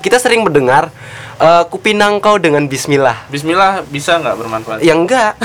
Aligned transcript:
kita 0.00 0.16
sering 0.16 0.40
mendengar 0.40 0.88
eh, 1.36 1.64
kupinang 1.68 2.18
kau 2.24 2.40
dengan 2.40 2.64
bismillah. 2.64 3.28
Bismillah 3.28 3.84
bisa 3.84 4.16
nggak 4.16 4.36
bermanfaat? 4.40 4.78
Ya 4.80 4.96
enggak. 4.96 5.36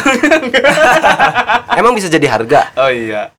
Emang 1.79 1.91
bisa 1.91 2.07
jadi 2.07 2.27
harga? 2.31 2.71
Oh 2.79 2.87
iya. 2.87 3.35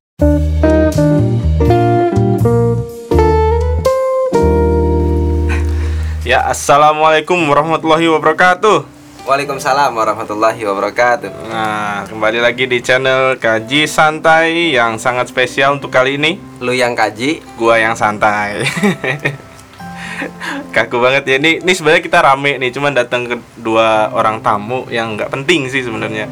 Ya, 6.27 6.43
assalamualaikum 6.51 7.39
warahmatullahi 7.49 8.11
wabarakatuh. 8.11 8.83
Waalaikumsalam 9.23 9.95
warahmatullahi 9.95 10.59
wabarakatuh. 10.59 11.31
Nah, 11.51 12.03
kembali 12.07 12.39
lagi 12.43 12.67
di 12.67 12.79
channel 12.83 13.39
Kaji 13.39 13.87
Santai 13.87 14.75
yang 14.75 14.99
sangat 14.99 15.31
spesial 15.31 15.79
untuk 15.79 15.87
kali 15.87 16.19
ini. 16.19 16.35
Lu 16.59 16.75
yang 16.75 16.95
kaji, 16.95 17.43
Gua 17.55 17.79
yang 17.79 17.95
santai. 17.95 18.67
Kaku 20.75 20.97
banget 20.97 21.23
ya 21.25 21.35
ini. 21.37 21.61
Ini 21.61 21.71
sebenarnya 21.73 22.03
kita 22.03 22.19
rame 22.21 22.57
nih, 22.57 22.71
cuman 22.73 22.91
datang 22.93 23.25
ke 23.25 23.35
dua 23.57 24.09
orang 24.11 24.41
tamu 24.41 24.85
yang 24.89 25.13
nggak 25.17 25.29
penting 25.29 25.69
sih 25.69 25.81
sebenarnya. 25.81 26.27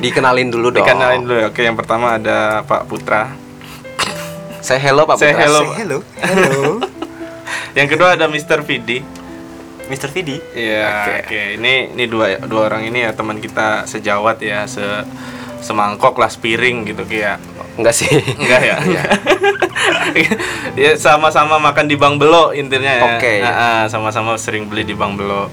dikenalin 0.00 0.48
dulu 0.52 0.70
dong. 0.70 0.84
Dikenalin 0.84 1.22
dulu. 1.24 1.34
ya. 1.40 1.46
Oke, 1.48 1.62
yang 1.64 1.76
pertama 1.76 2.16
ada 2.16 2.62
Pak 2.62 2.84
Putra. 2.86 3.32
Saya 4.60 4.82
hello 4.82 5.06
Pak 5.06 5.16
Say 5.16 5.30
Putra. 5.32 5.42
hello. 5.46 5.62
Hello. 5.74 5.98
Hello. 6.20 6.62
Yang 7.78 7.88
kedua 7.92 8.16
ada 8.16 8.24
Mr. 8.26 8.64
Vidi. 8.64 9.04
Mr. 9.86 10.08
Vidi. 10.10 10.40
Iya, 10.56 10.88
Oke. 10.88 11.12
oke. 11.28 11.40
Ini 11.60 11.74
ini 11.94 12.04
dua 12.08 12.40
dua 12.42 12.72
orang 12.72 12.88
ini 12.88 13.04
ya 13.04 13.12
teman 13.12 13.38
kita 13.38 13.84
sejawat 13.86 14.40
ya, 14.40 14.64
se 14.66 14.82
semangkok 15.66 16.14
lah 16.22 16.30
piring 16.30 16.86
gitu 16.86 17.02
kayak. 17.02 17.42
Enggak 17.74 17.94
sih. 17.98 18.08
Enggak 18.38 18.60
ya? 18.62 18.76
Iya. 18.86 19.02
ya 20.86 20.90
sama-sama 20.94 21.58
makan 21.58 21.90
di 21.90 21.98
Bang 21.98 22.16
Belo 22.16 22.54
intinya 22.54 22.88
ya. 22.88 23.02
Oke. 23.18 23.42
Ah, 23.42 23.50
ah, 23.50 23.80
sama-sama 23.90 24.38
sering 24.38 24.70
beli 24.70 24.86
di 24.86 24.94
Bang 24.94 25.18
Belo. 25.18 25.50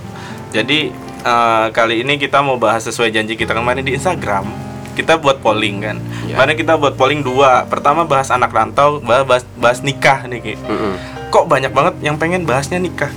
Jadi 0.53 0.93
eh, 1.25 1.65
kali 1.73 2.05
ini 2.05 2.21
kita 2.21 2.45
mau 2.45 2.61
bahas 2.61 2.85
sesuai 2.85 3.09
janji 3.09 3.33
kita 3.33 3.57
kemarin 3.57 3.81
di 3.81 3.97
Instagram. 3.97 4.45
Kita 4.93 5.17
buat 5.17 5.41
polling 5.41 5.81
kan. 5.81 5.97
Iya. 6.29 6.37
Kemarin 6.37 6.55
kita 6.55 6.73
buat 6.77 6.93
polling 6.93 7.25
dua. 7.25 7.65
Pertama 7.65 8.05
bahas 8.05 8.29
anak 8.29 8.53
rantau, 8.53 9.01
bahas 9.01 9.43
bahas, 9.57 9.81
nikah 9.81 10.29
nih 10.29 10.39
Ki. 10.39 10.53
Mm-mm. 10.61 10.93
Kok 11.33 11.49
banyak 11.49 11.73
banget 11.73 11.93
yang 12.05 12.21
pengen 12.21 12.45
bahasnya 12.45 12.77
nikah? 12.77 13.09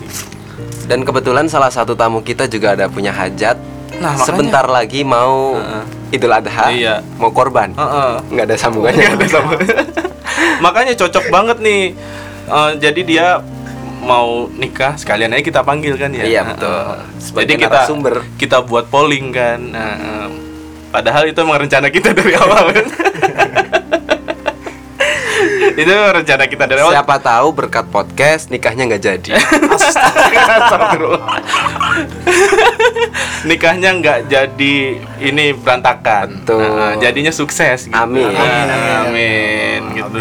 Dan 0.89 1.05
kebetulan 1.05 1.53
salah 1.53 1.69
satu 1.69 1.93
tamu 1.93 2.25
kita 2.25 2.49
juga 2.49 2.73
ada 2.73 2.89
punya 2.89 3.13
hajat. 3.13 3.61
Nah, 3.97 4.13
makanya- 4.13 4.27
Sebentar 4.27 4.67
lagi 4.67 5.01
mau 5.03 5.55
Heeh. 5.55 5.83
Idul 6.13 6.31
Adha. 6.31 6.67
Iya. 6.69 6.95
Mau 7.17 7.31
korban. 7.31 7.73
Heeh. 7.73 8.11
Nggak 8.29 8.45
ada 8.45 8.57
sambungannya. 8.57 8.99
Nggak 9.01 9.17
ada 9.17 9.29
sama. 9.29 9.53
Makanya 10.65 10.93
cocok 10.95 11.25
banget 11.29 11.59
nih. 11.59 11.83
Eh, 12.47 12.71
jadi 12.79 13.01
dia 13.03 13.27
mau 13.99 14.47
nikah 14.53 14.95
sekalian 14.95 15.33
aja 15.33 15.43
kita 15.43 15.61
panggil 15.63 15.97
kan 15.97 16.11
ya. 16.11 16.23
Iya, 16.23 16.43
betul. 16.47 16.79
Sebagai 17.19 17.47
jadi 17.49 17.55
kita 17.59 17.79
narasumber. 17.83 18.15
kita 18.37 18.57
buat 18.63 18.87
polling 18.87 19.33
kan. 19.33 19.59
Nah, 19.67 19.93
em, 19.97 20.33
padahal 20.89 21.27
itu 21.27 21.39
emang 21.39 21.59
rencana 21.59 21.89
kita 21.89 22.13
dari 22.13 22.35
awal 22.39 22.71
kan. 22.71 22.87
Itu 25.77 25.93
rencana 25.93 26.45
kita 26.49 26.65
dari 26.65 26.81
awal. 26.81 26.93
Siapa 26.97 27.17
tahu 27.21 27.49
berkat 27.53 27.87
podcast 27.93 28.49
nikahnya 28.49 28.89
nggak 28.89 29.03
jadi. 29.05 29.31
Astagfirullah. 29.77 31.37
Nikahnya 33.45 33.91
nggak 34.01 34.21
jadi 34.27 34.75
ini 35.21 35.53
berantakan. 35.53 36.43
Betul. 36.43 36.65
Nah, 36.65 36.95
jadinya 36.97 37.33
sukses. 37.33 37.87
Gitu. 37.87 37.95
Amin. 37.95 38.33
Amin. 38.33 38.67
Amin. 38.67 38.97
Amin, 39.05 39.81
gitu. 40.01 40.21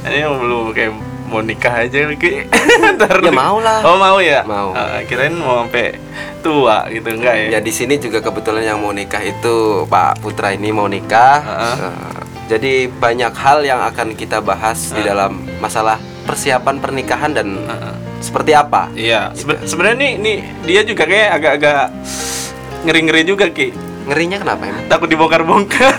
Ini 0.00 0.18
belum 0.24 0.72
kayak 0.72 0.92
mau 1.30 1.44
nikah 1.44 1.86
aja 1.86 2.10
Ki. 2.16 2.48
Ntar 2.98 3.22
Ya 3.22 3.30
mau 3.30 3.62
lah. 3.62 3.84
Oh 3.86 4.00
mau 4.00 4.18
ya. 4.18 4.42
Mau. 4.42 4.74
Ah, 4.74 5.04
kirain 5.06 5.36
mau 5.36 5.62
sampai 5.62 6.00
tua 6.42 6.88
gitu 6.90 7.14
enggak 7.14 7.34
ya? 7.36 7.46
Ya 7.56 7.60
di 7.62 7.70
sini 7.70 8.00
juga 8.00 8.18
kebetulan 8.18 8.64
yang 8.64 8.80
mau 8.82 8.90
nikah 8.90 9.22
itu 9.22 9.86
Pak 9.86 10.24
Putra 10.24 10.56
ini 10.56 10.74
mau 10.74 10.88
nikah. 10.88 11.38
Heeh. 11.44 11.74
Eh, 11.84 12.29
jadi 12.50 12.72
banyak 12.90 13.30
hal 13.32 13.62
yang 13.62 13.78
akan 13.84 14.12
kita 14.12 14.42
bahas 14.42 14.90
di 14.90 15.00
dalam 15.00 15.38
masalah 15.56 15.94
persiapan 16.20 16.76
pernikahan 16.76 17.30
dan 17.30 17.62
seperti 18.18 18.52
apa. 18.52 18.90
Iya. 18.92 19.30
Seben- 19.32 19.62
Sebenarnya 19.62 19.96
nih, 19.96 20.12
nih 20.18 20.36
dia 20.66 20.80
juga 20.82 21.06
kayak 21.06 21.28
agak-agak 21.32 21.80
ngeri-ngeri 22.82 23.22
juga 23.22 23.46
ki. 23.48 23.70
Ngerinya 24.02 24.36
kenapa 24.38 24.66
emang? 24.66 24.84
Takut 24.86 25.06
dibongkar-bongkar. 25.06 25.94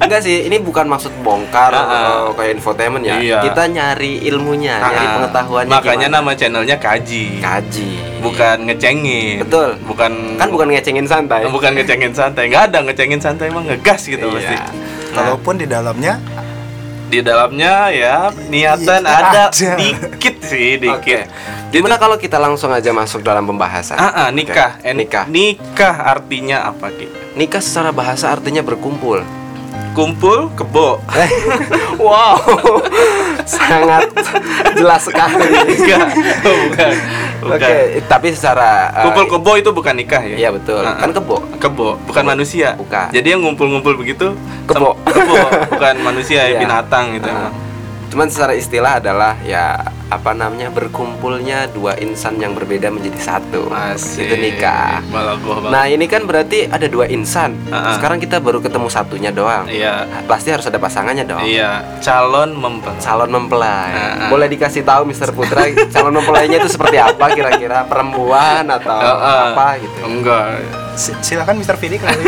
Enggak 0.00 0.24
sih, 0.24 0.40
ini 0.42 0.56
bukan 0.58 0.88
maksud 0.88 1.12
bongkar 1.20 1.68
Ah, 1.68 1.78
ah. 1.78 1.92
eh, 2.24 2.28
kayak 2.32 2.52
infotainment 2.56 3.04
ya. 3.04 3.20
Iya. 3.20 3.38
Kita 3.44 3.68
nyari 3.68 4.24
ilmunya, 4.24 4.80
nyari 4.80 4.96
Ah, 4.98 5.12
pengetahuannya 5.20 5.68
Makanya 5.70 6.08
gimana. 6.08 6.18
nama 6.18 6.30
channelnya 6.32 6.76
kaji. 6.76 7.24
kaji. 7.38 7.90
Bukan 8.18 8.56
ngecengin. 8.66 9.44
Betul. 9.44 9.76
Bukan 9.84 10.12
Kan 10.34 10.48
bukan 10.48 10.72
ngecengin 10.72 11.04
santai. 11.04 11.44
bukan 11.46 11.72
ngecengin 11.72 12.10
santai. 12.10 12.48
Nggak 12.48 12.72
ada 12.72 12.78
ngecengin 12.82 13.20
santai 13.20 13.52
emang 13.52 13.68
ngegas 13.68 14.00
gitu 14.02 14.26
Iya. 14.26 14.34
pasti. 14.34 14.56
Nah, 15.08 15.14
Kalaupun 15.14 15.54
di 15.56 15.66
dalamnya 15.66 16.20
di 17.08 17.24
dalamnya 17.24 17.88
ya 17.88 18.28
niatan 18.52 19.00
Iya, 19.00 19.16
ada 19.16 19.42
ada. 19.48 19.74
dikit 19.80 20.44
sih, 20.44 20.76
dikit. 20.76 21.24
Gimana 21.68 21.96
kalau 21.96 22.16
kita 22.16 22.36
langsung 22.36 22.68
aja 22.68 22.92
masuk 22.92 23.20
dalam 23.20 23.44
pembahasan? 23.44 23.96
Ah, 23.96 24.24
ah, 24.24 24.28
nikah. 24.28 24.76
Oke, 24.76 24.84
Eh, 24.84 24.92
Nikah. 24.92 25.24
Nikah 25.24 25.94
artinya 26.06 26.64
apa, 26.64 26.88
Ki? 26.88 27.08
Nikah 27.32 27.60
secara 27.60 27.92
bahasa 27.92 28.28
artinya 28.28 28.60
berkumpul. 28.60 29.24
Kumpul 29.98 30.46
kebo. 30.54 31.02
wow, 31.98 32.38
sangat 33.42 34.06
jelas 34.78 35.02
sekali. 35.02 35.42
Enggak. 35.74 36.06
Oh, 36.46 36.54
bukan. 36.70 36.92
Oke, 37.38 37.98
tapi 38.06 38.30
secara 38.30 38.94
uh, 38.94 39.10
Kumpul 39.10 39.26
kebo 39.26 39.52
itu 39.58 39.70
bukan 39.74 39.98
nikah 39.98 40.22
ya? 40.22 40.36
Iya 40.38 40.48
betul. 40.54 40.86
Ah, 40.86 40.94
ah. 40.94 41.02
Kan 41.02 41.10
kebo. 41.10 41.42
Kebo, 41.58 41.98
bukan 42.06 42.22
manusia. 42.22 42.78
Bukan. 42.78 43.10
Jadi 43.10 43.26
yang 43.26 43.42
ngumpul-ngumpul 43.42 43.98
begitu 43.98 44.38
Kebo. 44.70 44.94
kebo, 45.02 45.34
bukan 45.74 45.94
manusia 46.14 46.46
ya, 46.46 46.54
Iya. 46.54 46.58
binatang 46.62 47.18
gitu. 47.18 47.26
Ah. 47.26 47.50
Cuman 48.14 48.30
secara 48.30 48.54
istilah 48.54 49.02
adalah 49.02 49.34
ya 49.42 49.82
apa 50.08 50.32
namanya 50.32 50.72
berkumpulnya 50.72 51.68
dua 51.68 51.92
insan 52.00 52.40
yang 52.40 52.56
berbeda 52.56 52.88
menjadi 52.88 53.20
satu. 53.20 53.68
Asik. 53.68 54.24
Itu 54.24 54.34
nikah. 54.40 55.04
Nah 55.68 55.84
ini 55.84 56.08
kan 56.08 56.24
berarti 56.24 56.64
ada 56.64 56.88
dua 56.88 57.04
insan. 57.12 57.52
Ah. 57.68 57.92
Sekarang 57.92 58.16
kita 58.16 58.40
baru 58.40 58.64
ketemu 58.64 58.88
satunya 58.88 59.28
doang. 59.28 59.68
Iya. 59.68 60.08
Pasti 60.24 60.48
harus 60.48 60.64
ada 60.64 60.80
pasangannya 60.80 61.28
dong. 61.28 61.44
Iya, 61.44 62.00
calon 62.00 62.56
mempelai. 62.56 63.00
Calon 63.04 63.30
mempelai. 63.30 63.92
Ah. 63.92 64.28
Boleh 64.32 64.48
dikasih 64.48 64.80
tahu 64.80 65.04
Mr. 65.12 65.36
Putra 65.36 65.68
calon 65.94 66.16
mempelainya 66.16 66.56
itu 66.64 66.72
seperti 66.72 66.96
apa 66.96 67.28
kira-kira? 67.36 67.84
Perempuan 67.84 68.64
atau 68.64 68.96
ah. 68.96 69.52
apa 69.52 69.76
gitu? 69.76 69.98
Enggak. 70.08 70.64
si- 70.98 71.14
silakan 71.20 71.60
Mr. 71.60 71.76
Vidi 71.76 72.00
kenalin. 72.00 72.26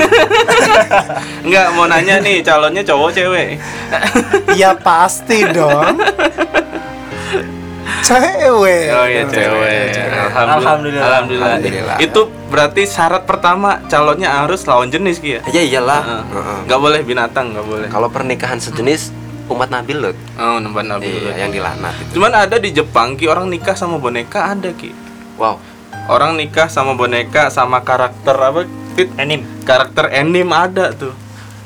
Enggak 1.49 1.67
mau 1.75 1.89
nanya 1.89 2.21
nih 2.21 2.45
calonnya 2.45 2.85
cowok 2.85 3.11
cewek. 3.17 3.57
ya 4.53 4.77
pasti 4.77 5.49
dong. 5.49 5.97
Cewek. 8.05 8.85
Oh 8.91 9.07
iya 9.07 9.23
cewek. 9.29 9.93
Alhamdulillah. 10.33 11.05
Alhamdulillah. 11.05 11.57
Alhamdulillah. 11.59 11.97
Itu 12.01 12.33
berarti 12.51 12.83
syarat 12.89 13.25
pertama 13.29 13.83
calonnya 13.87 14.43
harus 14.43 14.65
lawan 14.67 14.91
jenis 14.91 15.21
Ki 15.23 15.39
ya? 15.39 15.41
Ya 15.53 15.63
iyalah. 15.63 16.03
Heeh. 16.03 16.25
Heeh. 16.35 16.59
Nggak 16.67 16.81
boleh 16.81 17.01
binatang, 17.05 17.53
nggak 17.55 17.67
boleh. 17.67 17.89
Kalau 17.93 18.09
pernikahan 18.09 18.59
sejenis 18.59 19.13
umat 19.51 19.69
Nabi 19.69 19.93
Lut. 19.99 20.17
Oh, 20.39 20.63
nemban 20.63 20.87
nabi. 20.87 21.11
Iya, 21.11 21.47
yang 21.47 21.51
dilanat 21.51 21.95
itu. 21.99 22.19
Cuman 22.19 22.33
ada 22.39 22.57
di 22.57 22.71
Jepang 22.71 23.19
Ki 23.19 23.27
orang 23.27 23.51
nikah 23.51 23.75
sama 23.75 23.99
boneka 23.99 24.55
ada 24.55 24.71
Ki. 24.71 24.95
Wow. 25.35 25.59
Orang 26.07 26.39
nikah 26.39 26.71
sama 26.71 26.95
boneka 26.95 27.51
sama 27.51 27.83
karakter 27.83 28.35
apa? 28.35 28.67
Fit? 28.95 29.11
Anim. 29.19 29.43
Karakter 29.67 30.11
anime 30.11 30.55
ada 30.55 30.95
tuh. 30.95 31.15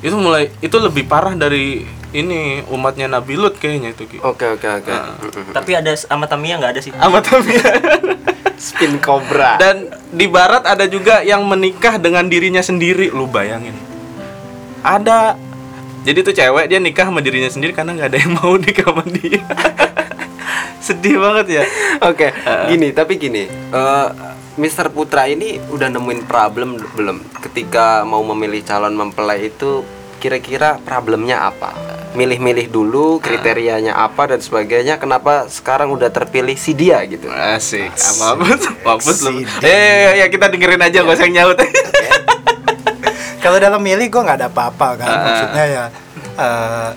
Itu 0.05 0.17
mulai 0.21 0.53
itu 0.61 0.77
lebih 0.77 1.09
parah 1.09 1.33
dari 1.33 1.85
ini 2.15 2.63
umatnya 2.71 3.11
Nabi 3.11 3.35
Lut 3.35 3.59
kayaknya 3.59 3.91
itu 3.91 4.07
Ki. 4.07 4.23
Oke 4.23 4.47
oke 4.47 4.63
oke. 4.63 4.93
Ah. 4.95 5.19
Tapi 5.51 5.71
ada 5.75 5.91
sama 5.99 6.31
Tamiya 6.31 6.63
nggak 6.63 6.73
ada 6.79 6.81
sih? 6.81 6.95
Amat 6.95 7.27
Spin 8.65 9.03
cobra. 9.03 9.59
Dan 9.59 9.91
di 10.15 10.31
barat 10.31 10.63
ada 10.63 10.87
juga 10.87 11.21
yang 11.27 11.43
menikah 11.45 11.99
dengan 11.99 12.31
dirinya 12.31 12.63
sendiri, 12.63 13.11
lu 13.11 13.27
bayangin. 13.27 13.75
Ada. 14.87 15.35
Jadi 16.07 16.19
tuh 16.23 16.35
cewek 16.37 16.71
dia 16.71 16.79
nikah 16.79 17.11
sama 17.11 17.19
dirinya 17.19 17.51
sendiri 17.51 17.75
karena 17.75 17.99
nggak 17.99 18.09
ada 18.15 18.19
yang 18.23 18.33
mau 18.39 18.55
nikah 18.63 18.95
sama 18.95 19.05
dia. 19.11 19.43
Sedih 20.87 21.17
banget 21.17 21.47
ya. 21.49 21.63
Oke, 22.05 22.29
gini, 22.69 22.93
tapi 22.93 23.17
gini, 23.17 23.49
eh 23.49 24.09
Mr. 24.55 24.93
Putra 24.93 25.25
ini 25.27 25.57
udah 25.73 25.89
nemuin 25.89 26.29
problem 26.29 26.77
belum 26.93 27.25
ketika 27.41 28.05
mau 28.05 28.21
memilih 28.21 28.61
calon 28.63 28.93
mempelai 28.93 29.49
itu 29.49 29.81
kira-kira 30.21 30.77
problemnya 30.85 31.49
apa? 31.49 31.73
Milih-milih 32.15 32.67
dulu 32.69 33.19
kriterianya 33.19 33.93
apa 33.93 34.27
dan 34.27 34.39
sebagainya. 34.39 34.97
Kenapa 34.97 35.47
sekarang 35.47 35.91
udah 35.91 36.09
terpilih 36.09 36.55
si 36.55 36.71
dia 36.73 37.03
gitu? 37.05 37.27
Asik. 37.27 37.91
Mampus, 38.17 38.63
mampus 38.81 39.19
lu. 39.21 39.43
Si 39.43 39.47
Eh, 39.61 40.19
ya 40.19 40.27
kita 40.29 40.47
dengerin 40.47 40.79
aja 40.81 41.03
gak 41.03 41.11
usah 41.13 41.27
nyaut. 41.29 41.59
Kalau 43.43 43.59
dalam 43.59 43.77
milih 43.79 44.09
gue 44.09 44.23
nggak 44.23 44.39
ada 44.39 44.49
apa-apa 44.49 44.89
kan. 44.97 45.07
Ah. 45.07 45.21
Maksudnya 45.23 45.65
ya 45.67 45.85
eh, 46.35 46.89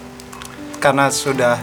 karena 0.77 1.05
sudah 1.09 1.57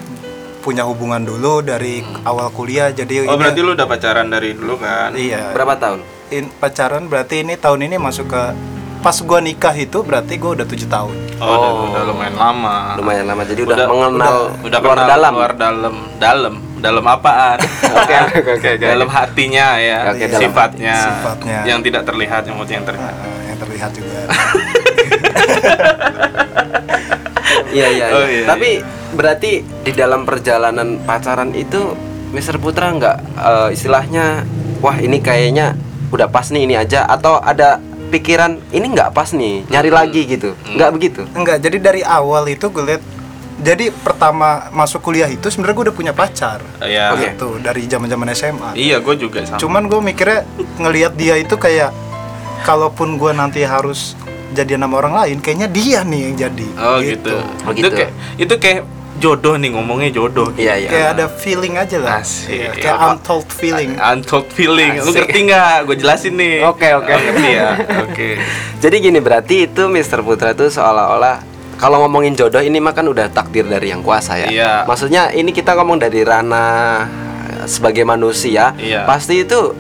punya 0.60 0.82
hubungan 0.82 1.20
dulu 1.20 1.60
dari 1.60 2.00
awal 2.22 2.48
kuliah 2.50 2.88
jadi 2.90 3.24
Oh 3.24 3.32
ini- 3.32 3.38
berarti 3.38 3.60
lu 3.60 3.72
udah 3.72 3.86
pacaran 3.86 4.26
dari 4.26 4.52
dulu 4.52 4.76
kan? 4.76 5.12
iya 5.14 5.52
Berapa 5.52 5.76
tahun? 5.76 6.00
In- 6.30 6.48
pacaran 6.50 7.04
berarti 7.04 7.40
ini 7.40 7.54
tahun 7.54 7.84
ini 7.84 7.96
masuk 7.96 8.26
ke 8.26 8.42
pas 9.04 9.16
gua 9.20 9.36
nikah 9.38 9.76
itu 9.76 10.00
berarti 10.00 10.34
gua 10.34 10.56
udah 10.56 10.64
tujuh 10.64 10.88
tahun 10.88 11.12
Oh, 11.34 11.50
udah, 11.50 11.70
udah 11.90 12.02
lumayan 12.08 12.36
lama. 12.38 12.76
Lumayan 12.94 13.26
lama. 13.26 13.42
Jadi 13.42 13.60
udah, 13.62 13.74
Udah- 13.76 13.88
mengenal 13.90 14.36
Udah 14.62 14.78
luar 14.78 14.96
kenal 14.96 15.08
dalam. 15.10 15.32
luar 15.34 15.52
dalam, 15.52 15.94
dalam, 16.16 16.54
dalam 16.78 17.04
apaan? 17.04 17.58
Oke, 17.98 18.14
oke, 18.16 18.38
oke, 18.38 18.50
oke. 18.54 18.70
Dalam 18.78 19.08
hatinya 19.10 19.66
ya, 19.76 19.98
dalam 20.08 20.30
sifatnya, 20.30 20.94
Sifatnya. 20.96 21.58
yang 21.66 21.82
tidak 21.82 22.06
terlihat, 22.06 22.46
yang 22.46 22.56
yang 22.56 22.86
terlihat. 22.86 23.12
Nah, 23.12 23.42
yang 23.44 23.58
terlihat 23.58 23.90
juga 23.92 24.18
Iya 27.70 27.86
iya. 27.90 28.06
Oh, 28.10 28.22
iya. 28.22 28.30
iya, 28.30 28.46
Tapi 28.46 28.70
berarti 29.12 29.52
di 29.82 29.92
dalam 29.92 30.22
perjalanan 30.22 31.02
pacaran 31.02 31.50
itu 31.52 31.98
Mr. 32.30 32.58
Putra 32.58 32.90
nggak 32.90 33.16
eh, 33.36 33.68
istilahnya 33.74 34.42
wah 34.78 34.96
ini 34.96 35.18
kayaknya 35.18 35.74
udah 36.10 36.30
pas 36.30 36.46
nih 36.50 36.62
ini 36.62 36.74
aja 36.74 37.06
atau 37.06 37.38
ada 37.38 37.78
pikiran 38.14 38.62
ini 38.70 38.86
nggak 38.88 39.10
pas 39.10 39.30
nih 39.30 39.66
nyari 39.66 39.90
lagi 39.90 40.22
gitu 40.24 40.54
nggak 40.68 40.90
begitu 40.90 41.22
enggak 41.32 41.58
jadi 41.58 41.76
dari 41.80 42.00
awal 42.00 42.46
itu 42.46 42.66
gue 42.68 42.84
lihat 42.84 43.02
jadi 43.56 43.90
pertama 43.92 44.48
masuk 44.70 45.00
kuliah 45.00 45.26
itu 45.26 45.46
sebenarnya 45.46 45.74
gue 45.74 45.84
udah 45.84 45.96
punya 45.96 46.12
pacar 46.12 46.58
Iya. 46.78 47.10
Oke. 47.10 47.22
gitu 47.28 47.48
dari 47.58 47.82
zaman 47.84 48.06
zaman 48.06 48.26
SMA 48.32 48.70
Iya, 48.74 48.98
gue 48.98 49.14
juga 49.16 49.42
sama. 49.42 49.58
cuman 49.58 49.82
gue 49.84 50.00
mikirnya 50.00 50.42
ngelihat 50.76 51.12
dia 51.14 51.34
itu 51.36 51.54
kayak 51.56 51.90
kalaupun 52.62 53.14
gue 53.14 53.30
nanti 53.30 53.62
harus 53.62 54.14
jadian 54.52 54.80
sama 54.80 54.96
orang 54.96 55.14
lain 55.16 55.36
kayaknya 55.38 55.68
dia 55.68 55.98
nih 56.02 56.20
yang 56.24 56.34
jadi 56.40 56.68
Oh 56.76 56.96
gitu. 57.00 57.34
Oh, 57.62 57.72
Itu 57.72 57.82
gitu. 57.82 57.90
kayak 57.92 58.12
itu 58.36 58.54
kayak 58.56 58.80
jodoh 59.14 59.54
nih 59.54 59.70
ngomongnya 59.70 60.10
jodoh. 60.10 60.50
iya 60.54 60.74
iya 60.76 60.88
kayak 60.88 61.08
ada 61.14 61.26
feeling 61.30 61.74
aja 61.74 61.96
lah 61.96 62.20
Asik. 62.20 62.50
Iya, 62.50 62.68
kayak 62.74 62.94
Apa? 62.94 63.06
untold 63.12 63.46
feeling 63.48 63.90
Untold 63.94 64.46
feeling. 64.50 64.90
Lu 64.96 65.02
Asik. 65.04 65.14
ngerti 65.22 65.38
nggak? 65.44 65.74
Gue 65.84 65.96
jelasin 65.96 66.34
nih. 66.34 66.56
Oke, 66.62 66.88
oke. 66.92 67.08
Oh, 67.08 67.20
ngerti 67.20 67.50
ya. 67.50 67.68
Oke. 68.04 68.28
jadi 68.78 68.96
gini 68.98 69.18
berarti 69.18 69.56
itu 69.64 69.82
Mr. 69.86 70.20
Putra 70.20 70.50
itu 70.50 70.66
seolah-olah 70.68 71.40
kalau 71.74 71.98
ngomongin 72.00 72.32
jodoh 72.32 72.58
ini 72.58 72.78
mah 72.78 72.92
kan 72.92 73.02
udah 73.04 73.26
takdir 73.28 73.64
dari 73.64 73.88
yang 73.88 74.00
kuasa 74.00 74.36
ya 74.36 74.48
Iya. 74.48 74.72
maksudnya 74.84 75.30
ini 75.30 75.50
kita 75.50 75.74
ngomong 75.74 75.98
dari 75.98 76.20
ranah 76.20 77.06
sebagai 77.64 78.02
manusia 78.02 78.74
Iya. 78.74 79.02
pasti 79.04 79.40
itu 79.40 79.74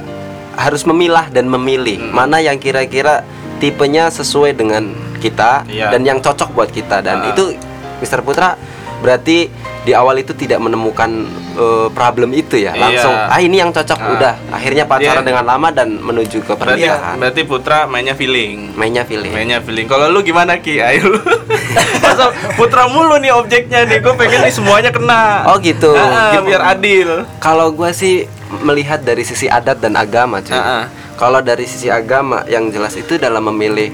harus 0.54 0.82
memilah 0.84 1.28
dan 1.28 1.46
memilih 1.46 1.98
Hmm. 2.00 2.10
mana 2.12 2.38
yang 2.38 2.56
kira-kira 2.56 3.22
tipenya 3.56 4.08
sesuai 4.08 4.54
dengan 4.54 4.90
kita 5.18 5.66
Iya. 5.66 5.90
dan 5.90 6.02
yang 6.02 6.18
cocok 6.18 6.50
buat 6.50 6.70
kita 6.70 6.98
dan 6.98 7.18
Ah. 7.20 7.30
itu 7.30 7.54
Mr. 7.96 8.20
Putra 8.20 8.58
berarti 9.04 9.52
di 9.84 9.92
awal 9.92 10.16
itu 10.16 10.32
tidak 10.32 10.56
menemukan 10.58 11.28
eh, 11.54 11.88
problem 11.90 12.32
itu 12.32 12.56
ya 12.56 12.72
Iya. 12.72 12.80
langsung 12.80 13.12
ah 13.12 13.36
ini 13.36 13.56
yang 13.56 13.68
cocok 13.68 13.94
Ah. 13.94 14.10
udah 14.10 14.34
akhirnya 14.50 14.84
pacaran 14.84 15.20
Iya. 15.20 15.28
dengan 15.28 15.44
lama 15.44 15.68
dan 15.68 16.00
menuju 16.00 16.40
ke 16.40 16.50
Berarti 16.50 16.80
pernikahan 16.80 17.14
berarti 17.14 17.42
Putra 17.44 17.84
mainnya 17.84 18.12
feeling. 18.12 18.72
mainnya 18.74 19.04
feeling 19.04 19.28
Mainnya 19.30 19.60
feeling. 19.60 19.84
Kalau 19.84 20.08
lu 20.08 20.20
gimana 20.20 20.56
Ki? 20.56 20.80
Ayo 20.80 21.04
lu. 21.06 21.20
Masa 22.02 22.32
Putra 22.54 22.86
mulu 22.86 23.18
nih 23.18 23.30
objeknya 23.30 23.84
nih. 23.84 24.00
Gue 24.00 24.14
pengen 24.14 24.40
nih 24.40 24.50
semuanya 24.50 24.88
kena. 24.88 25.44
Oh, 25.46 25.60
gitu. 25.60 25.92
Ah, 25.92 26.32
Gim- 26.32 26.46
biar 26.46 26.62
adil. 26.70 27.28
Kalau 27.38 27.68
gue 27.70 27.90
sih 27.92 28.24
melihat 28.58 28.98
dari 29.00 29.20
sisi 29.22 29.46
adat 29.46 29.78
dan 29.78 29.94
agama, 29.94 30.40
cuy. 30.40 30.54
Ah, 30.54 30.62
ah. 30.62 30.84
Kalau 31.14 31.38
dari 31.40 31.64
sisi 31.64 31.86
agama, 31.86 32.42
yang 32.46 32.66
jelas 32.68 32.94
itu 32.94 33.14
dalam 33.16 33.44
memilih 33.44 33.90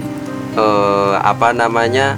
eh, 0.53 1.13
apa 1.17 1.51
namanya 1.53 2.17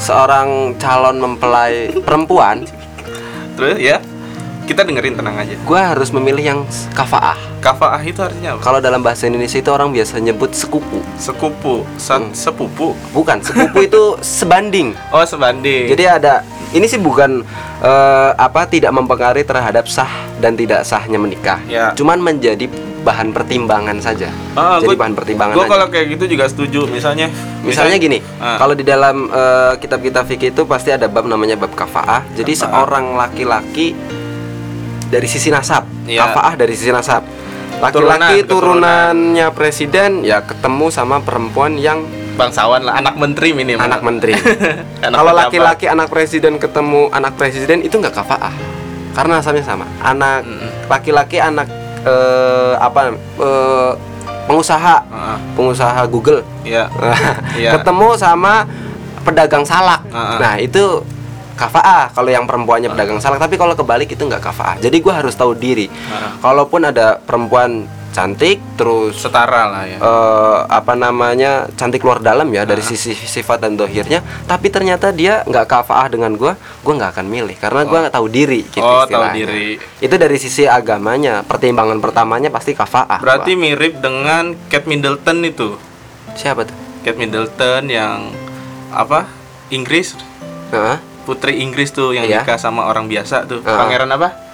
seorang 0.00 0.48
calon 0.74 1.20
mempelai 1.20 1.92
perempuan, 2.00 2.64
Terus 3.54 3.76
ya. 3.78 4.00
Kita 4.62 4.86
dengerin 4.86 5.18
tenang 5.18 5.34
aja. 5.34 5.58
gue 5.58 5.80
harus 5.82 6.08
memilih 6.10 6.44
yang 6.46 6.60
kafaah. 6.90 7.34
Kafaah 7.58 7.98
itu 8.00 8.22
artinya 8.22 8.54
apa? 8.54 8.62
Kalau 8.62 8.78
dalam 8.78 9.02
bahasa 9.02 9.26
Indonesia 9.26 9.58
itu 9.58 9.66
orang 9.66 9.90
biasa 9.90 10.16
nyebut 10.16 10.54
sekupu, 10.54 11.02
Sekupu, 11.18 11.82
sa- 11.96 12.16
Hmm. 12.16 12.30
sepupu. 12.30 12.94
bukan 13.10 13.42
sekupu 13.42 13.82
itu 13.90 14.14
sebanding. 14.20 14.94
Oh, 15.10 15.26
sebanding. 15.26 15.90
Jadi 15.90 16.04
ada 16.06 16.46
ini 16.70 16.86
sih 16.86 16.96
bukan 16.96 17.42
eh, 17.82 18.30
apa 18.32 18.62
tidak 18.64 18.94
mempengaruhi 18.94 19.42
terhadap 19.42 19.84
sah 19.84 20.06
dan 20.38 20.54
tidak 20.54 20.86
sahnya 20.86 21.18
menikah. 21.18 21.58
Ya. 21.66 21.90
Cuman 21.92 22.22
menjadi 22.22 22.70
bahan 23.00 23.30
pertimbangan 23.30 23.96
saja. 23.98 24.28
Ah, 24.52 24.76
Jadi 24.76 24.92
gua- 24.92 25.00
bahan 25.00 25.14
pertimbangan 25.14 25.54
Gue 25.54 25.64
kalau 25.64 25.86
kayak 25.88 26.06
gitu 26.14 26.24
juga 26.28 26.44
setuju. 26.44 26.84
Misalnya, 26.86 27.32
Misalnya 27.60 27.96
gini, 27.96 28.20
Ah. 28.36 28.56
kalau 28.56 28.72
di 28.72 28.82
dalam 28.82 29.26
eh, 29.26 29.72
kitab-kitab 29.76 30.24
fikih 30.26 30.50
itu 30.50 30.62
pasti 30.64 30.90
ada 30.90 31.06
bab 31.06 31.24
namanya 31.24 31.54
bab 31.54 31.70
kafaah. 31.70 32.24
Jadi 32.34 32.52
Kafaah. 32.52 32.72
seorang 32.76 33.04
laki-laki 33.14 33.96
dari 35.06 35.26
sisi 35.26 35.48
nasab, 35.48 35.84
Iya. 36.04 36.24
kafaah 36.24 36.54
dari 36.54 36.72
sisi 36.72 36.88
nasab. 36.88 37.24
Turunan, 37.80 37.88
Laki-laki 38.12 38.44
keturunan. 38.44 38.76
turunannya 38.76 39.46
presiden 39.50 40.10
ya 40.20 40.40
ketemu 40.40 40.86
sama 40.88 41.16
perempuan 41.18 41.74
yang 41.74 42.04
bangsawan 42.30 42.80
lah, 42.82 42.94
anak 42.94 43.16
menteri 43.16 43.52
minimal. 43.52 43.80
anak 43.82 44.00
menteri. 44.00 44.36
Kalau 45.00 45.32
laki-laki 45.32 45.88
anak 45.88 46.08
presiden 46.08 46.56
ketemu 46.56 47.08
anak 47.10 47.34
presiden 47.34 47.80
itu 47.80 47.96
nggak 47.96 48.12
kafaah. 48.14 48.52
Karena 49.10 49.40
nasabnya 49.40 49.64
sama. 49.64 49.88
Anak 49.98 50.44
laki-laki 50.86 51.40
anak 51.40 51.66
eh, 52.04 52.72
apa 52.76 53.00
eh, 53.16 53.92
pengusaha, 54.44 54.96
Heeh. 55.06 55.36
pengusaha 55.54 56.00
Google 56.10 56.42
Iya. 56.66 56.90
Iya. 57.60 57.70
ketemu 57.78 58.18
sama 58.18 58.66
pedagang 59.22 59.62
salak. 59.62 60.02
Ah. 60.10 60.40
Nah, 60.40 60.54
itu 60.56 61.04
kafaah 61.54 62.08
kalau 62.10 62.32
yang 62.32 62.48
perempuannya 62.48 62.88
pedagang 62.88 63.20
salak, 63.20 63.36
tapi 63.38 63.60
kalau 63.60 63.76
kebalik 63.76 64.08
itu 64.08 64.22
nggak 64.24 64.40
kafaah. 64.40 64.80
Jadi 64.80 64.96
gua 64.98 65.20
harus 65.20 65.36
tahu 65.36 65.52
diri. 65.52 65.86
Ah. 66.08 66.34
Kalaupun 66.40 66.88
ada 66.88 67.20
perempuan 67.20 67.84
cantik 68.10 68.58
terus 68.74 69.14
Setara 69.16 69.70
lah 69.70 69.84
ya. 69.84 69.96
eh, 69.96 70.58
apa 70.66 70.92
namanya 70.92 71.50
cantik 71.72 72.00
luar 72.00 72.18
dalam 72.18 72.48
ya 72.48 72.62
dari 72.62 72.80
Ah. 72.80 72.88
sisi 72.88 73.14
sifat 73.14 73.60
dan 73.60 73.74
dohirnya 73.74 74.18
tapi 74.44 74.66
ternyata 74.66 75.10
dia 75.10 75.42
nggak 75.42 75.64
kafaah 75.64 76.08
dengan 76.08 76.34
gua 76.34 76.54
gua 76.80 76.94
nggak 76.96 77.10
akan 77.14 77.26
milih 77.26 77.54
karena 77.56 77.80
gua 77.84 77.98
nggak 78.02 78.14
tahu 78.14 78.26
diri 78.26 78.60
gitu 78.64 78.82
Oh, 78.82 79.04
tahu 79.04 79.30
diri. 79.32 79.78
itu 79.96 80.14
dari 80.16 80.36
sisi 80.36 80.64
agamanya 80.64 81.42
pertimbangan 81.42 81.98
pertamanya 81.98 82.48
pasti 82.48 82.72
kafaah 82.72 83.18
Berarti 83.18 83.52
gua. 83.52 83.62
mirip 83.62 83.92
dengan 83.96 84.58
Kate 84.66 84.84
Middleton 84.84 85.38
itu. 85.44 85.78
siapa 86.32 86.62
tuh 86.62 86.74
Kate 87.00 87.16
Middleton 87.16 87.86
yang 87.86 88.30
apa? 88.90 89.30
Inggris, 89.70 90.18
Hah? 90.68 90.98
putri 91.22 91.58
Inggris 91.58 91.90
tuh 91.90 92.10
yang 92.10 92.26
Iya. 92.26 92.42
nikah 92.42 92.58
sama 92.58 92.84
orang 92.84 93.06
biasa 93.06 93.46
tuh. 93.46 93.62
Ah. 93.62 93.78
Pangeran 93.80 94.10
apa? 94.10 94.49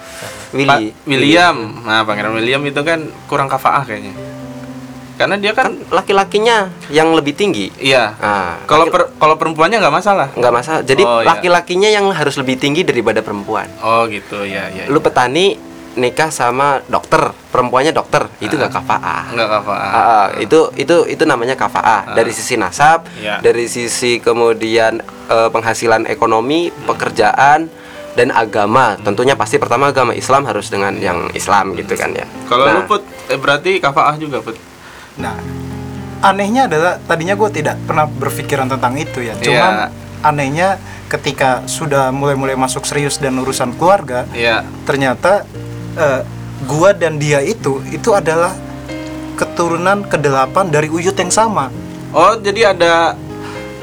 Willy 0.57 0.89
Pa- 0.89 1.05
William. 1.05 1.55
Nah, 1.79 2.01
Pangeran 2.01 2.33
William 2.33 2.61
itu 2.63 2.81
kan 2.81 2.99
kurang 3.25 3.45
kafaah 3.45 3.85
kayaknya. 3.85 4.17
Karena 5.17 5.33
dia 5.33 5.49
kan 5.49 5.73
kan, 5.73 5.73
laki-lakinya 5.91 6.69
yang 6.89 7.09
lebih 7.09 7.33
tinggi 7.33 7.73
iya. 7.81 8.13
ah 8.21 8.61
Kalau 8.65 8.85
laki- 8.85 8.93
per- 8.93 9.09
kalau 9.17 9.33
perempuannya 9.33 9.81
nggak 9.81 9.95
masalah. 9.95 10.29
nggak 10.29 10.53
masalah 10.53 10.81
jadi 10.85 11.01
Oh, 11.01 11.25
iya. 11.25 11.33
laki-lakinya 11.33 11.89
yang 11.89 12.05
harus 12.13 12.37
lebih 12.37 12.53
tinggi 12.55 12.85
daripada 12.85 13.25
perempuan 13.25 13.65
Oh, 13.81 14.05
gitu. 14.05 14.45
Ya, 14.45 14.69
ya. 14.69 14.85
lu 14.85 15.01
petani 15.01 15.57
nikah 15.97 16.29
sama 16.29 16.85
dokter 16.85 17.33
perempuannya 17.49 17.89
dokter 17.89 18.29
itu 18.37 18.53
nggak 18.53 18.69
kafaah 18.69 19.33
Enggak 19.33 19.49
kafaah. 19.51 19.89
Ah, 19.89 19.97
ah, 19.97 20.25
itu 20.37 20.69
itu 20.77 21.09
itu 21.09 21.23
namanya 21.25 21.57
kafaah 21.57 22.01
Ah. 22.03 22.13
dari 22.13 22.29
sisi 22.29 22.53
nasab, 22.53 23.09
Iya. 23.17 23.41
dari 23.41 23.65
sisi 23.65 24.21
kemudian 24.21 25.01
eh, 25.27 25.49
penghasilan 25.49 26.05
ekonomi, 26.05 26.69
pekerjaan 26.85 27.73
dan 28.17 28.33
agama. 28.33 28.97
Tentunya 28.97 29.37
pasti 29.37 29.61
pertama 29.61 29.93
agama 29.93 30.17
Islam 30.17 30.49
harus 30.49 30.73
dengan 30.73 30.97
yang 30.97 31.29
Islam 31.37 31.77
gitu 31.77 31.93
kan 31.93 32.09
ya. 32.17 32.25
Kalau 32.49 32.65
Nah, 32.65 32.81
lu 32.81 32.89
put 32.89 33.05
eh, 33.29 33.37
berarti 33.37 33.77
kafaah 33.77 34.17
juga, 34.17 34.41
Put. 34.41 34.57
Nah, 35.21 35.37
anehnya 36.25 36.65
adalah 36.65 36.97
tadinya 36.97 37.37
gue 37.37 37.49
tidak 37.53 37.77
pernah 37.85 38.09
berpikiran 38.09 38.65
tentang 38.65 38.97
itu 38.97 39.21
ya. 39.21 39.37
Cuman 39.37 39.73
Iya. 39.77 39.87
anehnya 40.25 40.69
ketika 41.07 41.61
sudah 41.69 42.09
mulai-mulai 42.09 42.57
masuk 42.57 42.83
serius 42.83 43.21
dan 43.21 43.37
urusan 43.37 43.77
keluarga, 43.77 44.25
Iya. 44.33 44.65
ternyata 44.83 45.45
eh, 45.97 46.21
gua 46.65 46.93
dan 46.93 47.21
dia 47.21 47.41
itu 47.41 47.81
itu 47.89 48.13
adalah 48.13 48.53
keturunan 49.37 50.01
kedelapan 50.09 50.69
dari 50.69 50.89
uyut 50.89 51.13
yang 51.13 51.29
sama. 51.29 51.69
Oh, 52.09 52.33
jadi 52.37 52.73
ada 52.73 53.13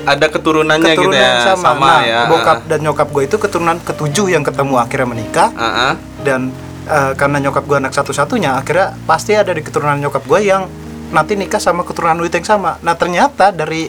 ada 0.04 0.26
keturunannya 0.28 0.92
gitu 0.92 1.08
keturunan 1.08 1.20
ya. 1.20 1.32
yang 1.48 1.58
sama. 1.58 1.80
nah, 1.80 2.00
ya. 2.04 2.20
bokap 2.28 2.58
dan 2.68 2.78
nyokap 2.80 3.08
gue 3.10 3.22
itu 3.24 3.36
keturunan 3.36 3.76
ketujuh 3.80 4.26
yang 4.30 4.44
ketemu 4.44 4.74
akhirnya 4.76 5.08
menikah 5.08 5.48
Ah, 5.52 5.66
ah. 5.66 5.92
dan 6.22 6.52
eh, 6.86 7.12
karena 7.16 7.36
nyokap 7.40 7.64
gue 7.64 7.76
anak 7.80 7.92
satu-satunya 7.92 8.54
akhirnya 8.54 8.94
pasti 9.04 9.32
ada 9.32 9.50
di 9.50 9.64
keturunan 9.64 9.96
nyokap 9.98 10.22
gue 10.24 10.40
yang 10.44 10.68
nanti 11.10 11.34
nikah 11.34 11.62
sama 11.62 11.86
keturunan 11.86 12.18
uyut 12.18 12.32
yang 12.32 12.42
sama. 12.42 12.76
Nah 12.82 12.98
ternyata 12.98 13.54
dari 13.54 13.86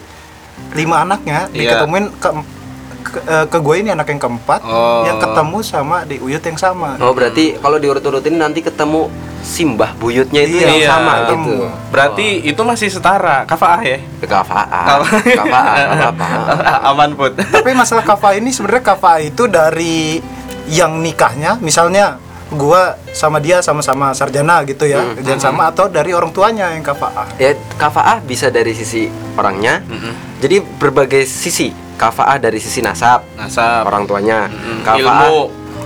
lima 0.72 1.04
anaknya 1.04 1.50
Iya. 1.52 1.80
diketemuin 1.82 2.06
ke 2.16 2.30
ke, 3.06 3.20
eh, 3.22 3.46
ke 3.46 3.58
gue 3.60 3.76
ini 3.78 3.90
anak 3.90 4.08
yang 4.08 4.18
keempat 4.20 4.62
Oh. 4.62 5.06
yang 5.06 5.18
ketemu 5.18 5.58
sama 5.62 5.98
di 6.04 6.18
uyut 6.18 6.42
yang 6.42 6.58
sama. 6.58 6.98
Oh, 6.98 7.14
berarti 7.14 7.56
kalau 7.56 7.78
diurut-urutin 7.78 8.34
nanti 8.34 8.60
ketemu 8.60 9.08
simbah 9.40 9.94
buyutnya 9.94 10.42
itu 10.42 10.58
Iya, 10.58 10.66
yang 10.66 10.76
iya, 10.76 10.90
sama 10.90 11.14
ketemu. 11.24 11.46
gitu. 11.46 11.66
Berarti 11.88 12.28
itu 12.44 12.62
masih 12.62 12.90
setara, 12.90 13.46
kafaah 13.46 13.78
ya? 13.80 13.98
Kafaah. 14.20 15.06
Kafaah, 15.06 15.74
apa-apa. 15.94 16.26
Aman, 16.84 17.10
Put. 17.14 17.38
Tapi 17.38 17.72
masalah 17.72 18.02
kafa 18.02 18.34
ini 18.34 18.50
sebenarnya 18.50 18.82
kafa 18.84 19.22
itu 19.22 19.46
dari 19.46 20.18
yang 20.66 20.98
nikahnya 20.98 21.62
misalnya 21.62 22.18
gua 22.48 22.98
sama 23.08 23.38
dia 23.38 23.58
sama-sama 23.60 24.14
sarjana 24.14 24.62
gitu 24.64 24.86
ya 24.86 24.98
Hmm. 24.98 25.22
dan 25.22 25.38
sama 25.38 25.70
atau 25.70 25.86
dari 25.86 26.10
orang 26.10 26.30
tuanya 26.30 26.70
yang 26.70 26.82
kafaah 26.82 27.26
Ya 27.38 27.54
kafaah 27.76 28.18
bisa 28.20 28.50
dari 28.50 28.74
sisi 28.74 29.06
orangnya. 29.34 29.82
Mm-mm. 29.82 30.42
Jadi 30.42 30.58
berbagai 30.76 31.22
sisi. 31.24 31.70
Kafaah 31.96 32.38
dari 32.38 32.60
sisi 32.60 32.80
nasab, 32.80 33.24
Nasab, 33.34 33.88
orang 33.88 34.04
tuanya. 34.04 34.46
Mm-mm. 34.46 34.84
Kafaah 34.84 35.00
Ilmu. 35.25 35.38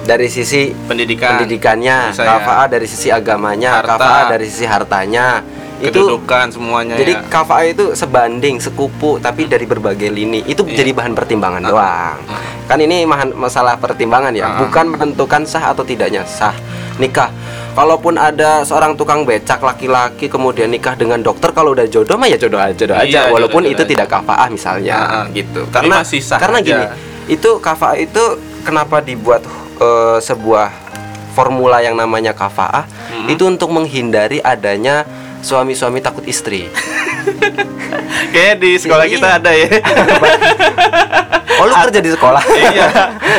dari 0.02 0.26
sisi 0.26 0.74
pendidikan, 0.74 1.38
pendidikannya, 1.38 1.98
ya. 2.10 2.18
kafaah 2.18 2.66
dari 2.66 2.86
sisi 2.86 3.08
agamanya, 3.08 3.78
Harta. 3.78 3.94
kafaah 3.94 4.24
dari 4.28 4.46
sisi 4.46 4.66
hartanya. 4.66 5.46
Itu 5.80 5.96
kedudukan 5.96 6.52
semuanya 6.52 7.00
jadi 7.00 7.14
ya. 7.16 7.24
kafaah 7.30 7.64
itu 7.64 7.86
sebanding, 7.94 8.60
sekupu 8.60 9.16
tapi 9.16 9.46
dari 9.46 9.64
berbagai 9.64 10.10
lini. 10.10 10.44
Itu 10.44 10.66
Iya. 10.66 10.76
jadi 10.76 10.92
bahan 10.92 11.14
pertimbangan 11.14 11.62
Ah. 11.62 11.70
doang. 11.70 12.18
Kan 12.66 12.80
ini 12.80 13.08
masalah 13.32 13.78
pertimbangan 13.78 14.34
ya, 14.34 14.50
Ah. 14.50 14.60
bukan 14.60 14.92
menentukan 14.92 15.46
sah 15.46 15.72
atau 15.72 15.82
tidaknya 15.82 16.26
sah 16.26 16.52
nikah. 16.98 17.32
Kalaupun 17.80 18.20
ada 18.20 18.60
seorang 18.62 18.92
tukang 18.94 19.24
becak 19.24 19.58
laki-laki 19.60 20.28
kemudian 20.28 20.68
nikah 20.68 20.94
dengan 20.94 21.16
dokter 21.18 21.50
kalau 21.50 21.72
udah 21.72 21.88
jodoh 21.88 22.14
mah 22.14 22.28
ya 22.28 22.36
jodoh 22.36 22.60
aja 22.60 22.76
jodoh 22.76 22.92
aja 22.94 23.08
Iya, 23.08 23.32
walaupun 23.32 23.64
jodoh 23.64 23.72
itu 23.72 23.82
aja. 23.82 23.92
tidak 23.96 24.08
kafaah 24.10 24.48
misalnya 24.50 24.94
Ah, 24.94 25.08
ah. 25.16 25.26
gitu. 25.32 25.64
Karena 25.70 25.96
masih 25.98 26.20
sah 26.20 26.36
karena 26.38 26.60
aja. 26.60 26.68
gini, 26.68 26.86
itu 27.32 27.50
kafaah 27.58 27.96
itu 27.96 28.24
kenapa 28.62 29.00
dibuat 29.00 29.48
eh, 29.80 30.20
sebuah 30.20 30.68
formula 31.32 31.80
yang 31.80 31.96
namanya 31.96 32.36
kafaah 32.36 32.84
Mm-mm. 32.84 33.32
itu 33.32 33.48
untuk 33.48 33.72
menghindari 33.72 34.44
adanya 34.44 35.08
suami-suami 35.40 36.00
takut 36.00 36.28
istri. 36.28 36.68
Kayaknya 38.34 38.56
di 38.58 38.72
sekolah 38.76 39.06
Iya. 39.06 39.14
kita 39.16 39.28
ada 39.38 39.52
ya. 39.52 39.68
Oh 41.60 41.68
lu 41.68 41.76
kerja 41.76 42.00
di 42.00 42.08
sekolah? 42.08 42.40
iya. 42.72 42.88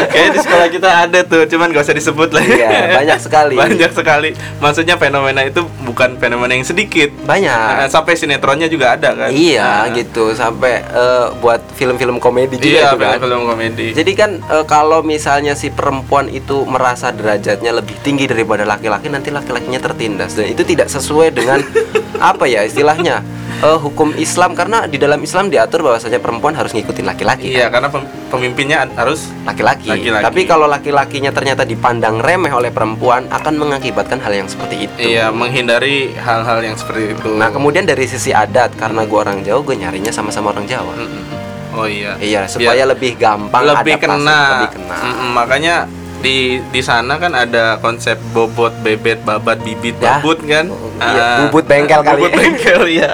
Kayaknya 0.07 0.31
di 0.31 0.41
sekolah 0.41 0.67
kita 0.69 0.91
ada 1.09 1.19
tuh, 1.25 1.49
cuman 1.49 1.73
gak 1.73 1.89
usah 1.89 1.97
disebut 1.97 2.29
lah. 2.31 2.45
Iya, 2.45 2.69
banyak 3.01 3.19
sekali. 3.19 3.55
Banyak 3.57 3.91
sekali. 3.91 4.31
Maksudnya 4.61 5.01
fenomena 5.01 5.41
itu 5.41 5.65
bukan 5.81 6.21
fenomena 6.21 6.53
yang 6.53 6.61
sedikit. 6.63 7.09
Banyak. 7.25 7.71
Nah, 7.81 7.89
sampai 7.89 8.21
sinetronnya 8.21 8.69
juga 8.69 8.93
ada 8.93 9.17
kan? 9.17 9.33
Iya 9.33 9.89
Nah, 9.89 9.97
gitu 9.97 10.37
sampai 10.37 10.85
eh, 10.85 11.27
buat 11.41 11.65
film-film 11.73 12.21
komedi 12.21 12.61
juga 12.61 12.69
Iya, 12.69 12.89
kan. 12.93 13.17
film-film 13.17 13.43
komedi. 13.49 13.87
Jadi 13.97 14.13
kan 14.13 14.37
eh, 14.39 14.65
kalau 14.69 15.01
misalnya 15.01 15.57
si 15.57 15.73
perempuan 15.73 16.29
itu 16.29 16.69
merasa 16.69 17.09
derajatnya 17.09 17.73
lebih 17.73 17.97
tinggi 18.01 18.29
daripada 18.29 18.69
laki-laki 18.69 19.09
nanti 19.09 19.33
laki-lakinya 19.33 19.81
tertindas 19.81 20.37
dan 20.37 20.45
itu 20.45 20.61
tidak 20.61 20.93
sesuai 20.93 21.33
dengan 21.33 21.65
apa 22.21 22.45
ya 22.45 22.61
istilahnya 22.63 23.25
eh, 23.61 23.79
hukum 23.79 24.17
Islam 24.17 24.53
karena 24.53 24.85
di 24.85 24.97
dalam 24.97 25.19
Islam 25.19 25.49
diatur 25.49 25.81
bahwasanya 25.83 26.17
perempuan 26.17 26.53
harus 26.53 26.73
ngikutin 26.73 27.05
laki-laki 27.05 27.51
Iya, 27.51 27.67
kan? 27.67 27.79
karena 27.79 27.89
pem- 27.89 28.09
pemimpinnya 28.29 28.89
harus 28.91 29.29
laki-laki. 29.43 29.89
Tapi 30.09 30.41
kalau 30.45 30.65
laki-lakinya 30.67 31.31
ternyata 31.31 31.63
dipandang 31.63 32.19
remeh 32.19 32.51
oleh 32.51 32.71
perempuan 32.71 33.29
akan 33.29 33.55
mengakibatkan 33.57 34.19
hal 34.19 34.33
yang 34.35 34.49
seperti 34.49 34.87
itu. 34.87 34.97
iya 34.99 35.29
menghindari 35.31 36.15
hal-hal 36.15 36.61
yang 36.61 36.75
seperti 36.75 37.15
itu. 37.15 37.31
Nah 37.35 37.49
kemudian 37.49 37.85
dari 37.85 38.05
sisi 38.05 38.31
adat 38.31 38.73
karena 38.75 39.05
gua 39.05 39.23
orang 39.23 39.41
Jawa 39.41 39.61
gue 39.61 39.77
nyarinya 39.77 40.11
sama-sama 40.11 40.51
orang 40.51 40.65
Jawa. 40.65 40.93
Mm-mm. 40.97 41.23
Oh 41.71 41.87
iya. 41.87 42.19
Iya 42.19 42.51
supaya 42.51 42.83
lebih 42.83 43.15
gampang 43.15 43.63
lebih 43.63 43.95
adaptasi, 43.95 44.27
kena. 44.27 44.41
lebih 44.59 44.71
kena. 44.75 44.97
Mm-mm, 44.99 45.29
makanya 45.31 45.75
di 46.21 46.39
di 46.63 46.81
sana 46.81 47.17
kan 47.17 47.33
ada 47.33 47.77
konsep 47.79 48.21
bobot, 48.31 48.73
bebet, 48.81 49.21
babat, 49.21 49.61
bibit, 49.61 49.97
Ya. 49.97 50.17
babut 50.17 50.39
kan? 50.41 50.69
Iya, 50.69 51.25
Ah, 51.27 51.39
bubut 51.43 51.65
bengkel 51.65 52.01
kali. 52.01 52.17
Bubut 52.19 52.33
bengkel 52.35 52.83
ya. 53.01 53.11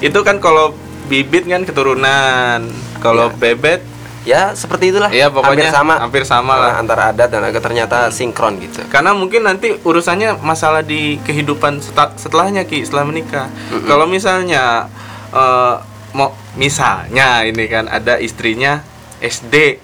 Itu 0.00 0.20
kan 0.20 0.36
kalau 0.38 0.72
bibit 1.06 1.44
kan 1.44 1.62
keturunan. 1.62 2.64
Kalau 2.98 3.28
Iya. 3.28 3.36
bebet 3.38 3.80
Ya 4.20 4.52
seperti 4.52 4.92
itulah. 4.92 5.08
Iya, 5.08 5.32
pokoknya 5.32 5.64
hampir 5.64 5.72
sama. 5.72 5.94
hampir 5.96 6.22
sama 6.24 6.52
lah. 6.54 6.70
Nah, 6.70 6.84
antara 6.84 7.02
adat 7.08 7.32
dan 7.32 7.40
agak 7.40 7.62
ternyata 7.62 8.12
sinkron 8.12 8.60
gitu. 8.60 8.84
karena 8.86 9.16
mungkin 9.16 9.40
nanti 9.40 9.72
urusannya 9.80 10.36
masalah 10.38 10.84
di 10.84 11.16
kehidupan 11.20 11.80
setelahnya 12.14 12.68
ki 12.68 12.84
setelah 12.84 13.08
menikah. 13.08 13.48
Kalau 13.88 14.04
misalnya 14.04 14.92
eh, 15.32 15.74
mau 16.12 16.36
misalnya 16.52 17.48
ini 17.48 17.64
kan 17.64 17.88
ada 17.88 18.20
istrinya 18.20 18.84
SD 19.18 19.80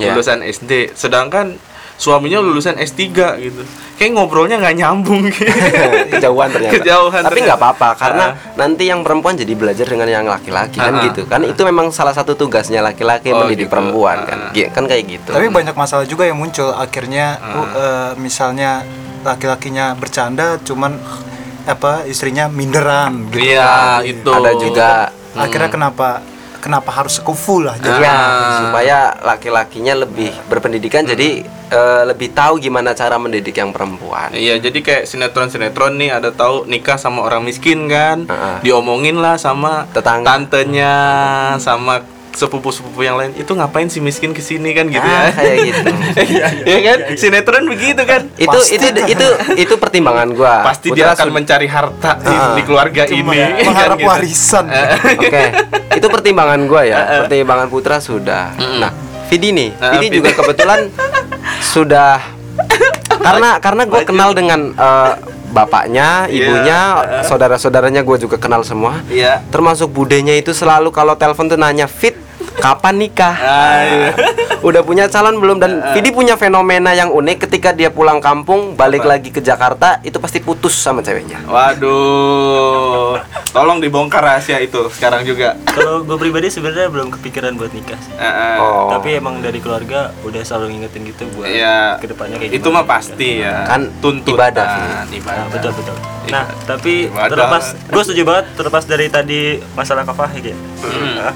Ya. 0.00 0.10
lulusan 0.10 0.40
SD, 0.40 0.96
sedangkan 0.96 1.60
suaminya 1.94 2.40
lulusan 2.40 2.74
S3 2.74 3.12
gitu. 3.38 3.60
Kayak 3.94 4.16
ngobrolnya 4.16 4.56
nggak 4.56 4.72
nyambung 4.74 5.28
gitu. 5.28 5.44
Kejauhan 6.16 6.48
ternyata. 6.48 6.72
Kejauhan 6.74 7.22
Tapi 7.22 7.38
nggak 7.44 7.58
apa-apa 7.60 7.88
karena 7.94 8.24
Ah. 8.32 8.56
nanti 8.56 8.88
yang 8.88 9.04
perempuan 9.04 9.36
jadi 9.36 9.52
belajar 9.52 9.84
dengan 9.84 10.08
yang 10.08 10.24
laki-laki 10.24 10.80
kan 10.80 10.96
Ah, 10.96 11.04
gitu. 11.04 11.28
Kan 11.28 11.44
itu 11.44 11.60
memang 11.60 11.92
salah 11.92 12.10
satu 12.10 12.32
tugasnya 12.32 12.80
laki-laki 12.80 13.28
Oh, 13.30 13.44
mendidik 13.44 13.68
gitu. 13.68 13.76
perempuan 13.76 14.24
kan. 14.24 14.48
ah. 14.48 14.52
Gi- 14.56 14.72
Kan 14.72 14.88
kayak 14.88 15.04
gitu. 15.06 15.30
tapi 15.30 15.52
banyak 15.52 15.76
masalah 15.76 16.08
juga 16.08 16.24
yang 16.24 16.40
muncul 16.40 16.72
akhirnya 16.72 17.36
uh, 17.36 17.68
eh, 17.68 18.10
misalnya 18.16 18.80
laki-lakinya 19.20 19.92
bercanda 19.92 20.56
cuman 20.58 20.96
apa 21.62 22.08
istrinya 22.08 22.48
minderan 22.48 23.28
gitu 23.28 23.52
Iya, 23.52 24.00
itu. 24.00 24.24
ada 24.26 24.50
juga 24.56 24.88
akhirnya 25.36 25.68
kenapa 25.68 26.24
kenapa 26.60 26.92
harus 26.92 27.16
sekufu 27.16 27.58
lah 27.58 27.74
jadi 27.74 27.98
ya 27.98 28.12
Ah. 28.12 28.58
supaya 28.60 28.98
laki-lakinya 29.18 29.96
lebih 29.98 30.30
berpendidikan 30.46 31.02
jadi 31.02 31.42
eh, 31.66 32.02
lebih 32.04 32.30
tahu 32.30 32.58
gimana 32.58 32.92
cara 32.92 33.14
mendidik 33.14 33.54
yang 33.54 33.70
perempuan. 33.70 34.30
Iya, 34.32 34.58
jadi 34.58 34.74
kayak 34.76 35.04
sinetron-sinetron 35.06 35.94
nih 35.94 36.10
ada 36.12 36.30
tahu 36.30 36.66
nikah 36.66 36.98
sama 36.98 37.22
orang 37.22 37.40
miskin 37.40 37.86
kan, 37.86 38.26
Heeh. 38.26 38.56
diomongin 38.60 39.14
lah 39.16 39.38
sama 39.38 39.86
Tetangga. 39.88 40.34
tantenya, 40.34 40.94
sama 41.56 42.02
sepupu-sepupu 42.32 43.00
yang 43.00 43.14
lain. 43.14 43.34
Itu 43.34 43.52
ngapain 43.52 43.86
si 43.86 43.98
miskin 43.98 44.30
ke 44.30 44.40
sini 44.40 44.70
kan 44.70 44.86
gitu 44.86 45.00
Ah, 45.00 45.26
ya? 45.26 45.30
kayak 45.32 45.56
gitu. 45.64 45.90
Iya 46.68 46.78
kan? 46.82 46.98
Sinetron 47.14 47.64
begitu 47.66 48.02
kan? 48.02 48.22
itu 48.34 48.48
Pasti. 48.48 48.76
itu 48.76 48.86
itu 49.08 49.26
itu 49.56 49.74
pertimbangan 49.76 50.28
gua. 50.30 50.62
Pasti 50.62 50.88
Putra 50.88 50.96
dia 50.96 51.06
akan 51.12 51.28
mencari 51.32 51.66
harta 51.66 52.10
di, 52.16 52.30
Ah. 52.30 52.54
di 52.54 52.62
keluarga 52.62 53.02
Cuma 53.04 53.32
ini. 53.32 53.64
mengharap 53.66 53.94
kan 53.94 53.98
gitu. 53.98 54.08
warisan 54.08 54.64
Oke, 55.16 55.44
itu 55.98 56.06
pertimbangan 56.06 56.60
gua 56.64 56.82
ya. 56.82 56.98
Pertimbangan 57.24 57.66
Putra 57.66 57.96
sudah. 57.98 58.54
Mm-mm. 58.54 58.78
Nah, 58.78 58.92
Vidi 59.26 59.48
nih, 59.50 59.70
Ah, 59.76 59.94
Vidi 59.94 60.06
Vidi. 60.06 60.16
juga 60.18 60.30
kebetulan 60.34 60.90
sudah 61.62 62.18
karena 63.20 63.58
karena 63.58 63.82
gue 63.84 64.00
kenal 64.02 64.30
dengan 64.32 64.72
eh, 64.72 65.12
bapaknya, 65.50 66.26
Iya. 66.26 66.34
ibunya, 66.38 66.80
saudara-saudaranya 67.26 68.00
gue 68.00 68.16
juga 68.18 68.38
kenal 68.38 68.62
semua. 68.62 69.02
Iya. 69.06 69.42
Termasuk 69.50 69.90
budenya 69.90 70.34
itu 70.34 70.54
selalu 70.54 70.88
kalau 70.90 71.14
telepon 71.14 71.50
tuh 71.50 71.58
nanya 71.58 71.90
fit 71.90 72.14
kapan 72.56 72.94
nikah. 72.96 73.34
Ah, 73.34 73.78
iya. 73.86 74.10
Udah 74.60 74.82
punya 74.82 75.06
calon 75.06 75.38
belum 75.38 75.56
dan 75.56 75.80
Vidi 75.92 76.10
punya 76.10 76.34
fenomena 76.34 76.90
yang 76.90 77.08
unik 77.08 77.46
ketika 77.46 77.70
dia 77.70 77.88
pulang 77.88 78.18
kampung 78.18 78.74
balik 78.74 79.02
Apa? 79.02 79.16
lagi 79.16 79.30
ke 79.30 79.40
Jakarta 79.40 80.02
itu 80.02 80.18
pasti 80.18 80.38
putus 80.38 80.74
sama 80.74 81.00
ceweknya. 81.00 81.40
Waduh. 81.46 83.16
Tolong 83.50 83.78
dibongkar 83.78 84.20
rahasia 84.20 84.58
itu 84.58 84.86
sekarang 84.90 85.24
juga. 85.24 85.56
Kalau 85.64 86.02
gue 86.02 86.16
pribadi 86.16 86.46
sebenarnya 86.46 86.86
belum 86.86 87.10
kepikiran 87.10 87.56
buat 87.56 87.72
nikah 87.72 87.98
sih. 87.98 88.12
Ah, 88.14 88.26
ah. 88.26 88.54
Oh. 88.58 88.88
Tapi 88.92 89.16
emang 89.16 89.40
dari 89.40 89.58
keluarga 89.58 90.12
udah 90.22 90.42
selalu 90.42 90.76
ngingetin 90.76 91.02
gitu 91.08 91.24
buat 91.32 91.48
Iya. 91.48 91.98
ke 91.98 92.06
depannya 92.06 92.36
kayak 92.36 92.52
Itu 92.52 92.68
gimana 92.68 92.76
mah 92.76 92.86
pasti 92.86 93.30
ya. 93.40 93.64
Kan 93.64 93.90
tuntutan 93.98 94.52
ibadah, 94.52 94.66
ibadah. 95.08 95.34
Nah, 95.40 95.46
betul 95.50 95.72
betul. 95.74 95.96
Nah, 96.30 96.44
Ibadah. 96.46 96.66
tapi 96.68 96.94
Ibadah. 97.08 97.28
terlepas 97.28 97.64
gue 97.88 98.02
setuju 98.04 98.22
banget 98.22 98.44
terlepas 98.54 98.84
dari 98.84 99.06
tadi 99.08 99.40
masalah 99.74 100.04
kafah 100.04 100.30
ya. 100.36 100.54
Hmm. 100.54 101.14
Nah, 101.16 101.32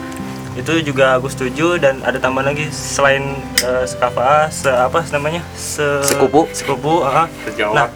itu 0.54 0.73
juga 0.84 1.16
aku 1.16 1.26
setuju 1.26 1.76
dan 1.76 1.99
ada 2.00 2.16
tambahan 2.16 2.50
lagi 2.50 2.70
selain 2.70 3.34
uh, 3.61 3.82
sekafah, 3.82 4.46
se 4.49 4.68
apa 4.68 5.02
namanya? 5.11 5.42
Se 5.52 5.82
Sekupu. 6.00 6.46
Sekupu, 6.50 7.02
ah. 7.02 7.26
Sejawat. 7.42 7.75
Nah, 7.75 7.87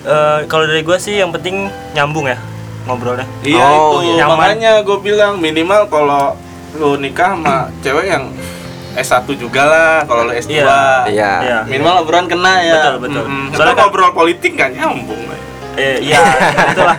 eh, 0.00 0.38
kalau 0.44 0.64
dari 0.64 0.82
gue 0.82 0.96
sih 0.96 1.14
yang 1.16 1.30
penting 1.30 1.66
nyambung 1.92 2.26
ya 2.26 2.38
ngobrolnya. 2.84 3.22
Iya 3.40 3.60
Oh, 3.60 4.00
itu 4.00 4.16
iya. 4.16 4.24
Makanya 4.26 4.72
gue 4.80 4.98
bilang 4.98 5.38
minimal 5.38 5.86
kalau 5.86 6.34
lu 6.74 6.96
nikah 6.96 7.32
sama 7.32 7.70
cewek 7.78 8.06
yang 8.08 8.28
S1 8.92 9.28
juga 9.32 9.62
lah 9.62 9.92
kalau 10.02 10.26
lu 10.26 10.32
S2 10.32 10.58
Iya. 10.58 10.64
Iya. 11.06 11.32
Iya. 11.38 11.58
minimal 11.66 12.02
obrolan 12.02 12.26
kena 12.26 12.54
ya 12.58 12.74
Betul, 12.74 12.94
betul. 13.00 13.24
Mm-mm. 13.24 13.44
Soalnya 13.48 13.62
Ntar 13.62 13.66
kan- 13.68 13.78
ngobrol 13.84 14.10
politik 14.12 14.52
gak 14.54 14.70
nyambung. 14.72 15.22
Eh, 15.78 16.02
iya, 16.02 16.18
itulah. 16.68 16.98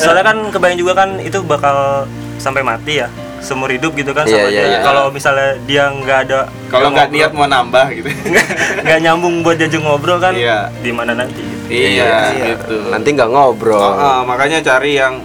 Soalnya 0.00 0.24
kan 0.24 0.36
kebayang 0.48 0.80
juga 0.80 0.96
kan 0.96 1.20
itu 1.20 1.36
bakal 1.44 2.08
sampai 2.40 2.64
mati 2.64 3.04
ya, 3.04 3.12
seumur 3.46 3.70
hidup 3.70 3.94
gitu 3.94 4.10
kan 4.10 4.26
Iya, 4.26 4.34
sama 4.34 4.48
iya, 4.50 4.50
dia. 4.50 4.66
iya. 4.66 4.78
Kalau 4.82 5.04
misalnya 5.08 5.50
dia 5.62 5.86
nggak 5.86 6.18
ada 6.26 6.38
kalau 6.66 6.90
nggak 6.90 7.08
niat 7.14 7.30
mau 7.30 7.46
nambah 7.46 7.86
gitu 7.94 8.10
nggak 8.84 9.00
nyambung 9.00 9.46
buat 9.46 9.54
diajak 9.54 9.80
ngobrol 9.80 10.18
kan, 10.18 10.34
Iya. 10.34 10.74
di 10.82 10.90
mana 10.90 11.14
nanti? 11.14 11.38
gitu. 11.38 11.64
iya 11.70 12.34
Iya. 12.34 12.46
gitu 12.52 12.90
Nanti 12.90 13.08
nggak 13.14 13.30
ngobrol. 13.30 13.78
Oh, 13.78 13.94
oh, 13.94 14.18
makanya 14.26 14.58
cari 14.60 14.98
yang 14.98 15.22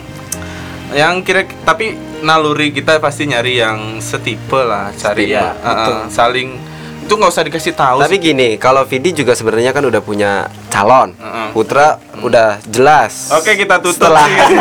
yang 0.91 1.23
kira 1.23 1.47
tapi 1.63 1.95
naluri 2.21 2.69
kita 2.69 2.99
pasti 2.99 3.23
nyari 3.25 3.57
yang 3.57 3.79
setipe 3.97 4.59
lah 4.59 4.91
cari 4.93 5.25
Setipe, 5.25 5.39
ya 5.39 5.55
uh, 5.55 5.69
uh, 5.71 6.01
saling 6.11 6.59
itu 7.12 7.20
nggak 7.20 7.27
usah 7.36 7.44
dikasih 7.44 7.75
tahu 7.75 8.00
Tapi 8.00 8.15
gini, 8.24 8.56
kalau 8.56 8.88
Vidi 8.88 9.12
juga 9.12 9.36
sebenarnya 9.36 9.75
kan 9.75 9.84
udah 9.84 10.00
punya 10.00 10.48
calon. 10.72 11.12
Heeh. 11.20 11.51
Putra 11.51 12.00
udah 12.24 12.56
jelas. 12.72 13.36
Oke 13.36 13.60
kita 13.60 13.84
tutup 13.84 14.00
Setelah 14.00 14.32
sih. 14.32 14.56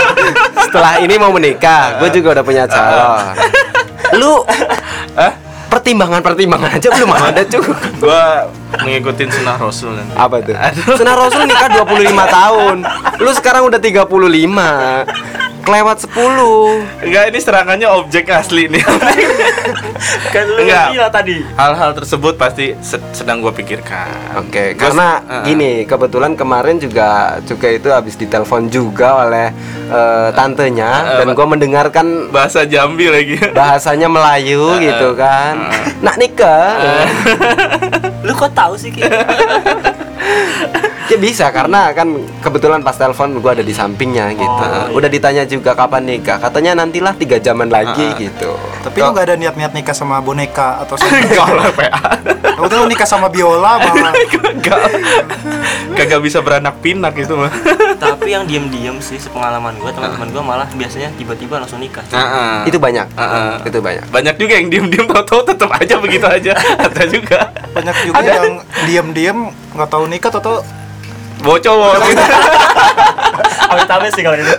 setelah 0.68 0.92
ini 1.00 1.16
mau 1.16 1.32
menikah, 1.32 1.96
gue 2.04 2.12
juga 2.20 2.36
udah 2.36 2.44
punya 2.44 2.68
calon. 2.68 3.32
Lu 4.20 4.44
Hah? 5.16 5.32
pertimbangan-pertimbangan 5.72 6.76
aja 6.76 6.92
belum 6.92 7.08
ada 7.32 7.40
cuy. 7.40 7.72
gua 8.04 8.52
Mengikutin 8.84 9.32
sunnah 9.32 9.56
Rasul 9.56 9.96
kan. 9.96 10.28
Apa 10.28 10.44
tuh? 10.44 10.52
Sunnah 11.00 11.16
Rasul 11.16 11.48
nikah 11.48 11.72
25 11.72 12.04
tahun. 12.12 12.76
Lu 13.16 13.32
sekarang 13.32 13.64
udah 13.64 13.80
35. 13.80 14.04
Kelewat 15.64 15.96
10. 15.98 16.12
Enggak, 17.02 17.24
ini 17.26 17.38
serangannya 17.38 17.88
objek 17.90 18.28
asli 18.28 18.68
nih. 18.68 18.84
Kan 20.34 20.44
lu 20.46 20.60
Enggak. 20.60 20.86
gila 20.92 21.08
tadi. 21.08 21.36
Hal-hal 21.54 21.90
tersebut 21.94 22.34
pasti 22.34 22.76
se- 22.78 23.00
sedang 23.12 23.40
gue 23.40 23.48
pikirkan. 23.50 24.36
Oke, 24.38 24.72
Gua- 24.72 24.78
karena 24.78 25.08
Heeh. 25.20 25.42
gini, 25.46 25.72
kebetulan 25.82 26.32
kemarin 26.34 26.76
juga 26.76 27.08
juga 27.42 27.68
itu 27.70 27.88
habis 27.88 28.12
ditelepon 28.14 28.68
juga 28.68 29.24
oleh 29.24 29.48
eh, 29.86 30.28
tantenya 30.32 30.90
dan 31.18 31.32
gue 31.32 31.46
mendengarkan 31.46 32.06
bahasa 32.28 32.64
Jambi 32.64 33.08
lagi. 33.08 33.36
bahasanya 33.50 34.06
Melayu 34.06 34.76
gitu 34.78 35.12
kan. 35.14 35.72
Nak 35.98 36.16
nikah. 36.16 36.76
Lu 38.20 38.32
kok 38.32 38.52
tahu 38.52 38.76
sih 38.76 38.90
Ki? 38.90 39.00
Ya 41.04 41.20
bisa 41.20 41.52
karena 41.52 41.92
kan 41.92 42.08
kebetulan 42.40 42.80
pas 42.80 42.96
telepon 42.96 43.36
gue 43.36 43.50
ada 43.50 43.64
di 43.64 43.74
sampingnya 43.76 44.32
gitu. 44.32 44.64
Udah 44.96 45.08
ditanya 45.12 45.44
juga 45.44 45.76
kapan 45.76 46.08
nikah. 46.08 46.40
Katanya 46.40 46.80
nantilah 46.80 47.12
tiga 47.12 47.36
jaman 47.36 47.68
lagi 47.68 48.08
gitu. 48.16 48.56
Tapi 48.80 49.04
lu 49.04 49.12
gak 49.12 49.26
ada 49.28 49.36
niat-niat 49.36 49.72
nikah 49.76 49.92
sama 49.92 50.20
boneka 50.24 50.80
atau 50.84 50.96
sama 51.00 51.12
Enggak 51.20 51.48
lah, 51.52 51.66
PA. 51.76 52.00
Aku 52.56 52.66
tuh 52.70 52.76
lu 52.80 52.86
nikah 52.88 53.08
sama 53.08 53.28
biola 53.28 53.76
malah 53.84 54.16
Enggak. 54.48 54.80
Kagak 55.92 56.20
bisa 56.24 56.40
beranak 56.40 56.80
pinak 56.80 57.12
itu 57.20 57.36
mah. 57.36 57.52
Tapi 58.00 58.32
yang 58.32 58.48
diem-diem 58.48 58.96
sih 59.04 59.20
sepengalaman 59.20 59.76
gue 59.76 59.90
teman-teman 59.92 60.28
gue 60.32 60.42
malah 60.42 60.68
biasanya 60.72 61.12
tiba-tiba 61.20 61.60
langsung 61.60 61.84
nikah. 61.84 62.04
Heeh. 62.08 62.72
Itu 62.72 62.80
banyak. 62.80 63.06
Heeh. 63.12 63.52
Itu 63.68 63.78
banyak. 63.84 64.04
banyak 64.08 64.34
juga 64.40 64.52
yang 64.56 64.68
diem-diem 64.72 65.04
tau-tau 65.04 65.44
tetap 65.44 65.68
aja 65.68 66.00
begitu 66.00 66.24
aja. 66.24 66.52
Ada 66.84 67.04
juga. 67.08 67.52
banyak 67.74 67.96
juga 68.06 68.22
yang 68.22 68.62
diam-diam 68.86 69.38
nggak 69.74 69.90
tahu 69.90 70.06
nikah 70.06 70.30
atau 70.30 70.62
Bawa 71.44 71.58
cowok 71.60 71.92
gitu. 72.08 72.22
Amit-amit 73.66 74.10
sih 74.14 74.22
kalau 74.22 74.36
itu. 74.36 74.54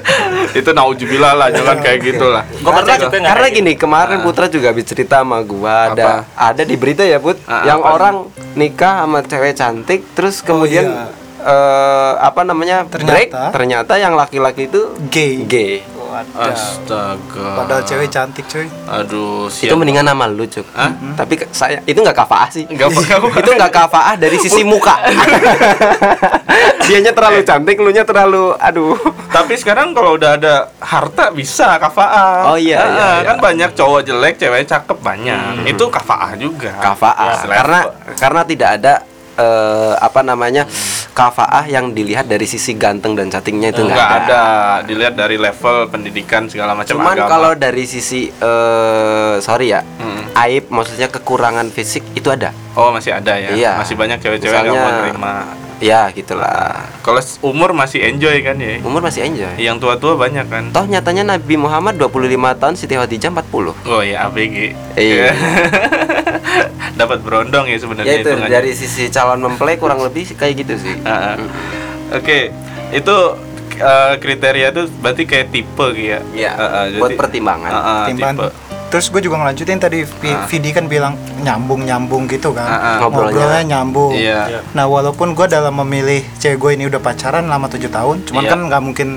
itu 0.54 0.70
naujubillah 0.70 1.34
lah, 1.34 1.48
jangan 1.50 1.78
kayak 1.80 2.00
gitulah. 2.04 2.44
Juga 2.54 2.82
nggak 2.84 3.10
Karena 3.12 3.48
gini 3.50 3.74
kemarin 3.74 4.18
Putra 4.22 4.46
juga 4.48 4.70
habis 4.70 4.86
cerita 4.86 5.20
sama 5.20 5.40
gua 5.42 5.92
ada 5.92 6.06
ada 6.36 6.62
di 6.62 6.76
berita 6.76 7.02
ya 7.02 7.18
Put 7.18 7.40
Ah, 7.46 7.64
yang 7.64 7.80
apa? 7.80 7.90
orang 7.92 8.16
nikah 8.54 9.02
sama 9.02 9.20
cewek 9.22 9.54
cantik 9.54 10.02
terus 10.14 10.40
kemudian 10.40 10.86
iya. 10.86 11.06
eh, 11.42 12.14
apa 12.20 12.42
namanya 12.44 12.84
break 12.84 13.32
Ternyata. 13.32 13.44
ternyata 13.52 13.94
yang 13.96 14.14
laki-laki 14.14 14.68
itu 14.68 14.82
gay 15.08 15.42
gay. 15.44 15.74
Astaga. 16.34 17.48
padahal 17.56 17.82
cewek 17.82 18.08
cantik 18.08 18.46
cuy 18.46 18.68
Aduh, 18.86 19.46
Itu 19.46 19.68
siap. 19.68 19.76
mendingan 19.76 20.06
nama 20.06 20.26
lu 20.26 20.46
cuk. 20.46 20.64
Hah? 20.72 20.92
Tapi 21.14 21.44
saya 21.50 21.82
itu 21.84 21.98
nggak 21.98 22.16
kafaah 22.16 22.48
sih. 22.48 22.64
Nggak 22.66 22.88
apa-apa. 22.88 23.28
itu 23.36 23.50
nggak 23.52 23.74
kafaah 23.74 24.14
dari 24.16 24.38
sisi 24.38 24.62
muka. 24.62 24.96
Dianya 26.86 27.12
terlalu 27.12 27.42
cantik, 27.42 27.76
lu 27.76 27.90
nya 27.90 28.04
terlalu 28.04 28.54
aduh. 28.56 28.96
Tapi 29.28 29.54
sekarang 29.56 29.92
kalau 29.92 30.16
udah 30.16 30.38
ada 30.38 30.54
harta 30.78 31.30
bisa 31.30 31.76
kafaah. 31.76 32.54
Oh 32.54 32.58
iya, 32.58 32.78
Ah, 32.78 32.88
iya, 32.88 33.08
iya. 33.18 33.26
Kan 33.26 33.38
banyak 33.42 33.70
cowok 33.74 34.02
jelek, 34.04 34.36
cewek 34.38 34.64
cakep 34.64 34.98
banyak. 34.98 35.66
Itu 35.66 35.90
kafaah 35.90 36.38
juga. 36.38 36.78
Kafaah 36.78 37.32
Selevel. 37.38 37.58
karena 37.58 37.80
karena 38.16 38.42
tidak 38.46 38.70
ada 38.76 38.94
eh, 39.36 39.94
apa 39.98 40.22
namanya 40.22 40.64
kafaah 41.16 41.64
yang 41.64 41.90
dilihat 41.90 42.28
dari 42.28 42.44
sisi 42.44 42.76
ganteng 42.76 43.16
dan 43.16 43.32
cantiknya 43.32 43.72
itu 43.72 43.82
nggak 43.82 43.96
nggak 43.96 44.12
ada. 44.22 44.36
ada. 44.36 44.44
dilihat 44.84 45.16
dari 45.16 45.40
level 45.40 45.88
pendidikan 45.88 46.46
segala 46.46 46.76
macam 46.76 46.92
Cuman 46.92 47.16
agama. 47.16 47.32
kalau 47.32 47.52
dari 47.56 47.88
sisi 47.88 48.28
eh 48.28 49.36
sorry 49.40 49.72
ya, 49.72 49.80
Mm. 49.82 50.36
aib 50.36 50.64
maksudnya 50.68 51.08
kekurangan 51.08 51.72
fisik 51.72 52.04
itu 52.12 52.28
ada. 52.28 52.52
Oh 52.76 52.90
masih 52.92 53.12
ada 53.12 53.34
ya, 53.34 53.50
Iya. 53.52 53.72
masih 53.78 53.96
banyak 53.96 54.20
cewek-cewek 54.20 54.56
yang 54.62 54.76
mau 54.76 54.92
terima. 55.02 55.34
Ya 55.76 56.08
gitulah. 56.10 56.88
Kalau 57.02 57.20
s- 57.20 57.36
umur 57.42 57.72
masih 57.72 58.00
enjoy 58.02 58.40
kan 58.40 58.56
ya. 58.56 58.80
Umur 58.80 59.00
masih 59.02 59.28
enjoy. 59.28 59.52
Yang 59.58 59.84
tua-tua 59.84 60.16
banyak 60.16 60.48
kan. 60.48 60.72
Toh 60.72 60.86
nyatanya 60.86 61.28
Nabi 61.30 61.56
Muhammad 61.56 61.96
25 61.96 62.16
tahun, 62.54 62.76
Siti 62.76 62.96
Khadijah 62.96 63.28
40. 63.30 63.76
Oh 63.84 64.00
iya 64.00 64.24
ABG. 64.24 64.72
Iya. 64.96 65.36
Dapat 66.96 67.20
berondong 67.22 67.68
ya 67.68 67.76
sebenarnya 67.76 68.08
Ya 68.10 68.24
itu 68.24 68.32
dari 68.48 68.72
sisi 68.72 69.10
calon 69.10 69.40
mempelai 69.42 69.76
kurang 69.76 70.00
lebih 70.00 70.32
kayak 70.32 70.64
gitu 70.64 70.80
sih. 70.80 70.96
Ah, 71.04 71.36
ah. 71.36 71.38
Oke, 72.14 72.56
itu 72.92 73.16
eh, 73.76 74.14
kriteria 74.16 74.72
itu 74.72 74.88
berarti 74.96 75.24
kayak 75.26 75.52
tipe 75.52 75.86
gitu 75.92 76.08
ya. 76.08 76.20
Iya, 76.32 76.52
Ah, 76.54 76.64
ah, 76.64 76.84
buat 76.96 77.12
jadi- 77.12 77.20
pertimbangan. 77.20 77.68
Ah, 77.70 77.80
ah, 77.84 78.04
timban 78.08 78.32
tipe. 78.34 78.48
Terus 78.88 79.08
gue 79.08 79.20
juga 79.20 79.38
ngelanjutin 79.38 79.76
tadi 79.76 79.98
Ah. 80.24 80.46
Vidi 80.46 80.70
kan 80.70 80.86
bilang 80.86 81.14
nyambung 81.38 81.82
nyambung 81.82 82.26
gitu 82.26 82.52
kan 82.52 82.64
Ah, 82.64 82.72
ah. 82.72 82.96
Ngobrolnya. 83.02 83.34
ngobrolnya 83.34 83.62
nyambung 83.68 84.12
Iya. 84.12 84.40
nah 84.72 84.86
walaupun 84.86 85.32
gue 85.32 85.46
dalam 85.46 85.72
memilih 85.76 86.22
cewek 86.36 86.56
gue 86.56 86.70
ini 86.74 86.84
udah 86.86 87.00
pacaran 87.00 87.44
lama 87.44 87.68
tujuh 87.68 87.88
tahun 87.88 88.24
cuman 88.24 88.40
Iya. 88.40 88.50
kan 88.50 88.58
nggak 88.64 88.82
mungkin 88.82 89.08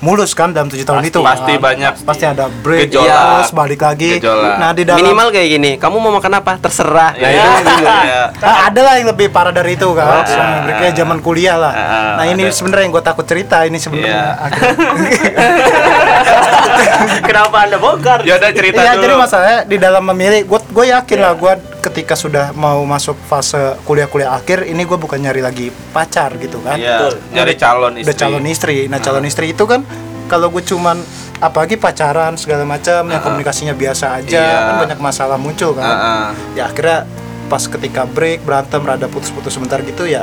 mulus 0.00 0.32
kan 0.32 0.50
dalam 0.50 0.66
tujuh 0.66 0.82
tahun 0.82 0.98
Pasti- 0.98 1.12
itu 1.12 1.20
pasti 1.20 1.52
kan. 1.52 1.62
banyak. 1.62 1.92
pasti 2.00 2.24
ada 2.24 2.44
break 2.48 2.88
Gejolak. 2.88 3.20
terus 3.36 3.50
balik 3.52 3.80
lagi 3.82 4.10
Gejolak. 4.16 4.56
nah 4.56 4.70
di 4.72 4.82
dalam 4.82 4.98
Minimal 4.98 5.28
kayak 5.28 5.48
gini, 5.50 5.70
kamu 5.76 5.94
mau 5.98 6.10
makan 6.10 6.32
apa? 6.34 6.56
Terserah. 6.56 7.10
Nah, 7.12 7.20
Iya, 7.20 7.42
itu 7.60 7.74
iya. 7.76 8.20
Nah, 8.40 8.56
ada 8.64 8.80
lah 8.80 8.92
yang 8.96 9.06
lebih 9.06 9.28
parah 9.28 9.52
dari 9.52 9.76
itu 9.76 9.86
kan, 9.92 10.24
breaknya 10.64 10.90
zaman 10.96 11.20
kuliah 11.20 11.54
lah. 11.54 11.70
Ah, 11.70 12.16
nah 12.16 12.24
ini 12.26 12.48
sebenarnya 12.48 12.82
yang 12.82 12.90
gue 12.90 13.04
takut 13.04 13.24
cerita 13.24 13.62
ini 13.62 13.76
sebenarnya. 13.76 14.40
Iya. 14.40 14.40
Kenapa 17.28 17.56
anda 17.60 17.76
bongkar? 17.76 18.22
Ya 18.22 18.36
udah 18.36 18.50
cerita 18.50 18.80
Iya 18.80 18.92
dulu. 18.94 19.02
jadi 19.02 19.14
masalahnya 19.16 19.60
di 19.64 19.76
dalam 19.76 20.02
memilih, 20.04 20.40
gue 20.44 20.60
gue 20.66 20.86
yakin 20.88 21.18
lah 21.18 21.32
gue 21.34 21.52
ketika 21.80 22.14
sudah 22.14 22.52
mau 22.52 22.82
masuk 22.84 23.16
fase 23.22 23.58
kuliah-kuliah 23.82 24.32
akhir, 24.32 24.64
ini 24.64 24.82
gue 24.82 24.96
bukan 24.96 25.16
nyari 25.16 25.40
lagi 25.40 25.68
pacar 25.90 26.36
gitu 26.36 26.60
kan. 26.60 26.76
Iya, 26.76 26.96
Betul. 27.00 27.14
nyari 27.32 27.54
calon 27.54 27.92
istri. 27.94 28.06
Udah 28.06 28.16
calon 28.16 28.44
istri. 28.46 28.76
Nah 28.86 28.98
calon 28.98 29.24
istri 29.24 29.46
itu 29.48 29.64
kan 29.64 29.80
kalau 30.26 30.48
gue 30.48 30.62
cuman 30.62 31.00
apalagi 31.38 31.74
pacaran 31.74 32.36
segala 32.36 32.62
macam 32.62 33.08
yang 33.08 33.18
komunikasinya 33.18 33.72
biasa 33.72 34.20
aja 34.20 34.36
Iya. 34.38 34.58
kan 34.66 34.74
banyak 34.84 35.00
masalah 35.00 35.36
muncul 35.36 35.72
kan. 35.72 35.84
Ah. 35.84 36.30
Ya 36.52 36.68
akhirnya 36.68 37.08
pas 37.48 37.64
ketika 37.64 38.04
break 38.04 38.44
berantem 38.44 38.78
rada 38.80 39.06
putus-putus 39.06 39.50
sebentar 39.50 39.80
gitu 39.80 40.04
ya 40.04 40.22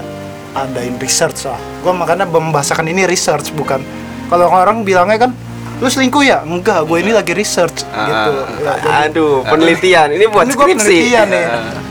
adain 0.53 0.95
research 0.95 1.43
lah. 1.43 1.59
Gue 1.81 1.91
makanya 1.91 2.23
membahasakan 2.23 2.87
ini 2.87 3.03
research 3.03 3.51
bukan 3.51 3.81
kalau 4.27 4.47
orang 4.47 4.81
bilangnya 4.81 5.27
kan 5.27 5.31
lu 5.77 5.87
selingkuh 5.87 6.21
ya 6.21 6.41
enggak 6.41 6.83
gue 6.83 6.97
ini 6.97 7.11
lagi 7.11 7.31
research 7.31 7.85
Ah, 7.87 8.03
gitu 8.03 8.31
ya, 8.59 8.73
jadi- 8.75 9.03
Aduh, 9.07 9.35
penelitian. 9.43 10.07
Ini 10.09 10.25
buat 10.25 10.43
ini 10.43 10.53
skripsi. 10.53 10.73
penelitian 10.73 11.27
nih 11.27 11.45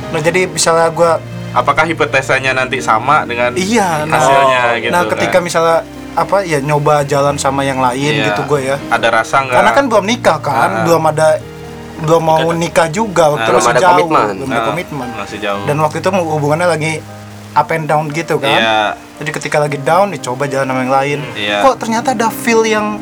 nah 0.07 0.21
jadi 0.21 0.41
misalnya 0.47 0.89
gue 0.91 1.13
Apakah 1.53 1.85
hipotesanya 1.85 2.53
nanti 2.53 2.79
sama 2.79 3.25
dengan 3.25 3.55
iya 3.55 4.05
nah, 4.05 4.19
hasilnya 4.19 4.61
gitu 4.79 4.93
nah 4.93 5.03
ketika 5.07 5.39
kan? 5.39 5.43
misalnya 5.43 5.79
apa 6.15 6.37
ya 6.43 6.59
nyoba 6.59 7.01
jalan 7.03 7.37
sama 7.37 7.63
yang 7.63 7.79
lain 7.79 8.13
Iya. 8.13 8.27
gitu 8.29 8.41
gue 8.45 8.61
ya 8.67 8.77
Ada 8.89 9.09
rasa 9.11 9.41
nggak? 9.41 9.55
karena 9.55 9.71
kan 9.73 9.85
belum 9.87 10.05
nikah 10.05 10.39
kan 10.39 10.71
Ah. 10.71 10.83
belum 10.83 11.03
ada 11.07 11.29
belum 11.99 12.23
mau 12.23 12.47
nikah 12.53 12.89
juga 12.89 13.31
waktu 13.31 13.51
masih 13.51 13.71
ada 13.71 13.81
jauh 13.81 13.97
komitmen. 13.99 14.27
belum 14.37 14.49
ada 14.49 14.59
Ah, 14.59 14.67
komitmen 14.67 15.09
Masih 15.17 15.39
jauh. 15.39 15.65
dan 15.65 15.77
waktu 15.79 15.97
itu 15.97 16.09
hubungannya 16.13 16.69
lagi 16.69 16.93
up 17.53 17.69
and 17.71 17.87
down 17.87 18.05
gitu 18.11 18.37
kan 18.37 18.53
Iya. 18.53 18.81
jadi 19.17 19.31
ketika 19.33 19.57
lagi 19.59 19.79
down 19.79 20.11
dicoba 20.11 20.45
jalan 20.45 20.67
sama 20.67 20.81
yang 20.83 20.93
lain 20.93 21.19
Iya. 21.33 21.63
kok 21.63 21.77
ternyata 21.79 22.13
ada 22.13 22.29
feel 22.29 22.63
yang 22.63 23.01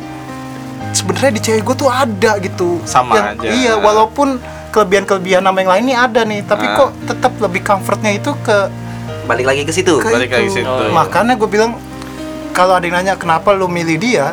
sebenarnya 0.95 1.31
di 1.31 1.41
cewek 1.41 1.61
gue 1.61 1.75
tuh 1.77 1.89
ada 1.89 2.39
gitu 2.39 2.79
Sama 2.83 3.13
Yang- 3.13 3.27
aja. 3.37 3.49
iya 3.51 3.73
walaupun 3.77 4.39
kelebihan-kelebihan 4.69 5.41
sama 5.41 5.57
yang 5.57 5.69
lain 5.69 5.83
ini 5.83 5.93
ada 5.93 6.21
nih 6.21 6.41
tapi 6.41 6.65
Ah. 6.65 6.75
kok 6.77 6.89
tetap 7.05 7.35
lebih 7.37 7.61
comfortnya 7.61 8.11
itu 8.13 8.31
ke 8.39 8.71
Balik 9.25 9.45
lagi 9.45 9.61
ke 9.61 9.71
situ. 9.71 9.97
ke 9.97 10.07
Balik 10.07 10.31
lagi 10.31 10.47
itu. 10.47 10.55
situ. 10.55 10.65
Oh, 10.65 10.81
iya. 10.81 10.91
makanya 10.91 11.35
gue 11.35 11.45
bilang 11.45 11.75
kalau 12.51 12.73
ada 12.73 12.83
yang 12.83 12.95
nanya 12.95 13.13
kenapa 13.13 13.51
lu 13.51 13.67
milih 13.67 13.97
dia 13.97 14.31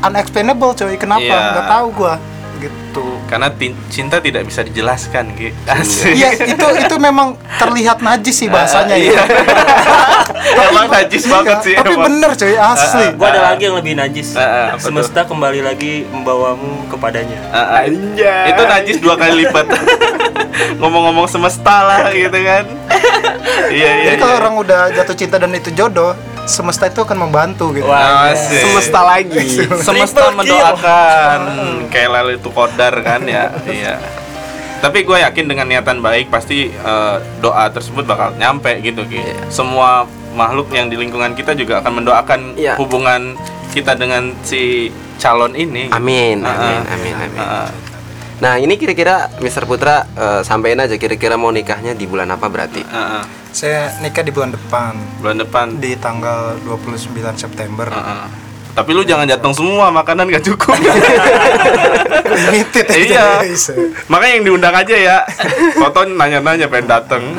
unexplainable 0.00 0.72
coy 0.72 0.96
kenapa 0.96 1.22
Iya. 1.22 1.50
nggak 1.52 1.66
tahu 1.68 1.86
gue 1.94 2.14
gitu 2.62 3.06
Karena 3.26 3.48
cinta 3.88 4.20
tidak 4.20 4.46
bisa 4.46 4.60
dijelaskan. 4.62 5.34
Asik. 5.64 6.14
Iya 6.14 6.36
itu 6.36 6.66
itu 6.78 6.96
memang 7.00 7.34
terlihat 7.56 8.04
najis 8.04 8.44
sih 8.44 8.48
bahasanya 8.52 8.94
Iya. 8.94 9.18
ya. 9.22 10.68
Emang 10.68 10.86
najis 10.92 11.24
banget 11.26 11.58
sih. 11.64 11.74
Tapi 11.74 11.94
emang. 11.96 12.06
bener 12.08 12.30
coy 12.36 12.54
asli. 12.56 13.06
Gua 13.16 13.28
ada 13.32 13.40
lagi 13.52 13.62
yang 13.68 13.76
lebih 13.80 13.94
najis. 13.96 14.36
Ah, 14.36 14.76
apa 14.76 14.82
Semesta 14.84 15.24
kembali 15.24 15.60
lagi 15.64 16.04
membawamu 16.08 16.86
kepadanya. 16.92 17.38
Ah, 17.50 17.80
ah. 17.80 18.48
Itu 18.48 18.62
najis 18.68 18.96
dua 19.00 19.14
kali 19.16 19.46
lipat. 19.46 19.66
Ngomong-ngomong 20.80 21.26
semesta 21.30 21.76
lah 21.84 22.12
gitu 22.12 22.38
kan. 22.44 22.64
Iya 23.72 23.90
iya. 24.00 24.04
Jadi 24.12 24.16
kalau 24.20 24.34
iya. 24.36 24.40
orang 24.44 24.54
udah 24.60 24.80
jatuh 24.92 25.16
cinta 25.16 25.36
dan 25.40 25.52
itu 25.52 25.72
jodoh, 25.72 26.12
semesta 26.44 26.86
itu 26.86 27.00
akan 27.00 27.18
membantu 27.22 27.70
gitu. 27.70 27.86
Wah, 27.86 28.30
Asik. 28.30 28.60
Semesta 28.60 29.00
lagi. 29.00 29.38
semesta 29.78 30.22
mendoakan 30.32 31.38
kayak 31.88 32.10
lalu 32.10 32.30
itu 32.36 32.48
kodar 32.48 32.94
kan 33.00 33.22
ya 33.24 33.52
iya 33.64 33.96
tapi 34.78 35.06
gue 35.06 35.14
yakin 35.14 35.46
dengan 35.46 35.70
niatan 35.70 36.02
baik 36.02 36.26
pasti 36.26 36.66
eh, 36.68 37.16
doa 37.38 37.70
tersebut 37.70 38.02
bakal 38.02 38.34
nyampe 38.34 38.82
gitu 38.82 39.06
Ki. 39.06 39.22
semua 39.46 40.02
makhluk 40.34 40.74
yang 40.74 40.90
di 40.90 40.98
lingkungan 40.98 41.32
kita 41.32 41.54
juga 41.54 41.78
akan 41.78 42.02
mendoakan 42.02 42.40
Iya. 42.58 42.74
hubungan 42.74 43.38
kita 43.70 43.94
dengan 43.94 44.34
si 44.42 44.90
calon 45.16 45.54
ini 45.54 45.86
Amin, 45.88 46.42
Ah, 46.42 46.50
amin, 46.50 46.80
ah. 46.82 46.94
amin, 46.94 47.14
amin. 47.14 47.40
Ah. 47.40 47.70
Nah, 48.42 48.58
ini 48.58 48.74
kira-kira 48.74 49.30
Mr. 49.38 49.62
Putra 49.62 50.02
eh, 50.10 50.42
sampein 50.42 50.74
aja 50.76 50.98
kira-kira 50.98 51.38
mau 51.38 51.54
nikahnya 51.54 51.94
di 51.94 52.10
bulan 52.10 52.26
apa 52.26 52.50
berarti? 52.50 52.82
Ah, 52.84 53.22
ah. 53.22 53.24
Saya 53.52 53.92
nikah 54.00 54.24
di 54.24 54.32
bulan 54.32 54.50
depan 54.50 54.92
bulan 55.20 55.36
depan 55.38 55.66
di 55.76 55.92
tanggal 55.94 56.56
29 56.62 57.08
September. 57.36 57.86
Heeh. 57.86 58.24
tapi 58.72 58.90
lu 58.90 59.04
jangan 59.04 59.28
jatuh 59.28 59.52
semua 59.52 59.92
makanan 59.92 60.32
gak 60.32 60.48
cukup 60.48 60.72
Limited 62.48 62.88
aja, 62.88 63.44
Iya. 63.44 63.52
makanya 64.08 64.32
yang 64.32 64.44
diundang 64.46 64.72
aja 64.72 64.94
ya 64.96 65.16
foto 65.76 66.08
nanya-nanya 66.08 66.72
pengen 66.72 66.88
dateng 66.88 67.36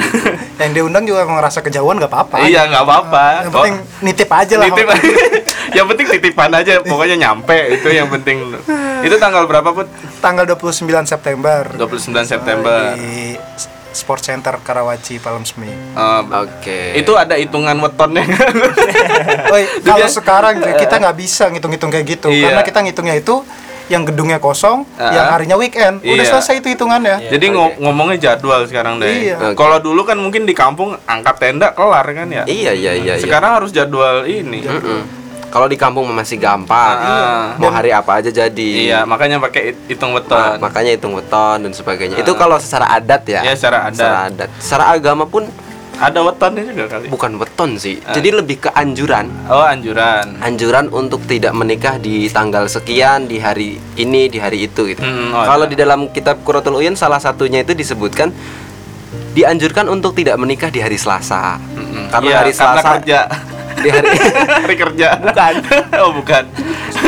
Yang 0.56 0.72
diundang 0.78 1.04
juga 1.04 1.26
ngerasa 1.26 1.60
kejauhan 1.60 1.98
nggak 1.98 2.06
apa-apa. 2.08 2.46
iya 2.46 2.70
nggak 2.70 2.84
apa-apa 2.86 3.26
Yang 3.40 3.52
penting 3.52 3.76
nitip 4.04 4.30
aja 4.30 4.54
lah. 4.56 4.68
Nitip. 4.70 4.86
yang 5.82 5.86
penting 5.90 6.06
titipan 6.12 6.52
aja 6.54 6.74
pokoknya 6.80 7.18
nyampe 7.18 7.58
itu 7.74 7.88
yang 7.90 8.06
penting 8.08 8.54
itu 9.02 9.16
tanggal 9.18 9.50
berapa 9.50 9.74
put 9.74 9.90
Tanggal 10.22 10.46
29 10.46 10.86
September. 11.04 11.66
29 11.74 11.90
September 12.24 12.94
Di 12.94 13.34
Sport 13.94 14.22
Center 14.22 14.58
Karawaci 14.58 15.18
Palembsmi. 15.18 15.70
Eh, 15.70 16.22
Oke. 16.36 16.80
itu 16.98 17.14
ada 17.14 17.34
hitungan 17.34 17.78
wetonnya 17.78 18.26
Oi, 19.54 19.64
kalau 19.82 20.08
sekarang 20.08 20.60
kita 20.60 20.96
nggak 20.98 21.16
bisa 21.16 21.48
ngitung-ngitung 21.48 21.90
kayak 21.90 22.06
gitu 22.10 22.28
Iya. 22.28 22.50
karena 22.50 22.62
kita 22.64 22.80
ngitungnya 22.82 23.16
itu 23.16 23.46
yang 23.86 24.04
gedungnya 24.04 24.40
kosong, 24.40 24.88
Ah. 24.96 25.12
yang 25.12 25.28
harinya 25.30 25.54
weekend. 25.54 26.00
Udah 26.00 26.16
Iya. 26.18 26.32
selesai 26.32 26.56
itu 26.58 26.72
hitungannya. 26.72 27.28
Jadi 27.28 27.46
ngo- 27.48 27.76
ngomongnya 27.78 28.18
jadwal 28.32 28.64
sekarang 28.64 28.96
deh. 28.98 29.12
Iya. 29.30 29.36
Oke. 29.44 29.60
Kalau 29.60 29.78
dulu 29.78 30.02
kan 30.02 30.16
mungkin 30.16 30.44
di 30.44 30.56
kampung 30.56 30.96
angkat 31.04 31.36
tenda 31.38 31.70
kelar 31.70 32.08
kan 32.08 32.26
ya. 32.26 32.44
Iya 32.44 32.72
iya 32.72 32.92
iya. 32.96 33.14
iya. 33.14 33.14
Sekarang 33.20 33.60
harus 33.60 33.70
jadwal 33.70 34.24
ini. 34.24 34.64
Mm-mm. 34.64 35.23
Kalau 35.54 35.70
di 35.70 35.78
kampung 35.78 36.10
masih 36.10 36.42
gampang. 36.42 36.98
Ah. 36.98 37.54
Mau 37.56 37.70
hari 37.70 37.94
apa 37.94 38.18
aja 38.18 38.34
jadi. 38.34 38.70
Iya, 38.90 39.00
makanya 39.06 39.38
pakai 39.38 39.70
hit- 39.70 39.86
hitung 39.88 40.10
weton. 40.12 40.58
makanya 40.58 40.90
hitung 40.90 41.14
weton 41.14 41.62
dan 41.62 41.70
sebagainya. 41.72 42.18
Itu 42.18 42.34
kalau 42.34 42.58
secara 42.58 42.90
adat 42.90 43.22
ya. 43.24 43.46
Iya, 43.46 43.54
secara 43.54 43.86
adat. 43.86 43.94
Secara 43.96 44.18
adat. 44.26 44.50
Secara 44.58 44.84
agama 44.90 45.30
pun 45.30 45.46
Ada 45.94 46.26
wetonnya 46.26 46.66
juga 46.66 46.90
kali. 46.90 47.06
bukan 47.06 47.38
weton 47.38 47.78
sih. 47.78 48.02
Jadi 48.02 48.34
lebih 48.34 48.58
ke 48.60 48.70
anjuran. 48.74 49.30
Oh, 49.46 49.62
anjuran. 49.62 50.42
Anjuran 50.42 50.90
untuk 50.90 51.22
tidak 51.24 51.54
menikah 51.54 52.02
di 52.02 52.26
tanggal 52.28 52.66
sekian, 52.66 53.30
di 53.30 53.38
hari 53.38 53.78
ini, 53.94 54.26
di 54.26 54.42
hari 54.42 54.66
itu 54.66 54.90
gitu. 54.90 55.00
Hmm, 55.00 55.30
oh, 55.32 55.46
Kalau 55.46 55.64
ada. 55.64 55.72
di 55.72 55.78
dalam 55.78 56.10
kitab 56.10 56.42
Quratul 56.42 56.82
Uyun 56.82 56.98
salah 56.98 57.22
satunya 57.22 57.62
itu 57.62 57.78
disebutkan 57.78 58.34
dianjurkan 59.34 59.86
untuk 59.86 60.14
tidak 60.14 60.34
menikah 60.36 60.70
di 60.70 60.82
hari 60.82 60.98
Selasa. 60.98 61.62
Mm-mm. 61.62 62.10
Karena 62.10 62.26
Iya, 62.26 62.38
hari 62.42 62.52
karena 62.52 62.74
Selasa 62.74 62.90
kerja. 62.98 63.20
Di 63.84 63.90
hari 63.90 64.10
hari 64.64 64.76
kerja. 64.76 65.08
Bukan. 65.20 65.54
oh, 66.00 66.12
bukan. 66.16 66.44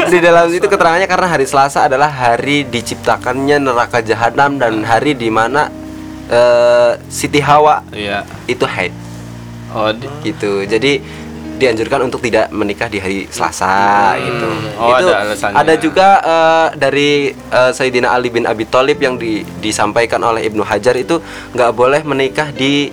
di 0.05 0.19
dalam 0.19 0.45
itu 0.49 0.63
keterangannya 0.63 1.07
karena 1.07 1.27
hari 1.27 1.45
Selasa 1.45 1.85
adalah 1.85 2.07
hari 2.07 2.61
diciptakannya 2.63 3.57
neraka 3.57 3.99
jahanam 3.99 4.55
dan 4.55 4.83
hari 4.83 5.13
di 5.13 5.29
mana 5.29 5.71
eh, 6.27 6.91
Siti 7.07 7.39
Hawa 7.39 7.81
Iya. 7.89 8.27
itu 8.45 8.65
haid 8.65 8.91
Oh, 9.71 9.91
di- 9.91 10.07
gitu. 10.23 10.63
Jadi 10.63 11.23
dianjurkan 11.55 12.03
untuk 12.03 12.19
tidak 12.19 12.47
menikah 12.49 12.85
di 12.85 12.95
hari 12.97 13.19
Selasa 13.25 13.71
gitu. 14.17 14.47
Oh, 14.75 14.91
itu 14.93 15.07
ada 15.07 15.23
alasannya. 15.25 15.55
ada 15.57 15.73
juga 15.75 16.07
eh, 16.17 16.67
dari 16.77 17.09
eh, 17.31 17.71
Sayyidina 17.71 18.09
Ali 18.09 18.27
bin 18.29 18.43
Abi 18.43 18.63
Thalib 18.65 18.97
yang 18.97 19.15
di- 19.15 19.43
disampaikan 19.57 20.19
oleh 20.21 20.43
Ibnu 20.43 20.61
Hajar 20.61 20.95
itu 20.95 21.19
nggak 21.51 21.71
boleh 21.71 22.01
menikah 22.03 22.51
di 22.51 22.91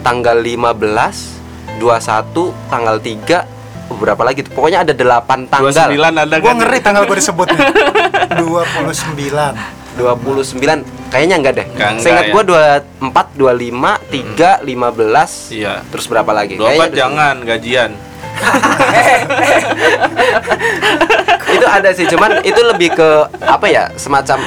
tanggal 0.00 0.36
15, 0.36 1.37
21, 1.78 2.52
tanggal 2.68 3.00
3 3.00 3.46
beberapa 3.88 4.20
lagi 4.22 4.44
tuh. 4.44 4.52
Pokoknya 4.52 4.84
ada 4.84 4.92
8 4.92 5.48
tanggal. 5.48 5.72
29 5.72 5.96
ada 5.96 6.36
Gua 6.38 6.52
kan? 6.52 6.60
ngeri 6.60 6.78
tanggal 6.84 7.08
gue 7.08 7.16
disebut. 7.16 7.48
29. 7.48 8.36
29 9.98 10.54
kayaknya 11.10 11.42
enggak 11.42 11.58
deh. 11.58 11.66
Enggak, 11.74 11.98
Saya 11.98 12.14
ingat 12.14 12.30
enggak 12.30 12.32
gua 12.46 12.46
24, 13.02 13.34
25, 13.34 13.98
3, 14.62 14.62
15. 14.62 15.50
Iya. 15.50 15.82
Terus 15.90 16.06
berapa 16.06 16.30
lagi? 16.30 16.54
24 16.54 16.62
Kayaknya 16.62 16.94
jangan 16.94 17.42
gajian. 17.42 17.98
itu 21.58 21.66
ada 21.66 21.90
sih, 21.90 22.06
cuman 22.06 22.38
itu 22.46 22.62
lebih 22.62 22.94
ke 22.94 23.26
apa 23.42 23.66
ya? 23.66 23.90
Semacam 23.98 24.38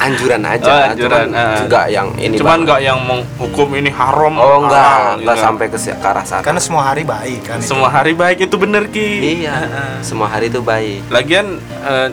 anjuran 0.00 0.42
aja. 0.44 0.70
Oh, 0.70 0.92
anjuran, 0.94 1.26
ah. 1.34 1.56
juga 1.62 1.80
yang 1.88 2.08
ini 2.18 2.34
Cuman 2.38 2.64
nggak 2.66 2.80
yang 2.82 2.98
menghukum 3.02 3.68
ini 3.74 3.90
haram. 3.90 4.34
Oh 4.36 4.66
enggak, 4.66 4.78
halal, 4.78 5.14
enggak 5.20 5.36
gitu. 5.36 5.44
sampai 5.46 5.66
ke, 5.70 5.78
arah 5.98 6.24
sana. 6.24 6.42
Karena 6.44 6.60
semua 6.60 6.82
hari 6.86 7.02
baik 7.02 7.40
kan. 7.46 7.58
itu. 7.58 7.68
Semua 7.70 7.88
hari 7.90 8.12
baik 8.12 8.38
itu 8.46 8.56
bener 8.60 8.84
ki. 8.90 9.10
iya, 9.42 9.56
semua 10.00 10.28
hari 10.30 10.52
itu 10.52 10.60
baik. 10.60 11.08
Lagian 11.08 11.58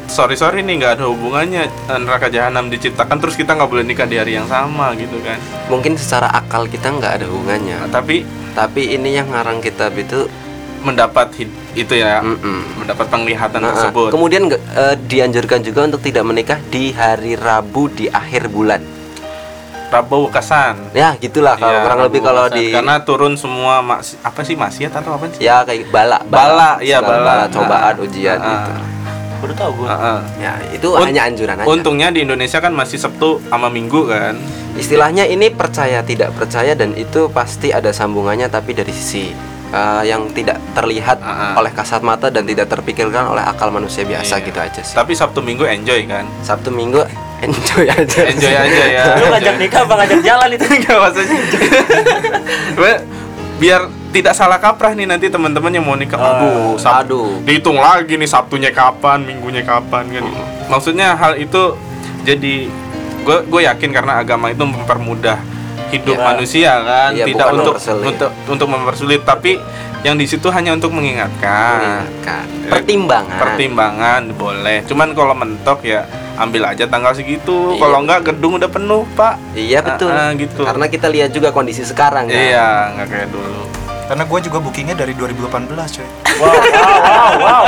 sorry 0.07 0.35
sorry 0.35 0.61
nih 0.61 0.81
nggak 0.81 0.93
ada 0.99 1.05
hubungannya 1.07 1.67
eh, 1.67 1.99
neraka 1.99 2.27
jahanam 2.27 2.67
diciptakan 2.67 3.17
terus 3.19 3.35
kita 3.35 3.55
nggak 3.55 3.69
boleh 3.69 3.85
nikah 3.85 4.07
di 4.07 4.17
hari 4.17 4.37
yang 4.37 4.47
sama 4.47 4.93
gitu 4.95 5.19
kan. 5.21 5.37
Mungkin 5.71 5.95
secara 5.95 6.31
akal 6.31 6.67
kita 6.67 6.91
nggak 6.91 7.21
ada 7.21 7.25
hubungannya, 7.27 7.81
Nah, 7.81 7.89
tapi 7.89 8.21
tapi 8.51 8.93
ini 8.93 9.15
yang 9.15 9.31
ngarang 9.31 9.63
kitab 9.63 9.95
itu 9.95 10.27
mendapat 10.81 11.27
itu 11.71 11.93
ya, 11.93 12.19
mm-mm. 12.19 12.77
mendapat 12.77 13.05
penglihatan 13.07 13.59
Nah, 13.59 13.69
tersebut. 13.71 14.09
Kemudian 14.09 14.49
eh, 14.49 14.95
dianjurkan 14.99 15.61
juga 15.61 15.85
untuk 15.85 16.01
tidak 16.01 16.23
menikah 16.23 16.59
di 16.67 16.91
hari 16.91 17.33
Rabu 17.33 17.87
di 17.87 18.05
akhir 18.05 18.49
bulan. 18.49 18.81
Rabu 19.91 20.31
Kasan. 20.31 20.91
Ya, 20.91 21.13
gitulah 21.15 21.53
kalau 21.53 21.67
Iya, 21.69 21.83
kurang 21.83 21.99
Rabu 21.99 22.07
lebih 22.07 22.21
kalau 22.23 22.45
di 22.47 22.65
karena 22.71 22.95
turun 23.01 23.33
semua 23.35 23.83
maks- 23.83 24.15
apa 24.19 24.39
sih 24.41 24.55
maksiat 24.55 24.91
atau 24.93 25.11
apa 25.13 25.27
sih? 25.29 25.43
ya 25.43 25.67
kayak 25.67 25.91
bala, 25.91 26.23
Bala, 26.23 26.79
iya, 26.79 27.03
segala 27.03 27.19
bala. 27.19 27.45
cobaan, 27.51 27.93
Ah, 27.93 28.01
ujian 28.01 28.37
ah, 28.37 28.47
gitu. 28.47 28.71
Baru 29.41 29.53
tahu 29.53 29.71
gue. 29.75 29.87
Heeh. 29.89 30.19
Ya, 30.39 30.53
itu 30.71 30.87
Un- 30.87 31.01
hanya 31.03 31.21
anjuran 31.25 31.55
aja. 31.55 31.67
Untungnya 31.67 32.07
di 32.07 32.23
Indonesia 32.23 32.57
kan 32.57 32.71
masih 32.71 32.97
Sabtu 32.97 33.43
sama 33.43 33.67
Minggu 33.67 34.07
kan. 34.07 34.39
Istilahnya 34.73 35.27
ini 35.27 35.51
percaya 35.51 35.99
tidak 36.01 36.31
percaya 36.33 36.71
dan 36.71 36.95
itu 36.95 37.27
pasti 37.27 37.69
ada 37.69 37.91
sambungannya 37.91 38.47
tapi 38.47 38.71
dari 38.71 38.89
sisi 38.89 39.35
eh, 39.71 40.03
yang 40.05 40.27
tidak 40.29 40.59
terlihat 40.71 41.17
Ah, 41.19 41.31
ah. 41.51 41.51
oleh 41.57 41.69
kasat 41.69 41.99
mata 42.01 42.27
dan 42.27 42.43
tidak 42.43 42.67
terpikirkan 42.67 43.27
oleh 43.27 43.41
akal 43.41 43.67
manusia 43.67 44.03
biasa 44.03 44.37
Iya. 44.37 44.45
gitu 44.45 44.59
aja 44.59 44.81
sih. 44.81 44.93
Tapi 44.93 45.11
Sabtu 45.11 45.39
Minggu 45.39 45.63
enjoy 45.63 46.05
kan. 46.05 46.27
Sabtu 46.41 46.69
Minggu 46.69 47.01
enjoy 47.45 47.85
aja. 47.85 48.19
Enjoy 48.23 48.51
aja 48.51 48.83
ya. 48.85 49.03
Lu 49.17 49.29
ngajak 49.29 49.55
nikah 49.57 49.81
apa 49.81 49.93
ngajak 49.97 50.19
jalan 50.21 50.49
itu? 50.51 50.65
Enggak 50.75 50.97
maksudnya. 50.99 51.39
Be- 52.73 53.03
biar 53.57 53.81
tidak 54.11 54.33
salah 54.33 54.57
kaprah 54.57 54.91
nih 54.91 55.05
nanti 55.05 55.27
teman-teman 55.27 55.71
yang 55.71 55.81
mau 55.81 55.95
nikah. 55.95 56.17
Aduh, 56.17 56.75
Sab- 56.75 57.05
aduh. 57.05 57.39
Dihitung 57.41 57.77
lagi 57.77 58.13
nih 58.13 58.25
Sabtunya 58.25 58.69
kapan, 58.69 59.21
Minggunya 59.21 59.61
kapan 59.61 60.09
kan. 60.11 60.23
Maksudnya 60.67 61.13
hal 61.13 61.37
itu 61.37 61.77
jadi 62.21 62.67
gue 63.21 63.37
gue 63.43 63.61
yakin 63.63 63.89
karena 63.91 64.17
agama 64.17 64.49
itu 64.49 64.61
mempermudah 64.61 65.37
hidup 65.91 66.17
Iya. 66.17 66.25
manusia 66.25 66.71
kan, 66.81 67.09
Iya, 67.11 67.25
tidak 67.27 67.47
untuk 67.51 67.75
mempersulit. 67.75 68.07
untuk 68.07 68.31
untuk 68.47 68.67
mempersulit, 68.71 69.21
tapi 69.21 69.51
yang 70.01 70.17
di 70.17 70.25
situ 70.25 70.47
hanya 70.49 70.73
untuk 70.73 70.89
mengingatkan. 70.89 71.77
Mengingatkan. 71.77 72.45
Pertimbangan. 72.71 73.37
Pertimbangan 73.37 74.21
boleh. 74.33 74.81
Cuman 74.87 75.13
kalau 75.13 75.35
mentok 75.35 75.85
ya 75.85 76.07
ambil 76.39 76.73
aja 76.73 76.89
tanggal 76.89 77.13
segitu. 77.13 77.77
Iya. 77.77 77.81
Kalau 77.83 77.97
enggak 78.01 78.19
gedung 78.33 78.57
udah 78.57 78.71
penuh, 78.71 79.03
Pak. 79.13 79.35
Iya 79.53 79.85
betul. 79.85 80.09
Ah, 80.09 80.31
ah, 80.31 80.33
gitu. 80.33 80.65
Karena 80.65 80.85
kita 80.89 81.05
lihat 81.05 81.29
juga 81.29 81.53
kondisi 81.53 81.85
sekarang 81.85 82.25
kan. 82.25 82.33
Iya, 82.33 82.97
nggak 82.97 83.07
kayak 83.07 83.29
dulu. 83.29 83.61
Karena 84.01 84.23
gue 84.23 84.39
juga 84.41 84.57
bookingnya 84.59 84.93
dari 84.93 85.13
2018 85.13 85.47
coy. 85.71 86.07
Wow, 86.35 86.51
wow, 86.51 86.99
wow, 86.99 87.31
wow. 87.39 87.63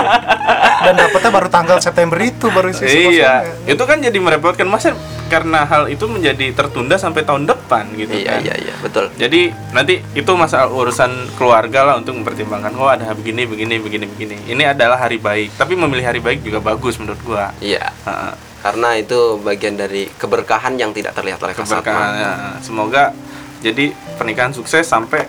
Dan 0.83 0.93
dapetnya 0.97 1.31
baru 1.31 1.47
tanggal 1.47 1.77
September 1.79 2.17
itu 2.17 2.47
baru 2.49 2.69
sih 2.69 3.15
Iya, 3.15 3.47
itu 3.63 3.79
kan 3.79 3.97
jadi 3.97 4.15
merepotkan 4.15 4.67
masa 4.67 4.91
karena 5.23 5.63
hal 5.63 5.87
itu 5.87 6.03
menjadi 6.05 6.51
tertunda 6.51 6.93
sampai 6.93 7.23
tahun 7.23 7.47
depan 7.47 7.89
gitu 7.95 8.11
Iya 8.13 8.37
kan. 8.37 8.39
iya 8.43 8.55
iya 8.59 8.75
betul. 8.79 9.07
Jadi 9.15 9.49
nanti 9.71 10.03
itu 10.13 10.31
masalah 10.33 10.67
urusan 10.67 11.09
keluarga 11.33 11.87
lah 11.87 11.95
untuk 11.97 12.13
mempertimbangkan 12.13 12.75
oh 12.75 12.85
ada 12.85 13.13
begini 13.13 13.47
begini 13.47 13.79
begini 13.79 14.05
begini. 14.05 14.35
Ini 14.45 14.75
adalah 14.75 14.99
hari 14.99 15.17
baik, 15.17 15.55
tapi 15.55 15.73
memilih 15.73 16.03
hari 16.03 16.19
baik 16.19 16.43
juga 16.43 16.59
bagus 16.59 16.99
menurut 16.99 17.21
gua. 17.23 17.55
Iya. 17.57 17.87
Heeh. 18.03 18.33
Karena 18.59 18.95
itu 18.95 19.39
bagian 19.39 19.75
dari 19.75 20.07
keberkahan 20.07 20.75
yang 20.75 20.91
tidak 20.91 21.11
terlihat 21.13 21.39
oleh 21.39 21.51
kasat 21.51 21.79
Keberkahan. 21.79 22.09
mata. 22.09 22.19
ya. 22.19 22.31
Semoga 22.59 23.03
jadi 23.59 23.91
pernikahan 24.15 24.51
sukses 24.51 24.83
sampai 24.83 25.23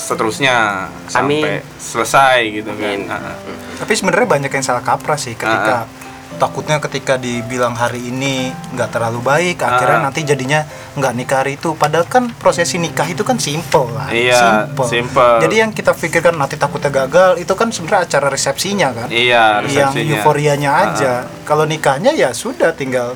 seterusnya 0.00 0.56
sampai 1.04 1.60
selesai 1.76 2.38
gitu 2.50 2.72
kan. 2.72 2.88
Amin. 2.88 3.00
Heeh. 3.04 3.36
Tapi 3.76 3.92
sebenarnya 3.92 4.28
banyak 4.30 4.50
yang 4.50 4.64
salah 4.64 4.80
kaprah 4.80 5.16
sih 5.16 5.34
ketika 5.34 5.84
takutnya 6.32 6.80
ketika 6.80 7.14
dibilang 7.16 7.74
hari 7.74 8.00
ini 8.02 8.48
nggak 8.70 8.88
terlalu 8.90 9.20
baik 9.20 9.60
akhirnya 9.60 10.00
nanti 10.00 10.24
jadinya 10.24 10.64
nggak 10.94 11.12
nikah 11.12 11.38
hari 11.38 11.52
itu 11.54 11.76
padahal 11.76 12.08
kan 12.08 12.32
prosesi 12.32 12.80
nikah 12.80 13.04
itu 13.04 13.20
kan 13.20 13.36
simple 13.36 13.92
lah 13.92 14.08
Iya, 14.08 14.64
simple. 14.80 15.36
jadi 15.38 15.54
yang 15.60 15.70
kita 15.70 15.92
pikirkan 15.92 16.32
nanti 16.32 16.56
takutnya 16.56 16.88
gagal 16.88 17.36
itu 17.36 17.52
kan 17.52 17.68
sebenarnya 17.68 18.08
acara 18.08 18.26
resepsinya 18.30 18.88
kan 18.90 19.08
Iya, 19.12 19.60
yang 19.68 19.92
resepsinya. 19.92 20.16
euforianya 20.16 20.70
Ah, 20.70 20.80
aja 20.86 21.12
kalau 21.44 21.68
nikahnya 21.68 22.14
ya 22.14 22.32
sudah 22.32 22.72
tinggal 22.72 23.12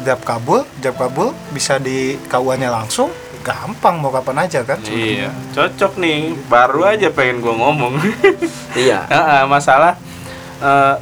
jab 0.00 0.18
kabul 0.24 0.66
jab 0.82 0.96
kabul 0.96 1.30
bisa 1.52 1.78
di 1.78 2.18
KUA-nya 2.26 2.72
langsung 2.72 3.12
gampang 3.42 3.98
mau 3.98 4.08
kapan 4.08 4.38
aja 4.40 4.62
kan 4.62 4.78
Iya, 4.82 5.28
cocok 5.50 5.98
nih. 5.98 6.32
Baru 6.46 6.82
aja 6.82 7.10
pengen 7.10 7.38
gua 7.38 7.54
ngomong. 7.54 7.98
Iya. 8.78 9.04
Heeh, 9.04 9.42
masalah 9.44 9.98
eh, 10.58 10.94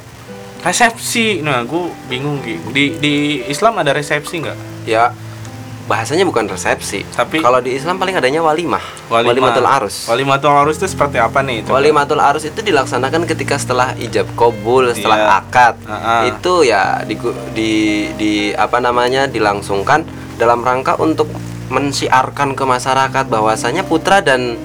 resepsi. 0.61 1.39
Nah, 1.39 1.63
gue 1.63 1.87
bingung 2.05 2.41
Gi. 2.41 2.59
Di 2.69 2.85
di 2.97 3.15
Islam 3.45 3.79
ada 3.79 3.91
resepsi 3.91 4.37
nggak? 4.37 4.57
Ya 4.83 5.13
bahasanya 5.81 6.23
bukan 6.23 6.47
resepsi. 6.47 7.03
Tapi- 7.09 7.41
kalau 7.41 7.59
di 7.59 7.75
Islam 7.75 7.95
paling 7.95 8.15
adanya 8.15 8.39
walimah. 8.39 8.79
Walimatul 9.07 9.65
arus. 9.65 10.07
Walimatul 10.07 10.53
arus 10.53 10.77
itu 10.77 10.87
seperti 10.87 11.17
apa 11.17 11.41
nih? 11.41 11.65
Coba. 11.65 11.79
Walimatul 11.79 12.21
arus 12.21 12.43
itu 12.43 12.59
dilaksanakan 12.59 13.27
ketika 13.27 13.59
setelah 13.59 13.91
ijab 13.97 14.29
kabul, 14.33 14.87
setelah 14.91 15.19
Iya. 15.19 15.37
akad. 15.41 15.75
Ah-ah. 15.83 16.21
Itu 16.27 16.63
ya 16.63 17.03
di, 17.03 17.17
di 17.51 17.71
di 18.15 18.31
apa 18.53 18.79
namanya 18.79 19.27
dilangsungkan 19.27 20.05
dalam 20.37 20.61
rangka 20.61 20.95
untuk 20.95 21.27
mensiarkan 21.71 22.53
ke 22.53 22.63
masyarakat 22.67 23.25
bahwasanya 23.31 23.87
putra 23.87 24.19
dan 24.19 24.59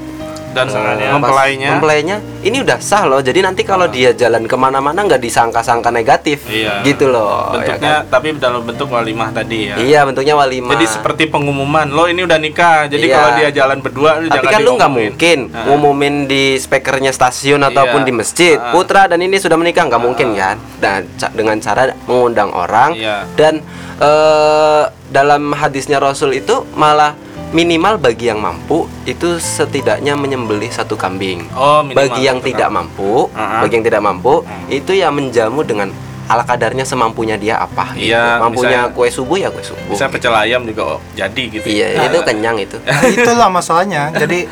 dan 0.57 0.67
eh, 0.73 1.13
mempelainya. 1.13 1.69
mempelainya 1.77 2.17
ini 2.41 2.65
udah 2.65 2.81
sah 2.81 3.05
loh. 3.05 3.21
Jadi 3.21 3.45
nanti 3.45 3.61
kalau 3.61 3.85
dia 3.87 4.17
jalan 4.17 4.49
ke 4.49 4.57
mana-mana 4.57 5.05
nggak 5.05 5.21
disangka-sangka 5.21 5.93
negatif, 5.93 6.49
Iya. 6.49 6.81
gitu 6.81 7.13
loh. 7.13 7.53
ya 7.53 7.77
bentuknya 7.77 7.93
kan? 8.01 8.09
tapi 8.09 8.27
dalam 8.37 8.65
bentuk 8.65 8.89
walimah 8.89 9.29
tadi 9.31 9.69
ya. 9.69 9.77
Iya 9.77 10.01
bentuknya 10.03 10.33
walimah. 10.35 10.73
Jadi 10.73 10.87
seperti 10.89 11.29
pengumuman, 11.29 11.85
lo 11.87 12.09
ini 12.09 12.25
udah 12.25 12.39
nikah. 12.41 12.89
Jadi 12.89 13.07
Iya. 13.07 13.15
kalau 13.15 13.31
dia 13.37 13.49
jalan 13.53 13.79
berdua, 13.85 14.11
lu 14.17 14.27
Tapi 14.27 14.41
jangan 14.41 14.55
kan 14.55 14.61
lu 14.63 14.71
nggak 14.75 14.93
mungkin 14.95 15.39
ngumumin 15.53 16.15
di 16.25 16.57
speakernya 16.57 17.13
stasiun 17.13 17.61
ataupun 17.61 18.01
Iya. 18.01 18.09
di 18.09 18.13
masjid. 18.15 18.57
Ah. 18.57 18.73
Putra 18.73 19.05
dan 19.05 19.21
ini 19.21 19.37
sudah 19.37 19.55
menikah 19.55 19.85
nggak 19.85 20.01
mungkin 20.01 20.33
kan? 20.33 20.57
Dan 20.79 21.05
ca- 21.15 21.35
dengan 21.35 21.61
cara 21.61 21.93
mengundang 22.07 22.49
orang 22.51 22.97
Iya. 22.97 23.29
dan 23.35 23.61
eh, 23.97 24.83
dalam 25.09 25.53
hadisnya 25.53 25.97
Rasul 25.97 26.37
itu 26.37 26.69
malah 26.73 27.17
minimal 27.49 27.95
bagi 27.97 28.27
yang 28.27 28.39
mampu 28.39 28.89
itu 29.05 29.37
setidaknya 29.37 30.15
menyembelih 30.15 30.69
satu 30.69 30.95
kambing. 30.95 31.47
Oh, 31.53 31.81
minimal 31.81 31.97
bagi 31.97 32.21
yang 32.23 32.39
tidak 32.41 32.69
mampu, 32.69 33.31
Ah. 33.33 33.63
bagi 33.63 33.75
yang 33.75 33.85
tidak 33.85 34.03
mampu 34.03 34.35
itu 34.67 34.93
ya 34.93 35.09
menjamu 35.09 35.63
dengan 35.63 35.89
ala 36.27 36.43
kadarnya 36.43 36.83
semampunya 36.83 37.39
dia 37.39 37.55
apa 37.57 37.95
gitu. 37.95 38.11
Iya, 38.11 38.43
Mampunya 38.43 38.91
bisa- 38.91 38.93
kue 38.93 39.09
subuh 39.09 39.39
ya 39.39 39.47
kue 39.47 39.63
subuh. 39.63 39.95
Bisa 39.95 40.11
pecel 40.11 40.35
ayam 40.35 40.67
juga 40.67 40.99
oh, 40.99 41.01
jadi 41.15 41.43
gitu. 41.49 41.63
Iya, 41.65 42.03
itu 42.05 42.19
kenyang 42.21 42.59
itu. 42.59 42.83
Nah, 42.83 42.99
itulah 43.15 43.47
masalahnya. 43.47 44.11
Jadi 44.11 44.51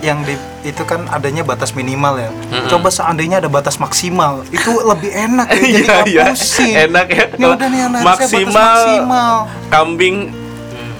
yang 0.00 0.24
di 0.24 0.32
itu 0.64 0.80
kan 0.82 1.04
adanya 1.08 1.44
batas 1.44 1.76
minimal 1.76 2.16
ya. 2.18 2.30
Coba 2.68 2.88
seandainya 2.88 3.36
ada 3.36 3.52
batas 3.52 3.76
maksimal, 3.76 4.48
itu 4.48 4.72
lebih 4.80 5.12
enak 5.12 5.48
ya. 5.50 5.60
Jadi 5.60 5.76
Iya, 5.84 5.96
iya. 6.08 6.24
pusing. 6.32 6.72
Enak 6.88 7.06
ya. 7.06 7.24
Ini 7.36 7.46
udah 7.52 7.68
nih 7.68 7.80
anak 7.84 8.00
saya 8.00 8.08
batas 8.08 8.20
Maksimal. 8.24 8.64
maksimal. 8.64 9.34
Kambing 9.68 10.16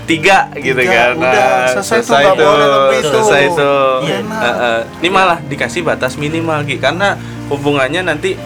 tiga 0.05 0.49
gitu 0.55 0.77
Tiga, 0.77 1.13
kan. 1.13 1.21
udah, 1.21 1.33
Nah, 1.33 1.67
selesai 1.81 2.01
tuh, 2.05 2.15
nggak 2.15 2.37
boleh 2.37 2.69
lebih 2.69 2.99
tuh. 3.01 3.11
Selesai 3.11 3.43
tuh. 3.57 3.89
Iya. 4.05 4.19
Heeh. 4.21 4.79
Ini 5.01 5.09
malah 5.09 5.39
dikasih 5.41 5.81
batas 5.81 6.15
minimal 6.15 6.61
Ki 6.63 6.77
karena 6.77 7.17
hubungannya 7.49 8.05
nanti 8.05 8.37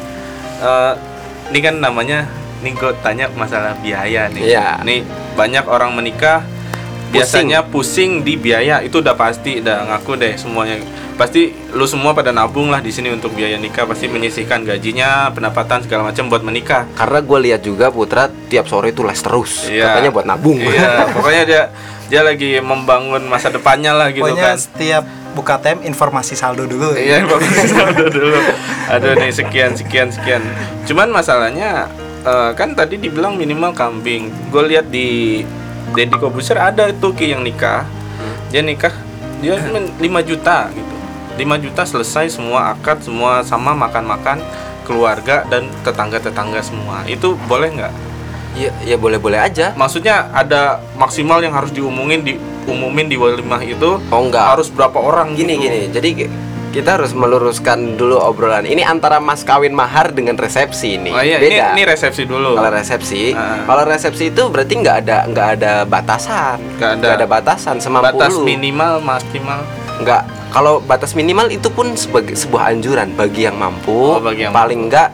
eh, 0.58 0.92
ini 1.50 1.58
kan 1.58 1.74
namanya 1.78 2.26
nih 2.58 2.74
gue 2.74 2.92
tanya 3.02 3.30
masalah 3.34 3.74
biaya 3.78 4.26
nih. 4.30 4.54
Iya. 4.54 4.82
Nih 4.82 5.02
banyak 5.34 5.64
orang 5.66 5.94
menikah 5.94 6.42
biasanya 7.08 7.64
pusing 7.64 8.20
di 8.20 8.36
biaya 8.36 8.80
itu 8.80 9.00
udah 9.00 9.14
pasti 9.14 9.58
udah 9.58 9.88
ngaku 9.88 10.12
deh 10.14 10.34
semuanya 10.36 10.76
pasti 11.16 11.50
lu 11.72 11.82
semua 11.82 12.12
pada 12.12 12.30
nabung 12.30 12.68
lah 12.68 12.78
di 12.78 12.92
sini 12.92 13.10
untuk 13.10 13.34
biaya 13.34 13.58
nikah 13.58 13.88
pasti 13.88 14.06
menyisihkan 14.06 14.62
gajinya 14.62 15.32
pendapatan 15.32 15.82
segala 15.82 16.06
macam 16.06 16.30
buat 16.30 16.46
menikah 16.46 16.86
Karena 16.94 17.18
gue 17.18 17.38
lihat 17.42 17.60
juga 17.60 17.90
Putra 17.90 18.30
tiap 18.46 18.70
sore 18.70 18.92
itu 18.92 19.02
les 19.02 19.18
terus, 19.18 19.66
Iya. 19.66 19.98
katanya 19.98 20.10
buat 20.12 20.26
nabung. 20.26 20.62
Iya, 20.62 21.04
pokoknya 21.18 21.42
dia 21.42 21.62
dia 22.06 22.22
lagi 22.22 22.62
membangun 22.62 23.26
masa 23.26 23.50
depannya 23.50 23.92
lah 23.92 24.14
gitu 24.14 24.24
Pokoknya 24.24 24.54
kan. 24.54 24.56
setiap 24.56 25.04
buka 25.34 25.58
tem 25.58 25.82
informasi 25.82 26.38
saldo 26.38 26.64
dulu. 26.64 26.94
Iya, 26.94 27.26
informasi 27.26 27.66
saldo 27.66 28.04
dulu. 28.08 28.38
Aduh 28.88 29.12
nih 29.18 29.32
sekian 29.34 29.74
sekian 29.74 30.08
sekian. 30.08 30.40
Cuman 30.86 31.10
masalahnya 31.10 31.90
eh, 32.22 32.50
kan 32.54 32.72
tadi 32.72 32.94
dibilang 32.94 33.34
minimal 33.34 33.74
kambing. 33.74 34.30
Gue 34.48 34.70
lihat 34.70 34.86
di 34.86 35.42
Deddy 35.94 36.16
Kobuser 36.18 36.58
ada 36.58 36.90
tuh 36.92 37.12
ki 37.14 37.32
yang 37.34 37.42
nikah. 37.42 37.84
Dia 38.52 38.64
nikah 38.64 38.92
dia 39.38 39.54
5 39.58 39.98
juta 40.26 40.70
gitu. 40.74 40.94
5 41.38 41.64
juta 41.64 41.82
selesai 41.86 42.34
semua 42.34 42.74
akad, 42.74 42.98
semua 42.98 43.46
sama 43.46 43.70
makan-makan 43.70 44.42
keluarga 44.82 45.46
dan 45.46 45.70
tetangga-tetangga 45.86 46.58
semua. 46.64 47.06
Itu 47.06 47.38
boleh 47.46 47.70
nggak? 47.78 47.94
Iya, 48.58 48.70
ya 48.82 48.96
boleh-boleh 48.98 49.38
aja. 49.38 49.70
Maksudnya 49.78 50.34
ada 50.34 50.82
maksimal 50.98 51.38
yang 51.38 51.54
harus 51.54 51.70
diumumin 51.70 52.26
diumumin 52.26 53.06
di 53.06 53.14
walimah 53.14 53.62
itu 53.62 54.02
Oh 54.10 54.20
enggak. 54.26 54.58
harus 54.58 54.66
berapa 54.72 54.98
orang 54.98 55.38
gini 55.38 55.54
gitu. 55.54 55.64
gini. 55.70 55.78
Jadi 55.94 56.08
kita 56.68 56.94
harus 56.94 57.12
meluruskan 57.12 57.96
dulu 57.96 58.18
obrolan. 58.18 58.62
Ini 58.62 58.84
antara 58.84 59.18
mas 59.18 59.40
kawin 59.40 59.72
mahar 59.72 60.10
dengan 60.10 60.34
resepsi 60.34 60.94
ini. 60.94 61.08
Oh 61.08 61.18
iya, 61.18 61.38
ini, 61.38 61.56
Beda. 61.56 61.72
ini 61.72 61.82
resepsi 61.84 62.22
dulu. 62.24 62.54
kalau 62.54 62.70
resepsi, 62.70 63.32
Ah. 63.32 63.64
kalau 63.64 63.82
resepsi 63.84 64.24
itu 64.28 64.42
berarti 64.46 64.74
nggak 64.76 64.96
ada 65.02 65.18
nggak 65.26 65.48
ada 65.54 65.72
batasan, 65.82 66.60
Nggak 66.76 67.14
ada. 67.14 67.26
batasan 67.26 67.76
semampu 67.78 68.14
batas 68.14 68.32
lu. 68.32 68.44
minimal 68.44 69.00
maksimal. 69.00 69.60
nggak 69.98 70.22
kalau 70.48 70.78
batas 70.80 71.12
minimal 71.12 71.48
itu 71.48 71.66
pun 71.68 71.90
sebagai 71.92 72.32
sebuah 72.32 72.70
anjuran 72.70 73.10
bagi 73.12 73.44
yang 73.44 73.56
mampu 73.56 74.14
Oh, 74.14 74.22
bagi 74.22 74.46
yang 74.46 74.54
paling 74.54 74.86
nggak 74.86 75.10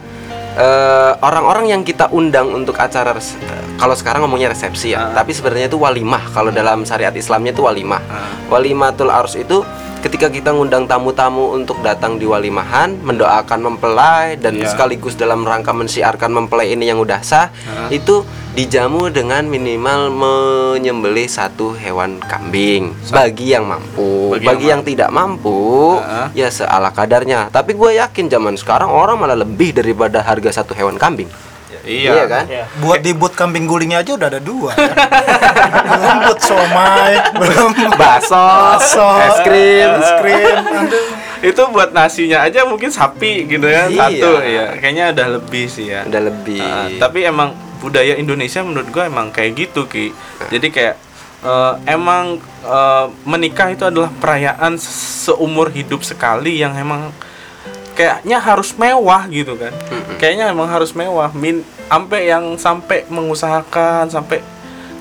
eh, 0.55 1.11
orang-orang 1.19 1.65
yang 1.69 1.81
kita 1.81 2.07
undang 2.09 2.49
untuk 2.49 2.75
acara 2.77 3.11
res- 3.11 3.35
eh, 3.37 3.63
kalau 3.75 3.91
sekarang 3.91 4.23
ngomongnya 4.23 4.49
resepsi 4.49 4.91
ya 4.91 5.11
Ah. 5.11 5.13
tapi 5.13 5.31
sebenarnya 5.31 5.67
itu 5.67 5.75
walimah 5.75 6.31
kalau 6.31 6.49
dalam 6.49 6.81
syariat 6.81 7.11
Islamnya 7.11 7.51
itu 7.51 7.61
walimah 7.61 8.01
Ah. 8.01 8.31
walimatul 8.47 9.11
arus 9.13 9.35
itu 9.35 9.61
ketika 9.99 10.29
kita 10.29 10.49
ngundang 10.49 10.85
tamu-tamu 10.85 11.51
untuk 11.51 11.81
datang 11.81 12.15
di 12.15 12.23
walimahan 12.23 12.93
mendoakan 12.99 13.59
mempelai 13.65 14.37
dan 14.37 14.55
Iya. 14.55 14.69
sekaligus 14.69 15.13
dalam 15.13 15.41
rangka 15.41 15.71
mensiarkan 15.71 16.31
mempelai 16.31 16.71
ini 16.71 16.87
yang 16.87 16.97
udah 16.97 17.19
sah 17.19 17.49
Ah. 17.65 17.89
itu 17.89 18.23
dijamu 18.55 19.11
dengan 19.11 19.43
minimal 19.43 20.07
menyembelih 20.09 21.27
satu 21.27 21.75
hewan 21.75 22.23
kambing 22.23 22.95
bagi 23.11 23.51
yang 23.51 23.67
mampu 23.67 24.31
Bagi 24.31 24.47
bagi, 24.47 24.65
yang 24.65 24.79
yang, 24.79 24.81
tidak 24.87 25.09
mampu 25.11 25.99
Ah. 25.99 26.31
ya 26.31 26.47
seala 26.47 26.87
kadarnya 26.89 27.51
tapi 27.51 27.75
gue 27.75 27.99
yakin 27.99 28.31
zaman 28.31 28.55
sekarang 28.55 28.87
orang 28.87 29.19
malah 29.19 29.35
lebih 29.35 29.75
daripada 29.75 30.23
harga 30.23 30.55
satu 30.55 30.71
hewan 30.71 30.95
kambing 30.95 31.27
Iya. 31.85 32.25
kan 32.25 32.49
Buat 32.81 33.05
di 33.05 33.13
boot 33.13 33.37
kambing 33.37 33.69
gulingnya 33.69 34.01
aja 34.01 34.17
udah 34.17 34.25
ada 34.25 34.41
dua. 34.41 34.73
ya. 34.73 34.89
belum 35.85 36.15
boot 36.25 36.39
somai, 36.41 37.13
belum 37.37 37.69
bakso 37.93 38.33
bakso, 38.33 39.05
es 39.21 39.37
krim 39.45 39.89
es 39.93 40.11
krim. 40.17 40.55
Itu 41.45 41.69
buat 41.69 41.93
nasinya 41.93 42.41
aja 42.41 42.65
mungkin 42.65 42.89
sapi 42.89 43.45
gitu 43.45 43.69
kan 43.69 43.93
Iya. 43.93 44.01
satu 44.01 44.31
ya. 44.41 44.65
Kayaknya 44.81 45.05
udah 45.13 45.27
lebih 45.37 45.65
sih 45.69 45.85
ya. 45.85 46.01
udah 46.09 46.21
lebih 46.25 46.57
Ah, 46.57 46.89
tapi 46.97 47.21
emang 47.21 47.53
budaya 47.79 48.15
Indonesia 48.15 48.61
menurut 48.61 48.87
gua 48.91 49.07
emang 49.07 49.31
kayak 49.31 49.55
gitu 49.55 49.87
ki. 49.87 50.11
Jadi 50.51 50.67
kayak 50.71 50.95
eh, 51.43 51.73
emang 51.89 52.39
eh, 52.65 53.05
menikah 53.27 53.71
itu 53.71 53.83
adalah 53.87 54.09
perayaan 54.09 54.75
seumur 54.81 55.71
hidup 55.71 56.03
sekali 56.03 56.59
yang 56.59 56.75
emang 56.75 57.09
kayaknya 57.95 58.37
harus 58.43 58.75
mewah 58.75 59.25
gitu 59.31 59.55
kan. 59.55 59.71
Kayaknya 60.19 60.51
emang 60.51 60.67
harus 60.67 60.91
mewah. 60.91 61.31
Min 61.31 61.63
sampai 61.87 62.27
yang 62.27 62.59
sampai 62.59 63.07
mengusahakan 63.07 64.11
sampai 64.11 64.43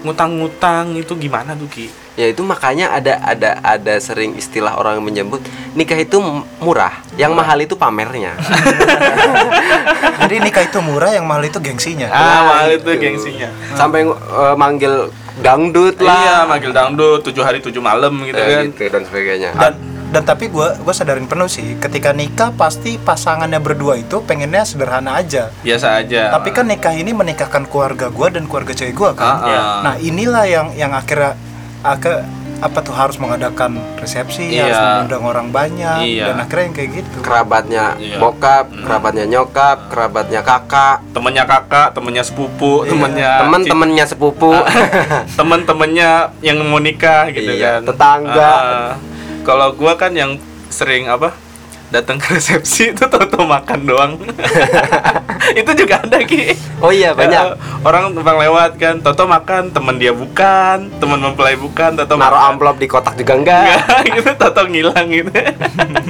ngutang-ngutang 0.04 0.94
itu 1.00 1.16
gimana 1.16 1.56
tuh 1.56 1.66
ki? 1.66 2.03
Ya 2.14 2.26
itu 2.26 2.40
makanya 2.40 2.90
ada 2.90 3.18
ada 3.20 3.58
ada 3.60 3.94
sering 3.98 4.34
istilah 4.34 4.74
orang 4.74 4.98
yang 4.98 5.04
menyebut 5.04 5.42
nikah 5.74 5.98
itu 5.98 6.22
murah 6.58 6.94
yang 7.14 7.34
mahal 7.34 7.58
itu 7.58 7.74
pamernya 7.74 8.38
Jadi 10.14 10.40
nikah 10.40 10.64
itu 10.64 10.78
murah, 10.80 11.12
yang 11.12 11.26
mahal 11.26 11.44
itu 11.44 11.58
gengsinya. 11.58 12.08
Ah, 12.08 12.40
mahal 12.46 12.68
itu 12.72 12.86
itu. 12.86 12.96
gengsinya. 12.96 13.48
sampai 13.74 14.06
eh, 14.06 14.54
manggil 14.56 15.10
dangdut 15.36 15.98
Iya, 15.98 16.06
lah 16.06 16.40
manggil 16.46 16.70
dangdut 16.70 17.20
tujuh 17.20 17.42
hari 17.42 17.58
tujuh 17.60 17.82
malam 17.82 18.22
gitu 18.22 18.38
Eh, 18.38 18.46
kan. 18.48 18.62
gitu 18.64 18.82
dan 18.88 19.02
sebagainya 19.04 19.50
Dan 19.52 19.72
dan 20.08 20.22
tapi 20.22 20.46
gua 20.46 20.78
gua 20.78 20.94
sadarin 20.94 21.26
penuh 21.26 21.44
sih, 21.46 21.74
ketika 21.76 22.14
nikah 22.14 22.54
pasti 22.54 22.96
pasangannya 22.96 23.58
berdua 23.58 23.98
itu 23.98 24.22
pengennya 24.22 24.62
sederhana 24.62 25.18
aja. 25.18 25.50
Biasa 25.60 25.98
aja. 25.98 26.30
Tapi 26.30 26.54
kan 26.54 26.64
nikah 26.64 26.94
ini 26.94 27.10
menikahkan 27.10 27.66
keluarga 27.66 28.08
gua 28.08 28.30
dan 28.30 28.46
keluarga 28.46 28.72
cewek 28.72 28.94
gua 28.94 29.10
kan. 29.12 29.26
Ah, 29.26 29.42
ah. 29.42 29.78
Nah, 29.82 29.94
inilah 29.98 30.46
yang 30.46 30.66
yang 30.72 30.94
akhirnya 30.94 31.34
ake, 31.84 32.16
apa 32.58 32.78
tuh 32.80 32.90
harus 32.90 33.16
mengadakan 33.16 33.76
resepsi, 33.96 34.48
Iya. 34.50 34.64
harus 34.64 34.78
mengundang 34.80 35.22
orang 35.22 35.48
banyak 35.50 36.00
Iya. 36.00 36.32
dan 36.32 36.36
akhirnya 36.40 36.64
yang 36.64 36.74
kayak 36.74 36.90
gitu. 36.94 37.16
kerabatnya 37.20 37.84
Iya. 37.94 38.16
bokap 38.16 38.64
kerabatnya 38.72 39.24
nyokap 39.26 39.76
kerabatnya 39.88 40.40
kakak 40.40 40.96
temennya 41.12 41.44
kakak, 41.44 41.92
temennya 41.92 42.24
sepupu, 42.24 42.82
Iya. 42.82 42.90
temennya 42.90 43.30
teman-temannya 43.38 44.04
sepupu 44.06 44.50
temen-temennya 45.38 46.10
yang 46.40 46.56
mau 46.62 46.78
nikah 46.78 47.28
gitu 47.28 47.52
Iya, 47.52 47.80
kan. 47.80 47.80
tetangga. 47.84 48.52
Ah, 48.54 48.92
kalau 49.42 49.72
gua 49.72 49.94
kan 49.94 50.12
yang 50.12 50.40
sering 50.68 51.06
apa? 51.06 51.36
Datang 51.94 52.18
ke 52.18 52.34
resepsi 52.34 52.90
itu 52.90 53.04
toto 53.06 53.38
makan 53.40 53.80
doang. 53.84 54.12
itu 55.60 55.70
juga 55.76 56.02
ada 56.02 56.18
ki. 56.20 56.56
oh 56.80 56.90
iya 56.90 57.12
banyak 57.12 57.32
Ya, 57.34 57.54
orang 57.82 58.10
numpang 58.10 58.34
lewat 58.36 58.74
kan, 58.74 58.98
toto 58.98 59.24
makan, 59.24 59.70
temen 59.70 59.94
dia 59.96 60.10
bukan, 60.10 60.90
temen 60.96 61.18
mempelai 61.20 61.54
bukan, 61.54 61.94
toto 61.94 62.14
naruh 62.14 62.34
makan. 62.34 62.50
amplop 62.52 62.76
di 62.76 62.86
kotak 62.86 63.14
juga 63.14 63.34
enggak 63.34 63.62
Enggak, 63.64 64.02
gitu 64.16 64.30
toto 64.34 64.62
ngilang 64.64 65.06
gitu. 65.06 65.30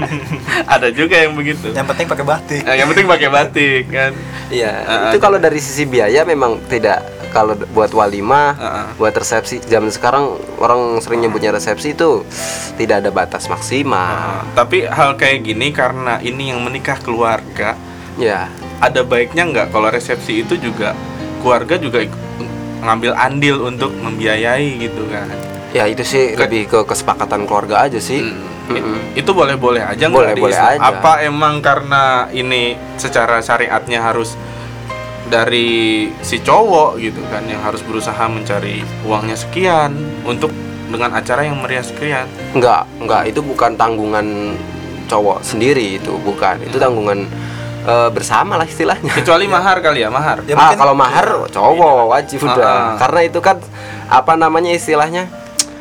ada 0.74 0.88
juga 0.88 1.16
yang 1.18 1.34
begitu. 1.34 1.68
Yang 1.70 1.86
penting 1.86 2.06
pakai 2.06 2.24
batik. 2.24 2.62
Nah, 2.62 2.74
yang 2.74 2.88
penting 2.88 3.06
pakai 3.06 3.28
batik 3.28 3.84
kan. 3.88 4.12
Iya, 4.48 4.72
Ah, 4.84 5.10
itu 5.10 5.18
kalau 5.18 5.36
dari 5.36 5.58
sisi 5.58 5.84
biaya 5.84 6.22
memang 6.22 6.60
tidak 6.66 7.02
kalau 7.34 7.58
buat 7.68 7.90
walimah, 7.90 8.54
Heeh. 8.54 8.86
buat 8.94 9.10
resepsi 9.12 9.58
zaman 9.60 9.90
sekarang 9.90 10.30
orang 10.56 11.02
sering 11.02 11.18
nyebutnya 11.20 11.50
resepsi 11.50 11.92
itu 11.92 12.22
tidak 12.76 13.02
ada 13.02 13.10
batas 13.10 13.44
maksimal. 13.44 13.98
Nah, 14.38 14.46
tapi 14.54 14.86
hal 14.86 15.18
kayak 15.18 15.42
gini 15.42 15.68
karena 15.68 16.22
ini 16.22 16.48
yang 16.48 16.62
menikah 16.62 16.96
keluarga, 16.96 17.74
Ya, 18.14 18.46
ada 18.78 19.02
baiknya 19.02 19.42
nggak 19.44 19.66
kalau 19.68 19.90
resepsi 19.90 20.40
itu 20.40 20.54
juga 20.54 20.94
keluarga 21.42 21.74
juga 21.74 22.06
ngambil 22.78 23.10
andil 23.12 23.56
untuk 23.64 23.90
membiayai 23.92 24.78
gitu 24.78 25.10
kan? 25.10 25.26
ya 25.74 25.84
itu 25.84 26.06
sih 26.06 26.24
Ke- 26.30 26.46
lebih 26.46 26.70
ke 26.70 26.78
kesepakatan 26.86 27.42
keluarga 27.44 27.82
aja 27.82 27.98
sih. 27.98 28.22
Hmm. 28.22 28.46
Mm-mm. 28.64 29.12
Itu 29.12 29.34
boleh-boleh 29.34 29.82
aja 29.82 30.06
nggak 30.06 30.14
Boleh- 30.14 30.32
di 30.32 30.40
boleh 30.40 30.54
Islam? 30.54 30.78
aja. 30.78 30.88
Apa 30.94 31.12
emang 31.20 31.58
karena 31.58 32.02
ini 32.30 32.62
secara 32.94 33.42
syariatnya 33.42 33.98
harus 33.98 34.38
dari 35.24 35.68
si 36.20 36.38
cowok 36.38 37.00
gitu 37.00 37.20
kan 37.26 37.44
yang 37.44 37.60
harus 37.60 37.80
berusaha 37.80 38.20
mencari 38.28 38.84
uangnya 39.02 39.34
sekian 39.34 39.96
untuk 40.22 40.52
dengan 40.84 41.10
acara 41.10 41.42
yang 41.42 41.58
meriah 41.58 41.82
sekian. 41.82 42.28
Enggak, 42.52 42.86
enggak 43.00 43.22
itu 43.26 43.40
bukan 43.40 43.74
tanggungan 43.74 44.54
cowok 45.04 45.42
sendiri 45.42 45.98
itu, 45.98 46.14
bukan. 46.20 46.60
Itu 46.62 46.76
tanggungan 46.78 47.24
eh, 47.82 48.08
bersama 48.12 48.54
lah 48.54 48.68
istilahnya. 48.68 49.10
Kecuali 49.10 49.48
mahar 49.54 49.80
kali 49.80 50.04
ya, 50.04 50.12
mahar. 50.12 50.44
Ya, 50.44 50.54
ah, 50.54 50.76
kalau 50.76 50.94
mahar 50.94 51.48
cowok 51.50 52.08
wajib 52.08 52.38
Ah, 52.44 52.46
udah. 52.46 52.68
ah. 52.68 52.94
Karena 53.00 53.20
itu 53.26 53.40
kan 53.40 53.58
apa 54.06 54.36
namanya 54.36 54.70
istilahnya? 54.70 55.26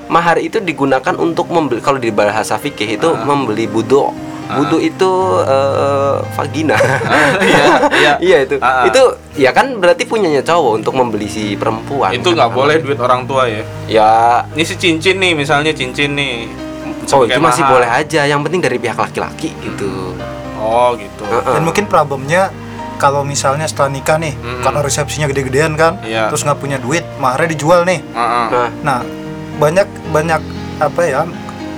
Mahar 0.10 0.36
itu 0.36 0.60
digunakan 0.60 1.16
untuk 1.16 1.48
membeli 1.48 1.80
kalau 1.80 1.96
di 1.96 2.10
bahasa 2.10 2.58
fikih 2.58 2.98
itu 2.98 3.08
Ah. 3.08 3.22
membeli 3.22 3.68
budo. 3.68 4.12
Budo 4.58 4.78
itu 4.78 5.12
eh, 5.44 6.16
vagina. 6.34 6.78
Iya, 7.42 7.66
iya. 7.98 8.12
iya 8.32 8.38
itu. 8.46 8.56
Ah, 8.60 8.84
ah. 8.84 8.84
Itu 8.88 9.02
ya 9.36 9.50
kan 9.52 9.78
berarti 9.78 10.06
punyanya 10.06 10.42
cowok 10.42 10.84
untuk 10.84 10.94
membeli 10.94 11.26
si 11.26 11.58
perempuan. 11.58 12.14
Itu 12.14 12.34
nggak 12.34 12.52
boleh 12.52 12.76
duit 12.82 13.00
orang 13.00 13.26
tua 13.26 13.50
ya. 13.50 13.64
Ya 13.88 14.12
Ini 14.54 14.64
si 14.64 14.76
cincin 14.78 15.18
nih, 15.18 15.34
misalnya 15.34 15.74
cincin 15.74 16.14
nih. 16.14 16.48
Oh 17.12 17.28
itu 17.28 17.36
masih 17.38 17.68
boleh 17.68 17.90
aja, 17.90 18.24
yang 18.24 18.40
penting 18.48 18.64
dari 18.64 18.80
pihak 18.80 18.96
laki-laki 18.96 19.52
gitu. 19.60 20.16
Oh 20.56 20.96
gitu. 20.96 21.24
Heeh. 21.28 21.54
Dan 21.60 21.62
mungkin 21.68 21.86
problemnya 21.86 22.48
kalau 22.96 23.28
misalnya 23.28 23.68
setelah 23.68 23.92
nikah 23.92 24.16
nih, 24.16 24.32
Mm-mm. 24.40 24.64
karena 24.64 24.80
resepsinya 24.80 25.28
gede-gedean 25.28 25.76
kan, 25.76 26.00
Iya. 26.00 26.32
terus 26.32 26.48
nggak 26.48 26.56
punya 26.56 26.80
duit, 26.80 27.04
maharnya 27.20 27.52
dijual 27.52 27.84
nih. 27.84 28.00
Heeh. 28.00 28.46
Nah, 28.48 28.70
Nah, 28.80 29.00
banyak 29.60 29.88
banyak 30.16 30.42
apa 30.80 31.02
ya 31.04 31.28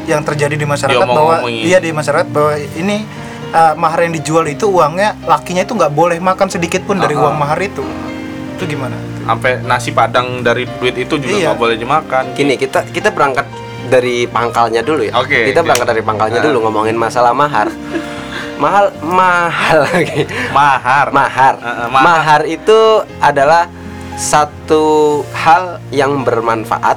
yang 0.06 0.22
terjadi 0.22 0.54
di 0.54 0.64
masyarakat 0.64 1.02
bahwa 1.02 1.42
Diomong-omongin. 1.42 1.62
iya 1.64 1.78
di 1.78 1.90
masyarakat 1.90 2.28
bahwa 2.28 2.54
ini 2.58 3.06
uh, 3.52 3.74
mahar 3.76 4.00
yang 4.02 4.14
dijual 4.14 4.46
itu 4.46 4.66
uangnya 4.66 5.18
lakinya 5.24 5.62
itu 5.62 5.74
nggak 5.74 5.92
boleh 5.92 6.18
makan 6.20 6.48
sedikit 6.48 6.82
pun 6.82 6.98
dari 6.98 7.14
uang 7.14 7.36
mahar 7.36 7.58
itu. 7.60 7.82
Itu 8.54 8.64
gimana? 8.66 8.96
Sampai 9.22 9.60
nasi 9.60 9.90
padang 9.90 10.40
dari 10.40 10.64
duit 10.72 10.96
itu 10.96 11.18
juga 11.18 11.34
Iya. 11.34 11.46
nggak 11.48 11.60
boleh 11.60 11.76
dimakan. 11.76 12.24
gini 12.34 12.56
kita 12.56 12.86
kita 12.88 13.10
berangkat 13.10 13.50
dari 13.86 14.26
pangkalnya 14.26 14.80
dulu 14.80 15.02
ya. 15.04 15.14
Oke, 15.16 15.50
Kita 15.50 15.60
oke. 15.60 15.66
berangkat 15.66 15.88
dari 15.88 16.02
pangkalnya 16.02 16.40
Nah. 16.40 16.46
dulu 16.46 16.58
ngomongin 16.64 16.96
masalah 16.96 17.34
mahar. 17.34 17.70
mahal 18.56 18.88
mahal 19.04 19.84
lagi. 19.90 20.24
Mahar. 20.50 21.12
Mahar. 21.12 21.54
Heeh, 21.58 21.88
mahar. 21.90 22.04
Mahar 22.04 22.42
itu 22.46 22.80
adalah 23.20 23.68
satu 24.16 24.84
hal 25.36 25.64
yang 25.92 26.24
bermanfaat 26.24 26.96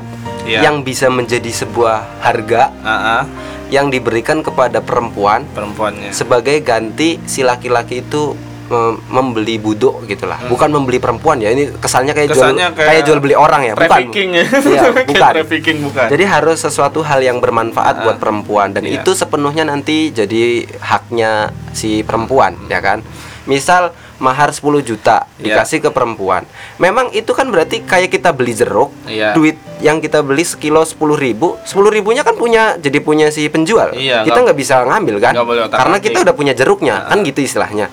Iya. 0.48 0.64
yang 0.64 0.80
bisa 0.80 1.06
menjadi 1.08 1.52
sebuah 1.52 1.96
harga 2.18 2.72
Heeh, 2.74 3.22
yang 3.70 3.86
diberikan 3.86 4.40
kepada 4.40 4.80
perempuan 4.80 5.44
perempuannya. 5.46 6.10
sebagai 6.10 6.56
ganti 6.60 7.20
si 7.22 7.40
laki-laki 7.40 8.00
itu 8.00 8.32
mem- 8.66 9.00
membeli 9.06 9.56
budok 9.56 10.04
gitulah 10.04 10.40
bukan 10.44 10.68
membeli 10.70 10.96
perempuan 10.96 11.36
ya 11.36 11.48
ini 11.48 11.72
kesannya 11.74 12.12
kayak 12.12 12.28
Hmm. 12.28 12.36
Kesannya 12.36 12.66
jual 12.66 12.80
kayak, 12.82 13.02
jual 13.02 13.18
beli 13.18 13.32
orang 13.32 13.62
ya 13.62 13.72
bukan 13.72 14.00
ya. 14.08 14.44
Kayak 14.48 14.92
bukan 15.06 15.32
Trafficking 15.34 15.78
bukan. 15.82 16.06
jadi 16.08 16.24
harus 16.26 16.58
sesuatu 16.58 17.00
hal 17.00 17.20
yang 17.20 17.38
bermanfaat 17.38 17.94
Ah, 17.94 18.02
buat 18.02 18.16
perempuan 18.16 18.72
dan 18.72 18.82
iya. 18.82 19.00
itu 19.00 19.12
sepenuhnya 19.12 19.64
nanti 19.64 20.08
jadi 20.10 20.64
haknya 20.80 21.32
si 21.70 22.00
perempuan 22.02 22.56
ya 22.66 22.80
kan 22.80 23.00
misal 23.44 23.92
mahar 24.18 24.50
10 24.50 24.60
juta 24.80 25.24
Iya. 25.38 25.54
dikasih 25.54 25.78
ke 25.80 25.90
perempuan 25.90 26.42
memang 26.76 27.10
itu 27.12 27.30
kan 27.30 27.46
berarti 27.46 27.80
kayak 27.80 28.10
kita 28.10 28.30
beli 28.30 28.52
jeruk 28.52 28.90
Iya. 29.04 29.30
duit 29.32 29.54
yang 29.78 29.98
kita 29.98 30.20
beli 30.20 30.42
sekilo 30.42 30.82
10 30.82 30.98
ribu 31.14 31.54
10 31.62 31.86
ribunya 31.88 32.20
kan 32.20 32.34
punya 32.34 32.74
jadi 32.76 32.98
punya 32.98 33.30
si 33.30 33.46
penjual 33.46 33.94
Iya, 33.94 34.22
kita 34.22 34.42
nggak- 34.42 34.58
bisa 34.58 34.82
ngambil 34.82 35.16
kan 35.20 35.34
karena 35.68 35.96
atik. 35.96 36.04
kita 36.04 36.18
udah 36.20 36.34
punya 36.34 36.52
jeruknya 36.52 37.06
kan 37.06 37.22
gitu 37.22 37.38
istilahnya 37.40 37.86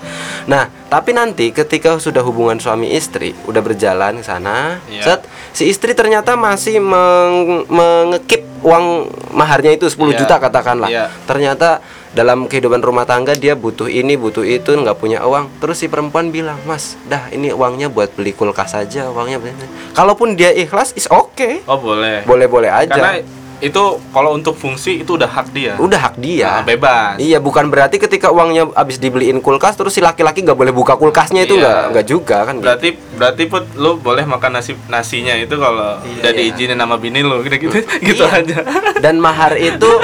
nah 0.44 0.66
tapi 0.86 1.10
nanti 1.10 1.50
ketika 1.50 1.96
sudah 1.96 2.20
hubungan 2.20 2.58
suami 2.58 2.90
istri 2.90 3.34
udah 3.46 3.60
berjalan 3.60 4.18
ke 4.18 4.24
sana 4.24 4.82
Iya. 4.86 5.02
set 5.04 5.20
si 5.52 5.66
istri 5.66 5.94
ternyata 5.94 6.34
masih 6.34 6.78
meng- 6.78 7.66
mengekip 7.66 8.42
uang 8.60 8.86
maharnya 9.30 9.70
itu 9.70 9.86
10 9.86 10.10
Iya. 10.10 10.18
juta 10.20 10.34
katakanlah 10.36 10.90
Iya. 10.90 11.06
ternyata 11.22 11.78
dalam 12.16 12.48
kehidupan 12.48 12.80
rumah 12.80 13.04
tangga 13.04 13.36
dia 13.36 13.52
butuh 13.54 13.86
ini 13.86 14.16
butuh 14.16 14.40
itu 14.40 14.72
nggak 14.72 14.96
punya 14.96 15.20
uang 15.20 15.60
terus 15.60 15.76
si 15.76 15.86
perempuan 15.86 16.32
bilang 16.32 16.56
mas 16.64 16.96
dah 17.04 17.28
ini 17.28 17.52
uangnya 17.52 17.86
buat 17.86 18.08
beli 18.10 18.32
kulkas 18.32 18.72
saja 18.72 19.06
uangnya 19.06 19.36
beli-" 19.36 19.52
kalaupun 19.92 20.32
dia 20.32 20.48
ikhlas 20.50 20.90
is 20.92 21.04
oke 21.06 21.60
Oh 21.62 21.76
boleh. 21.76 22.24
boleh 22.24 22.48
boleh 22.48 22.70
aja 22.72 22.88
Karena 22.88 23.20
itu 23.56 23.80
kalau 24.10 24.32
untuk 24.32 24.52
fungsi 24.52 25.00
itu 25.00 25.16
udah 25.16 25.24
hak 25.26 25.48
dia. 25.50 25.76
udah 25.76 25.96
hak 25.98 26.16
dia 26.18 26.60
Nah, 26.60 26.64
bebas. 26.66 27.16
Iya, 27.16 27.36
bukan 27.38 27.68
berarti 27.68 27.96
ketika 27.96 28.28
uangnya 28.28 28.68
habis 28.70 28.96
dibeliin 28.96 29.40
kulkas 29.40 29.72
terus 29.74 29.92
si 29.92 30.00
laki-laki 30.00 30.40
nggak 30.40 30.52
boleh 30.54 30.72
buka 30.72 30.92
kulkasnya 30.94 31.40
itu 31.42 31.56
Iya. 31.56 31.60
nggak 31.62 31.80
nggak 31.90 32.06
juga 32.06 32.36
kan? 32.44 32.54
gitu. 32.54 32.64
Berarti 32.64 32.88
berarti 33.16 33.42
put 33.46 33.64
lu 33.74 33.96
boleh 33.96 34.24
makan 34.24 34.50
nasi 34.54 34.72
nasinya 34.86 35.32
itu 35.34 35.52
kalau 35.52 35.96
udah 35.96 36.04
Iya. 36.26 36.32
diizinin 36.34 36.76
sama 36.76 36.96
bini 36.96 37.20
lu 37.20 37.40
gitu 37.44 37.56
gitu 37.58 37.80
gitu 37.98 38.24
Iya. 38.24 38.40
aja. 38.40 38.56
Dan 39.00 39.16
mahar 39.18 39.56
itu 39.56 39.88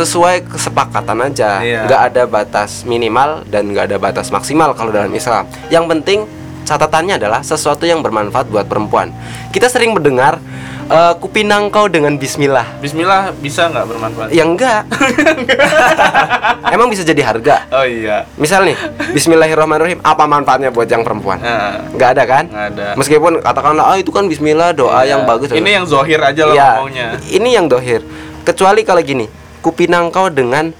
sesuai 0.00 0.48
kesepakatan 0.48 1.18
aja, 1.22 1.60
Iya. 1.60 1.84
nggak 1.84 2.00
ada 2.08 2.22
batas 2.24 2.82
minimal 2.82 3.44
dan 3.44 3.68
nggak 3.68 3.84
ada 3.86 3.98
batas 3.98 4.28
maksimal 4.28 4.72
kalau 4.72 4.88
dalam 4.88 5.12
Islam. 5.12 5.44
Yang 5.68 5.84
penting 5.86 6.18
catatannya 6.62 7.14
adalah 7.16 7.40
sesuatu 7.40 7.84
yang 7.84 8.00
bermanfaat 8.00 8.46
buat 8.46 8.64
perempuan. 8.64 9.12
Kita 9.50 9.66
sering 9.66 9.92
mendengar 9.92 10.38
eh, 10.86 11.14
kupinang 11.16 11.68
kau 11.68 11.86
dengan 11.86 12.14
Bismillah. 12.14 12.78
Bismillah 12.78 13.30
bisa 13.36 13.68
nggak 13.68 13.86
bermanfaat? 13.86 14.28
Ya 14.30 14.42
enggak. 14.42 14.88
Emang 16.74 16.86
bisa 16.86 17.02
jadi 17.02 17.22
harga. 17.24 17.66
Oh 17.70 17.82
iya. 17.82 18.26
Misal 18.34 18.62
nih, 18.64 18.78
Bismillahirrahmanirrahim, 19.10 19.98
apa 20.00 20.24
manfaatnya 20.24 20.70
buat 20.70 20.86
yang 20.86 21.02
perempuan? 21.02 21.38
Nah, 21.38 21.90
nggak 21.90 22.10
ada 22.14 22.24
kan? 22.24 22.44
nggak 22.46 22.66
ada. 22.74 22.86
Meskipun 22.94 23.32
katakanlah 23.38 23.84
ah 23.86 23.96
itu 23.98 24.10
kan 24.10 24.26
Bismillah 24.26 24.70
doa 24.72 25.02
Iya. 25.02 25.14
yang 25.14 25.22
bagus. 25.26 25.50
Ini 25.50 25.70
yang 25.72 25.86
zohir 25.86 26.18
aja 26.18 26.42
lah 26.46 26.54
Iya, 26.54 26.70
ngomongnya. 26.78 27.08
Ini 27.28 27.48
yang 27.50 27.66
dohir. 27.66 28.00
Kecuali 28.40 28.80
kalau 28.82 29.02
gini, 29.02 29.26
kupinang 29.60 30.08
kau 30.08 30.26
dengan 30.26 30.72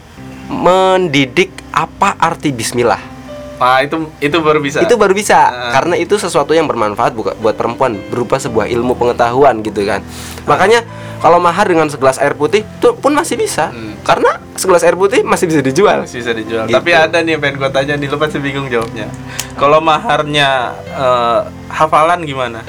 mendidik 0.51 1.49
apa 1.71 2.19
arti 2.19 2.51
Bismillah. 2.51 2.99
Nah 3.61 3.85
itu 3.85 4.09
itu 4.19 4.37
baru 4.41 4.57
bisa. 4.59 4.81
Itu 4.81 4.97
baru 4.97 5.13
bisa 5.13 5.37
Ah. 5.37 5.71
karena 5.71 5.95
itu 5.95 6.17
sesuatu 6.17 6.51
yang 6.51 6.65
bermanfaat 6.65 7.13
buka- 7.13 7.37
buat 7.37 7.55
perempuan 7.55 8.01
berupa 8.09 8.41
sebuah 8.41 8.67
ilmu 8.67 8.97
pengetahuan 8.97 9.61
gitu 9.61 9.85
kan. 9.85 10.01
Makanya 10.49 10.81
kalau 11.21 11.37
mahar 11.37 11.69
dengan 11.69 11.85
segelas 11.87 12.17
air 12.17 12.33
putih 12.33 12.65
itu 12.65 12.89
pun 12.97 13.13
masih 13.13 13.37
bisa. 13.37 13.69
Hmm. 13.69 14.01
Karena 14.01 14.41
segelas 14.57 14.81
air 14.81 14.97
putih 14.97 15.21
masih 15.21 15.45
bisa 15.45 15.61
dijual. 15.61 16.01
masih 16.01 16.25
bisa 16.25 16.33
dijual. 16.33 16.65
Gitu. 16.65 16.73
Tapi 16.73 16.91
ada 16.91 17.21
nih 17.21 17.37
yang 17.37 17.41
pengen 17.45 17.61
gue 17.61 17.71
tanya 17.71 17.95
nih, 18.01 18.09
lu 18.09 18.17
pasti 18.17 18.41
bingung 18.41 18.65
jawabnya. 18.67 19.13
Kalau 19.55 19.79
maharnya 19.79 20.73
eh, 20.89 21.41
hafalan 21.69 22.25
gimana? 22.25 22.65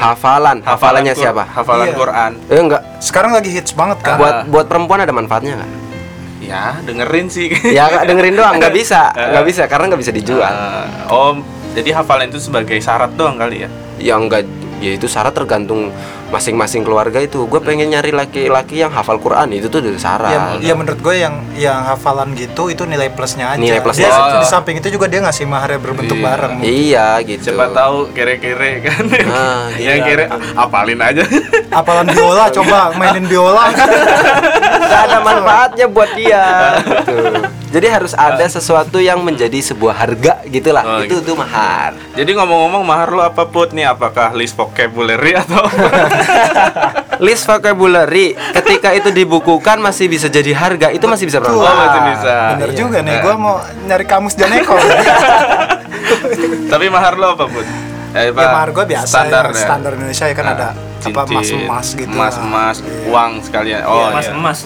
Hafalan, 0.00 0.64
hafalannya 0.64 1.12
Qur- 1.12 1.20
siapa? 1.22 1.44
Hafalan 1.44 1.86
Iya. 1.86 1.94
Quran. 1.94 2.30
Eh 2.48 2.56
enggak, 2.58 2.82
Sekarang 2.98 3.32
lagi 3.32 3.50
hits 3.50 3.72
banget 3.72 4.00
kan? 4.00 4.16
buat 4.16 4.36
buat 4.48 4.66
perempuan 4.66 5.00
ada 5.00 5.08
manfaatnya 5.10 5.56
nggak? 5.56 5.70
Ya, 6.40 6.80
dengerin 6.80 7.28
sih. 7.28 7.52
Ya 7.68 7.84
nggak 7.86 8.04
dengerin 8.06 8.34
doang, 8.34 8.56
nggak 8.56 8.72
bisa, 8.72 9.12
nggak 9.30 9.44
bisa 9.44 9.62
karena 9.66 9.92
nggak 9.92 10.00
bisa 10.00 10.10
dijual. 10.10 10.48
Eh, 10.48 10.86
oh, 11.06 11.36
jadi 11.70 11.90
hafalan 11.94 12.26
itu 12.26 12.40
sebagai 12.40 12.76
syarat 12.76 13.12
doang 13.12 13.36
kali 13.36 13.64
ya? 13.64 13.68
Ya 13.98 14.14
enggak, 14.16 14.48
ya 14.80 14.96
itu 14.96 15.04
syarat 15.04 15.32
tergantung 15.32 15.92
masing-masing 16.30 16.82
keluarga 16.82 17.18
itu. 17.18 17.44
Gue 17.44 17.58
pengen 17.58 17.90
nyari 17.90 18.10
laki-laki 18.10 18.78
yang 18.78 18.90
hafal 18.90 19.18
Quran 19.18 19.50
itu 19.50 19.66
tuh 19.66 19.78
dari 19.78 19.94
syarat. 19.94 20.58
Ya, 20.58 20.72
ya 20.72 20.74
menurut 20.74 20.98
gue 20.98 21.14
yang 21.14 21.42
yang 21.52 21.82
hafalan 21.82 22.32
gitu 22.34 22.66
itu 22.66 22.86
nilai 22.86 23.10
plusnya 23.10 23.52
aja. 23.52 23.60
Nilai 23.60 23.78
plusnya 23.78 24.06
Dia 24.06 24.16
aja. 24.16 24.38
di 24.38 24.46
samping 24.46 24.78
itu 24.78 24.88
juga 24.88 25.06
dia 25.06 25.20
ngasih 25.20 25.44
maharnya 25.44 25.76
berbentuk 25.76 26.16
Iya. 26.16 26.24
bareng. 26.24 26.54
Iya 26.62 27.06
gitu. 27.22 27.50
Siapa 27.50 27.66
tahu 27.70 27.96
kere-kere 28.10 28.70
kan? 28.80 29.02
Ah, 29.26 29.66
yang 29.76 30.00
iya. 30.00 30.06
kere 30.06 30.24
apalin 30.54 30.98
aja. 30.98 31.22
Apalan 31.70 32.06
biola 32.06 32.46
coba 32.48 32.78
mainin 32.94 33.26
biola. 33.26 33.68
Gak 34.80 35.02
ada 35.06 35.18
manfaatnya 35.20 35.86
buat 35.86 36.10
dia. 36.14 36.44
Gitu. 36.80 37.59
Jadi 37.70 37.86
harus 37.86 38.12
ada 38.12 38.42
sesuatu 38.42 38.98
yang 38.98 39.20
menjadi 39.20 39.56
sebuah 39.62 39.94
harga 39.96 40.32
gitulah. 40.44 40.82
Oh, 40.82 41.00
itu 41.00 41.16
gitu. 41.16 41.22
tuh 41.22 41.34
mahar. 41.38 41.94
jadi 42.12 42.28
ngomong-ngomong 42.34 42.82
mahar 42.82 43.08
lu 43.08 43.20
apa 43.20 43.46
put 43.46 43.70
nih? 43.70 43.86
Apakah 43.86 44.34
list 44.34 44.52
vocabulary 44.52 45.34
atau 45.34 45.64
List 47.20 47.44
vocabulary 47.44 48.32
ketika 48.54 48.90
itu 48.90 49.08
dibukukan 49.10 49.76
masih 49.78 50.08
bisa 50.08 50.26
jadi 50.26 50.50
harga, 50.50 50.88
itu 50.88 51.04
masih 51.04 51.28
bisa 51.28 51.38
Oh, 51.38 51.44
bermanfaat. 51.44 51.78
masih 51.78 52.00
bisa. 52.10 52.34
Bener 52.50 52.66
Iya. 52.66 52.76
juga 52.76 52.96
nih, 53.00 53.12
Eh, 53.12 53.20
gue 53.20 53.34
mau 53.36 53.54
nyari 53.84 54.04
kamus 54.04 54.34
Janeko. 54.34 54.72
Tapi 56.72 56.84
mahar 56.88 57.14
lu 57.14 57.26
apa 57.28 57.44
put? 57.44 57.66
Eh, 58.10 58.26
ya 58.26 58.30
mahar 58.34 58.68
gue 58.72 58.84
biasa 58.84 59.06
standar 59.06 59.44
ya, 59.46 59.52
ya. 59.52 59.62
standar 59.62 59.90
Indonesia 59.94 60.24
ya 60.26 60.34
kan 60.34 60.44
Nah, 60.44 60.52
ada 60.52 60.68
apa 61.00 61.20
emas 61.24 61.46
cincin, 61.46 61.58
emas 61.62 61.86
gitu 61.94 62.10
emas 62.10 62.34
emas 62.36 62.76
Iya. 62.76 62.92
uang 63.06 63.30
sekalian 63.40 63.80
oh 63.86 64.10
emas 64.10 64.20
iya. 64.20 64.32
emas 64.34 64.58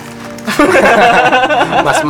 Mas 1.87 2.01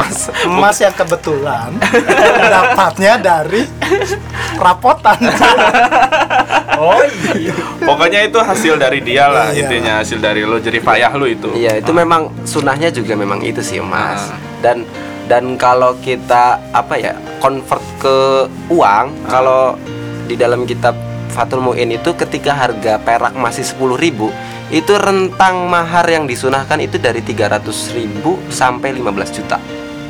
Mas. 0.47 0.76
yang 0.78 0.95
kebetulan 0.95 1.70
dapatnya 2.55 3.14
dari 3.16 3.62
rapotan 4.57 5.18
oh 6.80 7.01
iya 7.34 7.55
pokoknya 7.80 8.20
itu 8.26 8.38
hasil 8.38 8.74
dari 8.76 9.01
dia 9.01 9.26
lah 9.26 9.51
Iya. 9.51 9.66
intinya 9.66 9.92
hasil 10.03 10.18
dari 10.18 10.42
lo 10.42 10.59
jadi 10.59 10.78
payah 10.78 11.12
lo 11.12 11.26
itu 11.26 11.49
Iya, 11.55 11.78
itu 11.78 11.92
memang 11.92 12.32
sunahnya 12.45 12.90
juga 12.90 13.14
memang 13.14 13.38
itu 13.40 13.61
sih, 13.61 13.78
Mas. 13.78 14.30
Ah. 14.30 14.38
Dan 14.61 14.82
dan 15.24 15.55
kalau 15.55 15.95
kita 15.99 16.59
apa 16.72 16.95
ya, 16.97 17.12
convert 17.38 17.80
ke 17.97 18.16
uang, 18.68 19.07
Ah. 19.24 19.30
kalau 19.30 19.62
di 20.24 20.34
dalam 20.34 20.64
kitab 20.64 20.97
Fatul 21.35 21.59
Muin 21.61 21.91
itu 21.91 22.14
ketika 22.14 22.55
harga 22.55 23.03
perak 23.03 23.35
masih 23.35 23.66
10.000 23.66 24.30
itu 24.70 24.93
rentang 24.95 25.66
mahar 25.66 26.07
yang 26.07 26.24
disunahkan 26.24 26.78
itu 26.78 26.97
dari 26.97 27.18
300.000 27.20 28.22
sampai 28.49 28.95
15 28.95 29.35
juta. 29.35 29.59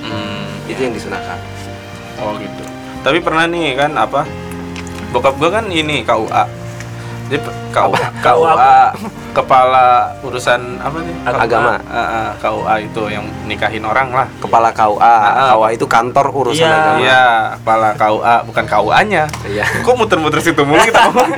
Hmm, 0.04 0.68
Itu 0.68 0.84
yang 0.84 0.92
disunahkan. 0.92 1.40
oh 2.20 2.36
gitu 2.38 2.62
tapi 3.02 3.20
pernah 3.20 3.44
nih 3.44 3.76
kan 3.76 3.92
apa 3.96 4.24
bokap 5.12 5.36
gua 5.36 5.60
kan 5.60 5.68
ini 5.68 6.00
KUA 6.02 6.44
pe- 7.30 7.56
KUA 7.70 8.00
KUA 8.20 8.76
kepala 9.32 9.86
urusan 10.20 10.78
apa 10.78 10.96
nih 11.00 11.14
Agama. 11.26 11.74
Ah, 11.84 11.98
ah, 11.98 12.28
KUA 12.36 12.74
itu 12.82 13.02
yang 13.08 13.24
nikahin 13.44 13.82
orang 13.82 14.08
lah 14.08 14.26
Kepala 14.38 14.70
KUA. 14.70 15.14
KUA 15.50 15.68
itu 15.72 15.86
kantor 15.86 16.26
urusan 16.30 16.62
Iya. 16.62 16.76
agama. 16.76 16.98
Iya, 17.00 17.24
kepala 17.58 17.88
KUA 17.94 18.34
bukan 18.44 18.64
KUA-nya. 18.64 19.24
Iya. 19.44 19.64
Kok 19.80 19.94
muter-muter 19.96 20.38
situ 20.38 20.62
mulu 20.62 20.78
kita 20.80 21.00
ngomong? 21.02 21.28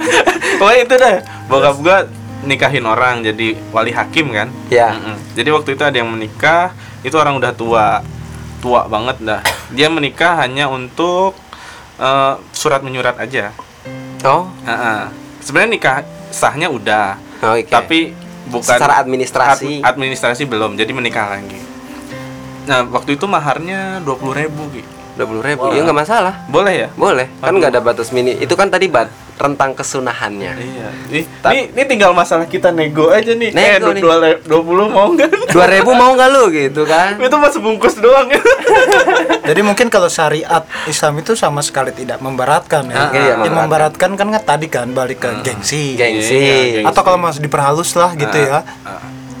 Pokoknya 0.58 0.80
itu 0.82 0.94
deh. 0.96 1.16
Bokap 1.46 1.76
gua 1.78 1.98
nikahin 2.42 2.84
orang 2.84 3.22
jadi 3.22 3.58
wali 3.70 3.90
hakim 3.90 4.30
kan. 4.30 4.48
Iya. 4.66 4.90
Mm-mm. 4.92 5.16
Jadi 5.34 5.48
waktu 5.50 5.70
itu 5.74 5.82
ada 5.82 5.94
yang 5.94 6.08
menikah, 6.08 6.72
itu 7.00 7.14
orang 7.14 7.36
udah 7.36 7.52
tua. 7.52 8.00
Tua 8.56 8.88
banget 8.88 9.20
dah. 9.20 9.40
Dia 9.70 9.86
menikah 9.86 10.40
hanya 10.40 10.66
untuk 10.66 11.36
eh, 11.96 12.34
surat 12.50 12.80
menyurat 12.80 13.14
aja. 13.16 13.52
Oh, 14.24 14.48
Heeh. 14.64 15.25
Sebenarnya 15.46 15.70
nikah 15.78 15.96
sahnya 16.34 16.66
udah, 16.66 17.22
oke. 17.38 17.70
tapi 17.70 18.10
bukan 18.50 18.66
Secara 18.66 18.98
administrasi. 18.98 19.78
ad- 19.78 19.94
administrasi 19.94 20.42
belum. 20.42 20.74
Jadi 20.74 20.90
menikah 20.90 21.38
lagi. 21.38 21.62
Nah, 22.66 22.82
waktu 22.90 23.14
itu 23.14 23.30
maharnya 23.30 24.02
20.000 24.02 24.42
ribu 24.42 24.62
Ki. 25.16 25.24
20 25.24 25.48
ribu, 25.48 25.64
ya 25.72 25.80
nggak 25.80 25.98
masalah. 26.04 26.34
Boleh 26.52 26.74
ya? 26.84 26.88
Boleh, 26.92 27.26
kan 27.40 27.48
Aduh. 27.48 27.58
nggak 27.64 27.72
ada 27.72 27.80
batas 27.80 28.12
mini. 28.12 28.36
Itu 28.36 28.52
kan 28.52 28.68
tadi 28.68 28.92
bat 28.92 29.08
rentang 29.36 29.76
kesunahannya. 29.76 30.52
Iya. 30.56 30.88
Nih, 31.52 31.64
nih 31.76 31.84
tinggal 31.84 32.16
masalah 32.16 32.48
kita 32.48 32.72
nego 32.72 33.12
aja 33.12 33.36
nih. 33.36 33.52
Nego 33.52 33.92
eh, 33.92 34.00
nih. 34.00 34.02
dua, 34.02 34.16
dua 34.44 34.60
puluh 34.64 34.88
mau 34.88 35.12
nggak? 35.12 35.28
Dua 35.56 35.66
ribu 35.72 35.96
mau 35.96 36.12
nggak 36.12 36.28
lu 36.32 36.44
gitu 36.52 36.84
kan? 36.84 37.16
itu 37.24 37.36
mas 37.36 37.56
bungkus 37.56 37.96
doang 37.96 38.28
ya. 38.28 38.40
Jadi 39.48 39.60
mungkin 39.64 39.88
kalau 39.88 40.08
syariat 40.08 40.64
Islam 40.84 41.20
itu 41.20 41.32
sama 41.32 41.64
sekali 41.64 41.92
tidak 41.96 42.20
memberatkan 42.20 42.88
ya. 42.92 42.96
Ah, 42.96 43.08
iya, 43.12 43.34
Yang 43.40 43.56
memberatkan. 43.56 44.10
kan 44.16 44.26
nggak 44.28 44.44
tadi 44.44 44.66
kan 44.68 44.88
balik 44.92 45.24
ke 45.24 45.28
gengsi. 45.44 45.96
Gengsi. 45.96 46.36
Iya, 46.36 46.56
gengsi. 46.82 46.88
Atau 46.88 47.02
kalau 47.04 47.20
masih 47.20 47.40
diperhalus 47.40 47.92
lah 47.96 48.12
gitu 48.16 48.36
ya. 48.36 48.64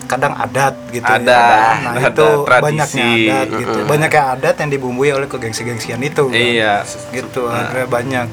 Kadang 0.06 0.32
adat 0.32 0.74
gitu 0.88 1.02
Adat, 1.04 1.26
ya. 1.26 1.82
Nah, 1.84 1.92
adat, 1.98 2.14
itu 2.14 2.26
tradisi. 2.42 2.62
banyaknya 2.62 3.06
adat 3.10 3.46
gitu. 3.58 3.78
Banyaknya 3.84 4.22
adat 4.32 4.54
yang 4.56 4.70
dibumbui 4.70 5.10
oleh 5.10 5.26
kegengsi-gengsian 5.26 5.98
itu. 6.00 6.24
kan. 6.24 6.34
Iya. 6.36 6.74
Gitu 7.10 7.42
Nah. 7.42 7.58
akhirnya 7.60 7.86
banyak. 7.86 8.26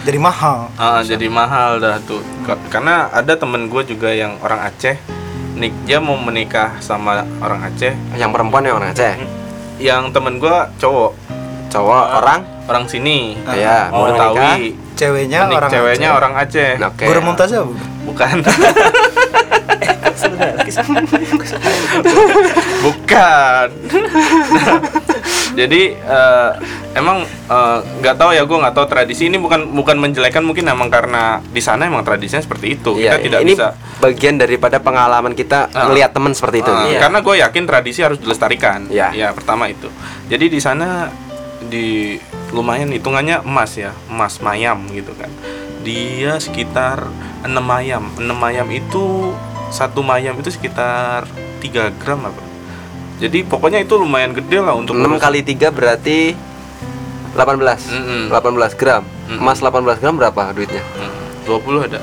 Jadi 0.00 0.18
mahal. 0.18 0.68
Ah, 0.74 1.00
jadi 1.00 1.26
mahal 1.26 1.76
dah 1.78 1.96
tuh. 1.98 2.20
Ka- 2.42 2.60
Karena 2.68 3.08
ada 3.10 3.32
temen 3.34 3.66
gue 3.66 3.82
juga 3.86 4.10
yang 4.10 4.36
orang 4.38 4.60
Aceh. 4.62 4.96
Nik 5.54 5.72
dia 5.84 5.96
mau 5.96 6.12
menikah 6.14 6.76
sama 6.78 7.20
orang 7.38 7.64
Aceh. 7.64 7.92
Yang 8.12 8.30
perempuan 8.30 8.62
yang 8.62 8.76
orang 8.76 8.90
Aceh. 8.90 9.16
Yang 9.76 10.02
temen 10.10 10.36
gue 10.36 10.56
cowok, 10.76 11.12
Cowok 11.66 12.04
orang 12.16 12.40
orang 12.64 12.84
sini. 12.84 13.34
ya 13.50 13.88
mau 13.88 14.06
menikah. 14.06 14.30
Betawi. 14.30 14.54
Ceweknya 14.94 15.38
orang 15.48 15.68
ceweknya 15.68 16.08
Aceh. 16.08 16.18
orang 16.18 16.32
Aceh. 16.36 16.70
Oke. 16.80 17.04
Guru 17.04 17.20
Mumtazah 17.20 17.62
bukan? 18.04 18.36
Bukan. 22.84 23.66
Nah, 24.54 24.78
jadi 25.54 25.82
eh, 25.94 26.50
emang 26.94 27.18
eh, 27.24 27.78
nggak 28.00 28.16
tahu 28.16 28.30
ya 28.32 28.42
gue 28.42 28.58
nggak 28.58 28.74
tahu 28.74 28.86
tradisi 28.86 29.26
ini 29.26 29.36
bukan 29.36 29.70
bukan 29.70 29.96
menjelekan 29.96 30.42
mungkin 30.42 30.66
emang 30.66 30.88
karena 30.88 31.40
di 31.42 31.60
sana 31.60 31.86
emang 31.86 32.02
tradisinya 32.02 32.42
seperti 32.42 32.66
itu. 32.74 32.92
Iya, 32.96 33.16
Kita 33.16 33.22
tidak 33.22 33.40
ini 33.40 33.52
bisa. 33.54 33.68
bagian 33.98 34.36
daripada 34.36 34.76
pengalaman 34.78 35.32
kita 35.32 35.70
Ah. 35.70 35.88
melihat 35.88 36.10
teman 36.10 36.32
seperti 36.32 36.60
itu. 36.60 36.72
Eh, 36.72 36.96
Iya. 36.96 37.00
Karena 37.00 37.18
gue 37.20 37.34
yakin 37.40 37.64
tradisi 37.64 38.00
harus 38.00 38.18
dilestarikan. 38.18 38.90
Iya. 38.90 39.08
Ya 39.12 39.28
pertama 39.30 39.66
itu. 39.66 39.88
Jadi 40.26 40.48
di 40.48 40.58
sana 40.58 41.08
di 41.64 42.18
lumayan 42.50 42.92
hitungannya 42.92 43.40
emas 43.42 43.74
ya, 43.74 43.90
emas 44.06 44.38
mayam 44.38 44.84
gitu 44.90 45.14
kan. 45.14 45.30
Dia 45.80 46.36
sekitar 46.38 47.04
6 47.44 47.52
mayam. 47.60 48.04
6 48.16 48.24
mayam 48.34 48.66
itu 48.68 49.32
satu 49.68 50.00
mayam 50.00 50.34
itu 50.34 50.48
sekitar 50.48 51.28
3 51.60 51.92
gram 51.94 52.24
apa. 52.24 52.42
Jadi 53.14 53.42
pokoknya 53.42 53.78
itu 53.78 53.94
lumayan 53.94 54.32
gede 54.32 54.58
lah 54.58 54.74
untuk 54.74 54.94
6 54.94 55.06
urus- 55.06 55.22
kali 55.22 55.40
3 55.40 55.70
berarti 55.70 56.34
18. 57.32 57.90
Mm-mm. 57.90 58.22
18 58.28 58.74
gram. 58.74 59.02
Mm-mm. 59.26 59.40
Emas 59.40 59.58
18 59.58 59.72
gram 59.98 60.14
berapa 60.14 60.42
duitnya? 60.50 60.82
Hmm, 60.94 61.12
20 61.44 61.84
ada. 61.84 62.00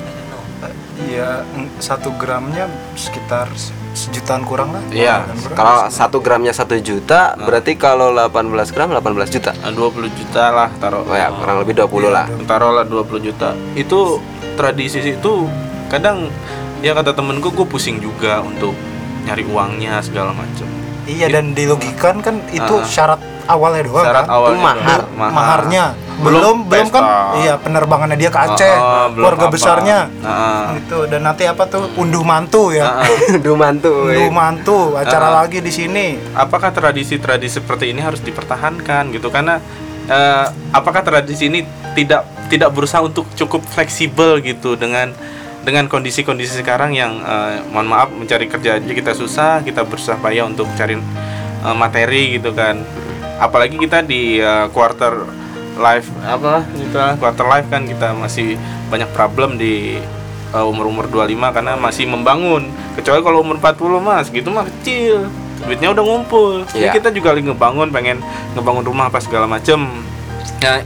Iya, 1.02 1.42
mm, 1.44 1.82
satu 1.82 2.14
gramnya 2.14 2.70
sekitar 2.94 3.50
se- 3.58 3.74
sejutaan 3.92 4.46
kurang 4.46 4.70
lah. 4.70 4.84
Iya. 4.88 5.26
Kalau 5.52 5.90
satu 5.90 6.22
gramnya 6.22 6.54
satu 6.54 6.78
juta, 6.78 7.34
berarti 7.36 7.74
kalau 7.74 8.14
18 8.14 8.70
gram 8.70 8.94
18 8.94 9.28
juta. 9.28 9.52
Nah, 9.58 9.74
20 9.74 10.08
juta 10.08 10.44
lah 10.48 10.70
taruh. 10.78 11.02
Oh 11.02 11.18
ya, 11.18 11.34
kurang 11.34 11.58
lebih 11.58 11.74
20 11.76 12.08
lah. 12.08 12.30
taruhlah 12.46 12.86
20 12.86 13.18
juta 13.20 13.50
itu 13.74 14.22
tradisi 14.54 15.00
itu 15.02 15.48
kadang 15.88 16.32
ya 16.80 16.92
kata 16.92 17.12
temen 17.12 17.38
gue 17.38 17.50
gue 17.50 17.66
pusing 17.66 17.98
juga 17.98 18.40
untuk 18.40 18.74
nyari 19.22 19.44
uangnya 19.44 20.00
segala 20.00 20.32
macam 20.32 20.66
Iya 21.02 21.28
dan 21.28 21.52
dilogikan 21.52 22.22
kan 22.22 22.46
itu 22.48 22.62
Ah. 22.72 22.86
syarat 22.86 23.18
awalnya 23.44 23.84
doang 23.84 24.06
syarat 24.06 24.22
kan? 24.22 24.30
awalnya 24.32 24.62
mahar. 24.62 25.02
doang. 25.02 25.32
maharnya 25.34 25.86
Belum 26.22 26.30
belum 26.30 26.58
belum 26.70 26.88
kan 26.92 27.04
iya 27.36 27.54
penerbangannya 27.58 28.14
dia 28.16 28.30
ke 28.30 28.38
Aceh 28.40 28.70
ah, 28.72 29.10
belum 29.10 29.26
keluarga 29.26 29.46
apa. 29.46 29.52
besarnya 29.52 29.98
ah. 30.22 30.78
gitu 30.78 31.10
dan 31.10 31.26
nanti 31.26 31.44
apa 31.44 31.66
tuh 31.66 31.90
unduh 31.98 32.22
mantu 32.22 32.70
ya 32.70 33.02
ah. 33.02 33.06
Dumantu. 33.36 33.90
unduh 34.08 34.30
mantu 34.30 34.80
acara 34.94 35.28
Ah. 35.28 35.36
lagi 35.42 35.58
di 35.58 35.74
sini 35.74 36.22
apakah 36.32 36.70
tradisi-tradisi 36.70 37.58
seperti 37.58 37.90
ini 37.90 38.00
harus 38.00 38.22
dipertahankan 38.22 39.10
gitu 39.10 39.28
karena 39.28 39.58
eh, 40.06 40.46
apakah 40.72 41.02
tradisi 41.02 41.50
ini 41.50 41.66
tidak 41.92 42.30
tidak 42.52 42.76
berusaha 42.76 43.00
untuk 43.00 43.24
cukup 43.34 43.64
fleksibel 43.64 44.44
gitu 44.44 44.76
dengan 44.76 45.16
dengan 45.64 45.88
kondisi-kondisi 45.88 46.60
sekarang 46.60 46.92
yang 46.92 47.24
eh, 47.24 47.64
mohon 47.72 47.88
maaf 47.88 48.12
mencari 48.12 48.52
kerja 48.52 48.76
aja 48.76 48.92
kita 48.92 49.16
susah 49.16 49.64
kita 49.64 49.88
berusaha 49.88 50.20
payah 50.20 50.44
untuk 50.44 50.68
cari 50.76 51.00
eh, 51.64 51.76
materi 51.78 52.36
gitu 52.36 52.52
kan. 52.52 52.84
Apalagi 53.40 53.80
kita 53.80 54.04
di 54.04 54.38
eh, 54.38 54.68
quarter 54.76 55.24
life 55.80 56.12
apa 56.28 56.68
gitu 56.76 56.98
lah, 57.00 57.16
quarter 57.16 57.48
life 57.48 57.72
kan 57.72 57.88
kita 57.88 58.12
masih 58.12 58.60
banyak 58.92 59.08
problem 59.16 59.56
di 59.56 60.02
eh, 60.52 60.66
umur-umur 60.68 61.08
25 61.08 61.56
karena 61.56 61.74
masih 61.80 62.10
membangun. 62.10 62.68
Kecuali 62.98 63.24
kalau 63.24 63.40
umur 63.40 63.56
40 63.56 64.04
mas 64.04 64.28
gitu 64.28 64.52
mah 64.52 64.68
kecil. 64.68 65.30
Duitnya 65.62 65.94
udah 65.94 66.04
ngumpul. 66.04 66.66
Ini 66.74 66.90
Iya. 66.90 66.92
kita 66.98 67.14
juga 67.14 67.38
lagi 67.38 67.46
ngebangun 67.46 67.94
pengen 67.94 68.18
ngebangun 68.58 68.82
rumah 68.82 69.14
apa 69.14 69.22
segala 69.22 69.46
macem. 69.46 69.86
Ya 70.58 70.82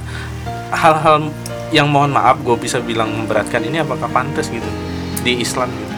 hal-hal 0.75 1.31
yang 1.75 1.91
mohon 1.91 2.09
maaf 2.09 2.39
gue 2.39 2.55
bisa 2.55 2.79
bilang 2.79 3.11
memberatkan 3.11 3.59
ini 3.59 3.77
apakah 3.77 4.07
pantas 4.07 4.47
gitu 4.47 4.67
di 5.21 5.37
Islam 5.37 5.67
gitu 5.69 5.93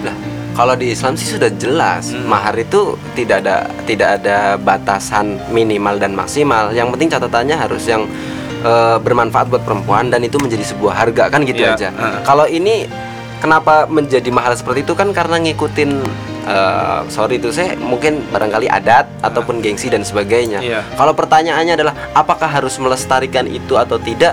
Lah, 0.00 0.16
kalau 0.52 0.74
di 0.74 0.90
Islam 0.90 1.12
sih 1.14 1.28
sudah 1.30 1.52
jelas, 1.54 2.10
Hmm. 2.10 2.24
mahar 2.26 2.56
itu 2.56 2.80
tidak 3.12 3.44
ada 3.44 3.56
tidak 3.84 4.08
ada 4.16 4.56
batasan 4.56 5.36
minimal 5.50 5.96
dan 5.96 6.12
maksimal. 6.12 6.72
Yang 6.72 6.88
penting 6.90 7.08
catatannya 7.10 7.52
harus 7.54 7.84
yang 7.84 8.08
eh, 8.60 8.96
bermanfaat 8.98 9.46
buat 9.46 9.60
perempuan 9.60 10.08
dan 10.08 10.20
itu 10.20 10.36
menjadi 10.36 10.64
sebuah 10.66 10.94
harga 10.94 11.28
kan 11.28 11.44
gitu 11.44 11.60
Iya, 11.60 11.76
aja. 11.76 11.88
heeh. 11.90 12.20
Kalau 12.22 12.44
ini 12.44 12.88
kenapa 13.38 13.84
menjadi 13.86 14.28
mahal 14.28 14.52
seperti 14.52 14.82
itu 14.82 14.92
kan 14.92 15.12
karena 15.12 15.36
ngikutin 15.38 15.90
eh, 16.46 17.00
sorry 17.06 17.36
itu 17.36 17.52
saya 17.52 17.76
mungkin 17.76 18.24
barangkali 18.26 18.66
adat 18.66 19.04
ataupun 19.20 19.60
gengsi 19.60 19.86
dan 19.86 20.00
sebagainya. 20.00 20.60
Iya. 20.60 20.80
Kalau 20.92 21.12
pertanyaannya 21.12 21.76
adalah 21.76 21.94
apakah 22.10 22.48
harus 22.48 22.72
melestarikan 22.76 23.44
itu 23.44 23.76
atau 23.76 24.00
tidak? 24.00 24.32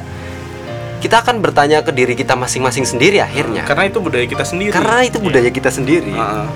Kita 0.98 1.22
akan 1.22 1.40
bertanya 1.40 1.86
ke 1.86 1.94
diri 1.94 2.18
kita 2.18 2.34
masing-masing 2.34 2.86
sendiri 2.86 3.22
akhirnya. 3.22 3.62
karena 3.70 3.86
itu 3.86 4.02
budaya 4.02 4.26
kita 4.26 4.42
sendiri 4.42 4.74
Karena 4.74 5.06
itu 5.06 5.18
budaya 5.22 5.50
kita 5.54 5.70
sendiri. 5.70 6.14
Heeh. 6.14 6.48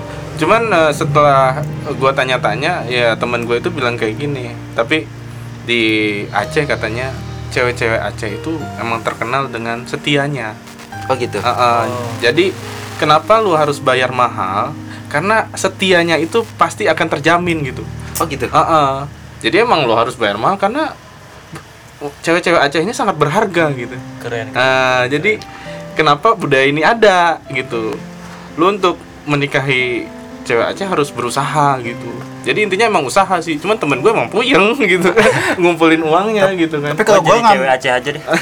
Cuman 0.42 0.62
eh, 0.72 0.92
setelah 0.92 1.62
gua 1.94 2.10
tanya-tanya 2.10 2.88
ya 2.90 3.14
teman 3.14 3.46
gue 3.46 3.62
itu 3.62 3.70
bilang 3.70 3.94
kayak 3.94 4.18
gini. 4.18 4.50
Tapi 4.74 5.06
di 5.62 5.82
Aceh 6.34 6.66
katanya 6.66 7.14
cewek-cewek 7.54 8.00
Aceh 8.02 8.30
itu 8.42 8.58
emang 8.82 9.04
terkenal 9.06 9.46
dengan 9.46 9.86
setianya. 9.86 10.58
Oh 11.06 11.14
gitu. 11.14 11.38
Uh, 11.38 11.50
uh, 11.50 11.82
Jadi 12.18 12.50
kenapa 12.98 13.38
lu 13.38 13.54
harus 13.54 13.78
bayar 13.78 14.10
mahal? 14.10 14.74
Karena 15.06 15.46
setianya 15.52 16.16
itu 16.16 16.42
pasti 16.56 16.88
akan 16.88 17.06
terjamin 17.06 17.62
gitu. 17.62 17.84
Oh 18.18 18.26
gitu. 18.26 18.48
Uh, 18.48 18.58
uh. 18.58 18.92
Jadi 19.42 19.62
emang 19.62 19.84
lu 19.84 19.94
harus 19.94 20.14
bayar 20.14 20.38
mahal 20.38 20.56
karena 20.56 20.94
cewek-cewek 22.18 22.58
Aceh 22.58 22.80
ini 22.80 22.90
sangat 22.90 23.14
berharga 23.14 23.70
gitu. 23.70 23.94
keren 24.18 24.50
Nah, 24.50 25.06
jadi 25.06 25.38
kenapa 25.92 26.32
budaya 26.32 26.64
ini 26.64 26.80
ada 26.80 27.38
gitu? 27.48 27.94
Lu 28.54 28.64
untuk 28.66 28.96
menikahi 29.22 30.08
cewek 30.42 30.66
Aceh 30.68 30.82
harus 30.84 31.08
berusaha 31.08 31.78
gitu. 31.78 32.10
Jadi 32.42 32.66
intinya 32.66 32.88
emang 32.88 33.04
usaha 33.04 33.38
sih. 33.38 33.54
Cuman 33.54 33.76
temen 33.76 34.00
gue 34.00 34.10
emang 34.10 34.26
puyeng 34.26 34.74
gitu, 34.92 35.14
ngumpulin 35.56 36.02
uangnya 36.02 36.50
gitu 36.52 36.78
kan. 36.78 36.92
Tapi 36.92 37.04
kalau 37.04 37.20
gue 37.20 37.36
ngambil 37.36 37.62
cewek 37.62 37.76
Aceh 37.76 37.90
aja 37.92 38.08
deh 38.10 38.24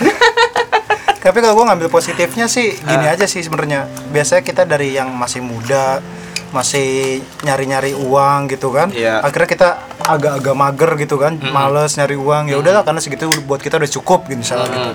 Tapi 1.21 1.37
kalau 1.39 1.53
gue 1.53 1.67
ngambil 1.69 1.89
positifnya 1.93 2.49
sih 2.49 2.73
gini 2.73 3.05
Ah. 3.05 3.13
aja 3.13 3.29
sih 3.29 3.45
sebenarnya. 3.45 3.85
Biasanya 4.09 4.41
kita 4.41 4.65
dari 4.65 4.97
yang 4.97 5.13
masih 5.13 5.45
muda, 5.45 6.01
masih 6.49 7.21
nyari-nyari 7.45 7.93
uang 7.93 8.49
gitu 8.49 8.73
kan. 8.73 8.89
Iya. 8.89 9.21
Akhirnya 9.21 9.45
kita 9.47 9.69
agak-agak 10.03 10.55
mager 10.55 10.91
gitu 10.99 11.17
kan, 11.17 11.37
males 11.51 11.95
nyari 11.95 12.17
uang. 12.17 12.49
Ya 12.49 12.57
udahlah 12.57 12.83
karena 12.83 13.01
segitu 13.01 13.29
buat 13.45 13.61
kita 13.61 13.77
udah 13.77 13.91
cukup 13.91 14.27
gitu 14.27 14.41
misalnya 14.41 14.69
gitu. 14.69 14.93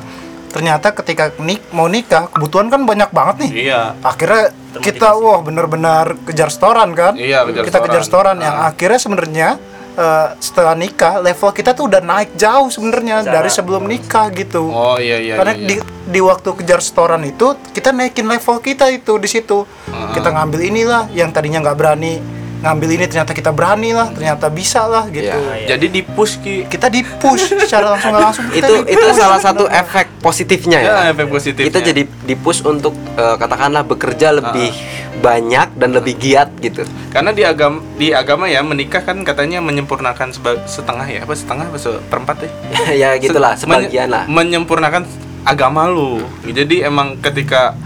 Ternyata 0.55 0.95
ketika 0.95 1.35
nik 1.35 1.67
mau 1.75 1.91
nikah, 1.91 2.31
kebutuhan 2.31 2.71
kan 2.71 2.87
banyak 2.87 3.11
banget 3.11 3.35
nih. 3.43 3.51
Iya. 3.67 3.81
Akhirnya 3.99 4.55
kita 4.79 5.11
wah 5.15 5.43
bener-bener 5.43 6.15
kejar 6.23 6.47
setoran 6.47 6.95
kan. 6.95 7.19
Iya, 7.19 7.43
kejar 7.43 7.63
kita 7.67 7.77
kejar 7.83 8.03
setoran. 8.07 8.39
setoran 8.39 8.47
yang 8.47 8.55
Ah. 8.63 8.71
akhirnya 8.71 8.99
sebenarnya 8.99 9.49
eh, 9.95 10.27
setelah 10.39 10.75
nikah 10.75 11.23
level 11.23 11.51
kita 11.51 11.71
tuh 11.71 11.87
udah 11.87 12.03
naik 12.03 12.35
jauh 12.35 12.67
sebenarnya 12.67 13.23
dari 13.23 13.47
sebelum 13.47 13.83
nikah 13.83 14.27
gitu. 14.31 14.67
Oh 14.67 14.95
iya 14.95 15.19
iya. 15.19 15.35
Karena 15.39 15.55
iya, 15.55 15.67
di 15.67 15.75
di 16.07 16.19
waktu 16.19 16.51
kejar 16.51 16.79
setoran 16.79 17.23
itu 17.23 17.55
kita 17.71 17.91
naikin 17.91 18.27
level 18.27 18.59
kita 18.59 18.91
itu 18.91 19.15
di 19.15 19.27
situ. 19.27 19.63
Kita 20.11 20.31
ngambil 20.31 20.67
inilah 20.67 21.07
yang 21.11 21.31
tadinya 21.31 21.63
nggak 21.63 21.75
berani 21.75 22.19
ngambil 22.65 22.89
ini 22.97 23.05
ternyata 23.05 23.31
kita 23.31 23.53
berani 23.53 23.93
lah, 23.93 24.09
ternyata 24.09 24.49
bisa 24.49 24.89
lah 24.89 25.05
gitu. 25.13 25.29
Iya. 25.29 25.37
Iya. 25.37 25.77
Jadi 25.77 25.85
di 25.93 26.01
push 26.01 26.41
ki. 26.41 26.65
Kita 26.65 26.89
di 26.89 27.05
push 27.05 27.53
secara 27.53 27.93
langsung 27.93 28.09
nggak 28.09 28.25
langsung 28.25 28.45
itu 28.49 28.73
di-push 28.81 28.89
itu 28.89 29.05
salah 29.13 29.37
satu 29.37 29.69
efek 29.69 30.17
positifnya 30.17 30.81
ya. 30.81 30.89
Ya, 30.89 31.13
efek 31.13 31.29
positifnya. 31.29 31.69
Kita 31.69 31.79
jadi 31.85 32.01
dipush 32.25 32.65
untuk 32.65 32.97
eh, 33.13 33.35
katakanlah 33.37 33.85
bekerja 33.85 34.33
lebih 34.33 34.73
banyak 35.21 35.77
dan 35.77 35.89
lebih 35.93 36.17
giat 36.17 36.49
gitu. 36.57 36.81
Karena 37.13 37.29
di 37.31 37.45
agama 37.45 37.79
di 37.95 38.09
agama 38.11 38.49
ya 38.49 38.65
menikah 38.65 39.05
kan 39.05 39.21
katanya 39.21 39.61
menyempurnakan 39.61 40.33
setengah 40.65 41.05
ya 41.05 41.21
apa 41.21 41.33
setengah 41.37 41.69
apa 41.69 41.77
seperempat 41.77 42.35
ya. 42.41 42.49
ya 43.05 43.09
gitulah 43.21 43.53
Se- 43.53 43.69
sebagian 43.69 44.09
lah. 44.09 44.25
Menyempurnakan 44.25 45.05
agama 45.45 45.85
lu. 45.85 46.25
Jadi 46.41 46.81
emang 46.81 47.21
ketika 47.21 47.77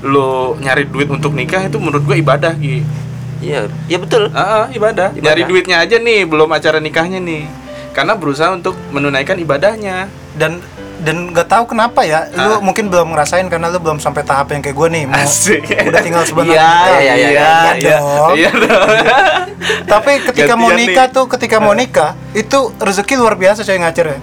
lu 0.00 0.56
nyari 0.60 0.88
duit 0.88 1.08
untuk 1.08 1.32
nikah 1.32 1.64
itu 1.64 1.76
menurut 1.76 2.04
gua 2.04 2.16
ibadah 2.16 2.56
ki. 2.56 3.03
Iya, 3.44 3.60
ya 3.84 3.98
betul. 3.98 4.32
Ah, 4.32 4.40
ah, 4.40 4.64
ibadah. 4.68 5.12
Ibadah. 5.12 5.20
Nyari 5.22 5.42
duitnya 5.44 5.76
aja 5.78 5.96
nih, 5.96 6.24
belum 6.24 6.48
acara 6.48 6.78
nikahnya 6.78 7.20
nih. 7.20 7.44
Karena 7.92 8.16
berusaha 8.16 8.50
untuk 8.50 8.74
menunaikan 8.90 9.36
ibadahnya. 9.36 10.08
dan 10.34 10.58
dan 10.98 11.30
nggak 11.30 11.46
tahu 11.46 11.62
kenapa 11.68 12.02
ya 12.02 12.26
Ah. 12.34 12.58
lu 12.58 12.66
mungkin 12.66 12.90
belum 12.90 13.14
ngerasain 13.14 13.46
karena 13.46 13.70
lu 13.70 13.78
belum 13.78 14.02
sampai 14.02 14.26
tahap 14.26 14.50
yang 14.50 14.58
kayak 14.58 14.74
gue 14.74 14.88
nih 14.90 15.02
mau 15.06 15.14
Asik. 15.14 15.62
udah 15.62 16.02
tinggal 16.02 16.26
sebentar 16.26 16.58
Iya, 16.58 16.74
iya, 16.98 17.14
iya, 17.14 17.28
Iya 17.30 17.50
iya. 17.78 17.98
dong. 18.02 18.34
Iya 18.34 18.50
dong. 18.50 18.88
tapi 19.86 20.12
ketika 20.26 20.54
mau 20.54 20.70
nikah 20.70 21.06
nih. 21.06 21.14
tuh 21.14 21.24
ketika 21.30 21.56
mau 21.58 21.70
nikah 21.70 22.18
itu 22.32 22.58
rezeki 22.76 23.14
luar 23.14 23.38
biasa 23.38 23.62
coy 23.62 23.78
ngacer 23.78 24.06
ya 24.10 24.18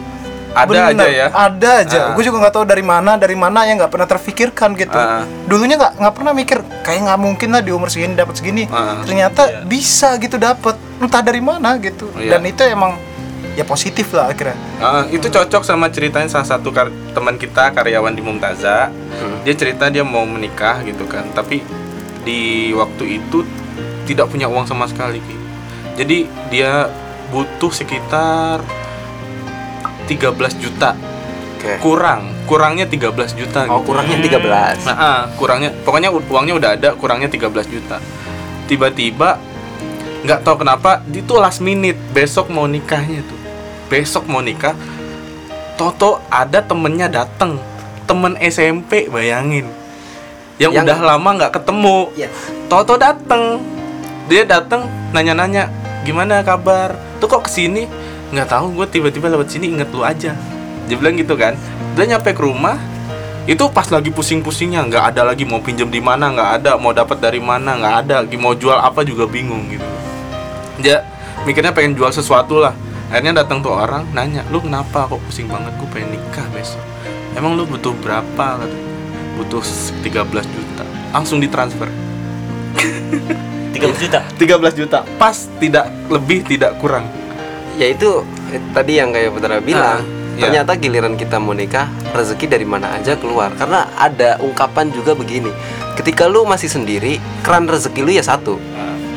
Ada 0.51 0.67
Bener, 0.67 0.83
aja 0.91 1.07
ya. 1.07 1.27
ada 1.29 1.71
aja 1.79 1.97
Ah. 2.01 2.11
gue 2.11 2.23
juga 2.23 2.37
nggak 2.39 2.53
tahu 2.53 2.65
dari 2.65 2.83
mana 2.83 3.15
dari 3.15 3.33
mana 3.33 3.63
yang 3.63 3.77
nggak 3.77 3.87
pernah 3.89 4.05
terfikirkan 4.05 4.75
gitu 4.75 4.93
Ah. 4.93 5.23
dulunya 5.45 5.75
nggak 5.75 5.93
nggak 5.95 6.13
pernah 6.13 6.33
mikir 6.33 6.57
kayak 6.81 6.99
nggak 7.03 7.19
mungkin 7.19 7.49
lah 7.49 7.59
di 7.59 7.71
umur 7.71 7.87
segini 7.87 8.13
dapat 8.13 8.35
segini 8.35 8.63
Ah. 8.65 8.99
ternyata 9.01 9.63
bisa 9.63 10.17
gitu 10.17 10.35
dapat 10.35 10.75
entah 10.97 11.21
dari 11.21 11.39
mana 11.39 11.75
gitu 11.77 12.11
Iya. 12.13 12.35
dan 12.35 12.41
itu 12.43 12.61
emang 12.65 12.99
ya 13.51 13.63
positif 13.63 14.11
lah 14.11 14.27
akhirnya 14.27 14.55
Ah, 14.77 15.07
itu 15.07 15.23
cocok 15.25 15.61
sama 15.61 15.87
ceritanya 15.87 16.27
salah 16.27 16.47
satu 16.49 16.69
kar- 16.69 16.91
teman 17.11 17.35
kita 17.35 17.69
karyawan 17.69 18.11
di 18.11 18.19
Mumtaza. 18.19 18.89
Dia 19.41 19.53
cerita 19.53 19.87
dia 19.87 20.01
mau 20.01 20.23
menikah 20.23 20.81
gitu 20.81 21.05
kan, 21.05 21.29
tapi 21.29 21.61
di 22.21 22.41
waktu 22.71 23.19
itu 23.19 23.45
tidak 24.03 24.27
punya 24.27 24.45
uang 24.45 24.65
sama 24.65 24.85
sekali. 24.85 25.21
Jadi 25.93 26.25
dia 26.49 26.89
butuh 27.27 27.69
sekitar 27.69 28.61
13 30.11 30.35
juta. 30.59 30.91
Oke. 31.55 31.77
Kurang, 31.79 32.33
kurangnya 32.43 32.83
13 32.83 33.31
juta 33.31 33.63
Oh, 33.65 33.79
gitu. 33.79 33.93
kurangnya 33.93 34.17
13. 34.19 34.83
Nah, 34.83 34.97
ah, 34.97 35.21
kurangnya 35.37 35.69
pokoknya 35.81 36.09
uangnya 36.11 36.53
udah 36.57 36.69
ada, 36.75 36.89
kurangnya 36.93 37.29
13 37.29 37.69
juta. 37.69 37.97
Tiba-tiba 38.65 39.39
nggak 40.21 40.39
tahu 40.43 40.61
kenapa 40.61 41.01
itu 41.07 41.33
last 41.33 41.61
minute 41.61 41.97
besok 42.11 42.49
mau 42.49 42.65
nikahnya 42.65 43.23
tuh. 43.23 43.39
Besok 43.87 44.27
mau 44.27 44.41
nikah. 44.41 44.75
Toto 45.75 46.21
ada 46.29 46.61
temennya 46.61 47.09
dateng 47.09 47.57
temen 48.05 48.35
SMP 48.37 49.07
bayangin 49.07 49.65
yang, 50.59 50.75
Yang- 50.75 50.85
udah 50.85 50.97
lama 51.01 51.29
nggak 51.33 51.53
ketemu 51.57 51.97
Iya. 52.13 52.29
Toto 52.67 52.93
dateng 52.95 53.63
dia 54.27 54.43
dateng 54.45 54.85
nanya-nanya 55.09 55.71
gimana 56.03 56.43
kabar 56.43 56.93
tuh 57.17 57.25
kok 57.25 57.47
ke 57.47 57.51
sini 57.51 57.89
nggak 58.31 58.47
tahu 58.47 58.79
gue 58.79 58.87
tiba-tiba 58.87 59.27
lewat 59.27 59.51
sini 59.51 59.75
inget 59.75 59.91
lu 59.91 60.07
aja. 60.07 60.31
Dia 60.87 60.95
bilang 60.95 61.19
gitu 61.19 61.35
kan 61.35 61.55
dia 61.91 62.07
nyampe 62.07 62.31
ke 62.31 62.41
rumah 62.41 62.79
itu 63.43 63.67
pas 63.73 63.83
lagi 63.91 64.13
pusing-pusingnya 64.13 64.87
nggak 64.87 65.03
ada 65.11 65.27
lagi 65.27 65.43
mau 65.43 65.59
pinjam 65.59 65.91
di 65.91 65.99
mana 65.99 66.31
nggak 66.31 66.49
ada 66.61 66.71
mau 66.79 66.95
dapat 66.95 67.19
dari 67.19 67.43
mana 67.43 67.75
nggak 67.75 67.95
ada 68.07 68.15
mau 68.39 68.55
jual 68.55 68.79
apa 68.79 69.03
juga 69.03 69.27
bingung 69.27 69.67
gitu. 69.67 69.87
Dia 70.79 71.03
mikirnya 71.43 71.75
pengen 71.75 71.97
jual 71.99 72.09
sesuatu 72.15 72.63
lah. 72.63 72.71
Akhirnya 73.11 73.43
datang 73.43 73.59
tuh 73.59 73.75
orang 73.75 74.07
nanya 74.15 74.47
lu 74.47 74.63
kenapa 74.63 75.03
kok 75.11 75.19
pusing 75.27 75.51
banget? 75.51 75.75
Gue 75.75 75.89
pengen 75.91 76.15
nikah 76.15 76.47
besok. 76.55 76.79
Emang 77.35 77.59
lu 77.59 77.67
butuh 77.67 77.91
berapa? 77.99 78.63
katanya 78.63 78.79
butuh 79.35 79.63
13 79.63 80.07
juta. 80.31 80.85
Langsung 81.11 81.43
ditransfer. 81.43 81.91
30 83.75 83.99
juta? 83.99 84.19
13 84.39 84.79
juta. 84.79 84.99
Pas 85.19 85.35
tidak 85.59 85.91
lebih 86.07 86.47
tidak 86.47 86.79
kurang 86.79 87.20
Ya 87.81 87.89
itu 87.89 88.21
eh, 88.47 88.61
tadi 88.71 88.93
yang 88.95 89.09
kayak 89.09 89.33
Putra 89.33 89.57
bilang. 89.57 89.97
Ah, 89.97 90.05
iya. 90.37 90.41
Ternyata 90.45 90.77
giliran 90.77 91.17
kita 91.17 91.41
mau 91.41 91.51
nikah, 91.51 91.89
rezeki 92.13 92.45
dari 92.47 92.61
mana 92.63 92.93
aja 92.93 93.17
keluar. 93.17 93.49
Karena 93.51 93.89
ada 93.97 94.37
ungkapan 94.37 94.93
juga 94.93 95.11
begini. 95.11 95.49
Ketika 95.91 96.29
lu 96.29 96.45
masih 96.45 96.69
sendiri, 96.69 97.17
keran 97.41 97.65
rezeki 97.65 97.99
lu 97.99 98.13
ya 98.13 98.21
satu. 98.21 98.61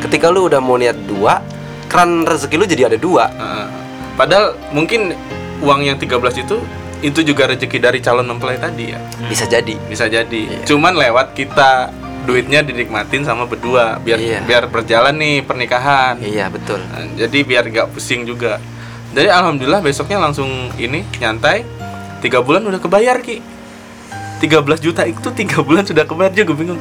Ketika 0.00 0.28
lu 0.28 0.48
udah 0.48 0.58
mau 0.58 0.74
niat 0.74 0.96
dua, 1.04 1.44
keran 1.86 2.24
rezeki 2.24 2.56
lu 2.56 2.64
jadi 2.64 2.82
ada 2.88 2.96
dua. 2.96 3.28
Heeh. 3.30 3.66
padahal 4.14 4.54
mungkin 4.70 5.10
uang 5.58 5.82
yang 5.82 5.98
13 5.98 6.14
itu 6.38 6.62
itu 7.02 7.20
juga 7.26 7.50
rezeki 7.50 7.82
dari 7.82 7.98
calon 7.98 8.22
mempelai 8.24 8.56
tadi 8.56 8.94
ya 8.94 9.02
Bisa 9.26 9.42
jadi. 9.44 9.74
bisa 9.90 10.06
jadi 10.06 10.40
Iya. 10.46 10.62
cuman 10.62 10.94
lewat 10.94 11.34
kita 11.34 11.90
duitnya 12.24 12.60
dinikmatin 12.60 13.22
sama 13.22 13.44
berdua 13.44 13.96
biar 13.98 14.16
Iya. 14.16 14.40
biar 14.42 14.64
berjalan 14.66 15.14
nih 15.14 15.40
pernikahan. 15.40 16.16
Iya, 16.18 16.48
betul. 16.48 16.80
Nah, 16.82 17.04
jadi 17.14 17.38
biar 17.40 17.64
nggak 17.64 17.92
pusing 17.92 18.24
juga. 18.24 18.58
Jadi 19.12 19.28
alhamdulillah 19.28 19.78
besoknya 19.78 20.18
langsung 20.18 20.48
ini 20.74 21.04
nyantai 21.16 21.62
tiga 22.18 22.40
bulan 22.40 22.64
udah 22.64 22.80
kebayar 22.80 23.20
ki. 23.20 23.38
13 24.40 24.50
juta 24.82 25.04
itu 25.04 25.28
tiga 25.32 25.60
bulan 25.60 25.84
sudah 25.84 26.04
kebayar. 26.04 26.32
Juga 26.32 26.52
bingung 26.52 26.80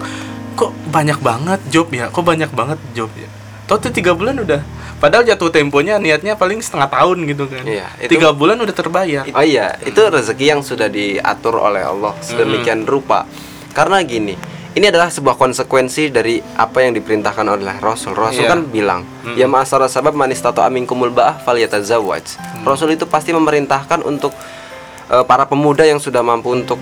kok 0.53 0.71
banyak 0.87 1.19
banget 1.19 1.59
job 1.69 1.87
ya? 1.89 2.09
Kok 2.09 2.23
banyak 2.23 2.49
banget 2.49 2.79
job 2.91 3.11
ya? 3.13 3.29
Tahu 3.63 3.79
tuh 3.79 3.91
tiga 3.91 4.11
bulan 4.11 4.35
udah 4.37 4.59
padahal 4.97 5.23
jatuh 5.23 5.47
temponya 5.47 5.95
niatnya 5.95 6.35
paling 6.35 6.59
setengah 6.59 6.87
tahun 6.89 7.23
gitu 7.25 7.47
kan. 7.47 7.63
Iya, 7.63 7.87
itu- 7.97 8.11
tiga 8.11 8.31
bulan 8.31 8.55
udah 8.57 8.71
terbayar. 8.71 9.23
Oh 9.29 9.39
iya, 9.39 9.75
itu 9.79 9.99
rezeki 9.99 10.45
yang 10.47 10.61
sudah 10.61 10.87
diatur 10.87 11.55
oleh 11.57 11.79
Allah 11.79 12.11
sedemikian 12.19 12.83
rupa. 12.83 13.23
Karena 13.71 13.99
gini, 14.01 14.35
ini 14.73 14.89
adalah 14.89 15.13
sebuah 15.13 15.37
konsekuensi 15.37 16.09
dari 16.09 16.41
apa 16.57 16.81
yang 16.81 16.97
diperintahkan 16.97 17.45
oleh 17.45 17.77
Rasul. 17.77 18.17
Rasul 18.17 18.45
Iya. 18.45 18.51
kan 18.57 18.59
bilang, 18.65 19.01
"Ya 19.37 19.45
ma'asyara 19.45 19.85
sabab 19.85 20.17
man 20.17 20.33
istata'a 20.33 20.73
minkumul 20.73 21.13
ba'ah 21.13 21.37
falyatazawwaj." 21.45 22.41
Rasul 22.65 22.97
itu 22.97 23.05
pasti 23.05 23.29
memerintahkan 23.33 24.01
untuk 24.01 24.33
eh, 25.11 25.21
para 25.29 25.45
pemuda 25.45 25.85
yang 25.85 26.01
sudah 26.01 26.25
mampu 26.25 26.49
untuk 26.49 26.79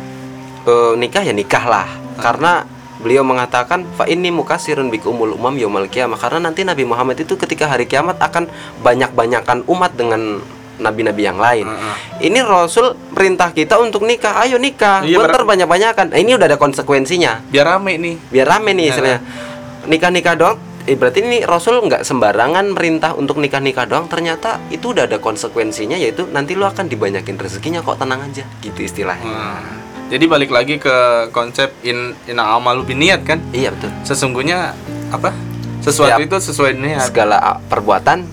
eh, 0.64 0.94
nikah 0.96 1.26
ya 1.26 1.34
nikahlah. 1.36 1.90
Karena 2.22 2.64
beliau 3.02 3.26
mengatakan 3.26 3.84
fa 3.98 4.06
ini 4.06 4.30
mukasirun 4.30 4.94
bikumul 4.94 5.34
umam 5.34 5.58
yaumal 5.58 5.90
kiamah 5.90 6.22
karena 6.22 6.48
nanti 6.48 6.62
Nabi 6.62 6.86
Muhammad 6.86 7.18
itu 7.18 7.34
ketika 7.34 7.66
hari 7.66 7.90
kiamat 7.90 8.22
akan 8.22 8.46
banyak-banyakan 8.86 9.66
umat 9.66 9.98
dengan 9.98 10.38
nabi-nabi 10.82 11.22
yang 11.22 11.38
lain. 11.38 11.70
Ini 12.18 12.42
Rasul 12.42 12.98
perintah 13.14 13.54
kita 13.54 13.78
untuk 13.78 14.02
nikah. 14.02 14.42
Ayo 14.42 14.58
nikah. 14.58 15.06
Iya, 15.06 15.22
Bentar 15.22 15.46
banyak-banyakan. 15.46 16.12
Nah, 16.12 16.18
ini 16.18 16.34
udah 16.34 16.50
ada 16.50 16.58
konsekuensinya. 16.58 17.46
biar 17.48 17.70
rame 17.70 17.96
nih 17.96 18.16
Biar 18.28 18.48
rame 18.50 18.74
nih 18.74 18.86
istilahnya. 18.90 19.22
Nikah-nikah 19.82 20.36
dong 20.36 20.58
eh, 20.82 20.98
berarti 20.98 21.22
ini 21.22 21.46
Rasul 21.46 21.78
nggak 21.80 22.02
sembarangan 22.02 22.74
merintah 22.74 23.14
untuk 23.14 23.38
nikah-nikah 23.38 23.86
doang. 23.86 24.10
Ternyata 24.10 24.58
itu 24.68 24.92
udah 24.92 25.06
ada 25.06 25.22
konsekuensinya 25.22 25.94
yaitu 25.96 26.26
nanti 26.28 26.58
lu 26.58 26.66
akan 26.66 26.90
dibanyakin 26.90 27.38
rezekinya 27.38 27.80
kok 27.80 28.02
tenang 28.02 28.26
aja 28.26 28.42
gitu 28.60 28.82
istilahnya. 28.82 29.30
Nah, 29.30 29.62
jadi 30.10 30.26
balik 30.26 30.52
lagi 30.52 30.76
ke 30.76 30.92
konsep 31.32 31.72
in 31.82 32.18
in 32.26 32.36
amalu 32.36 32.84
biniat 32.84 33.24
kan 33.24 33.40
Iya 33.54 33.72
betul. 33.72 33.94
sesungguhnya 34.04 34.76
apa 35.08 35.32
sesuatu 35.80 36.12
Setiap- 36.12 36.28
itu 36.28 36.38
sesuai 36.52 36.72
niat 36.76 37.08
Segala 37.08 37.38
perbuatan 37.66 38.28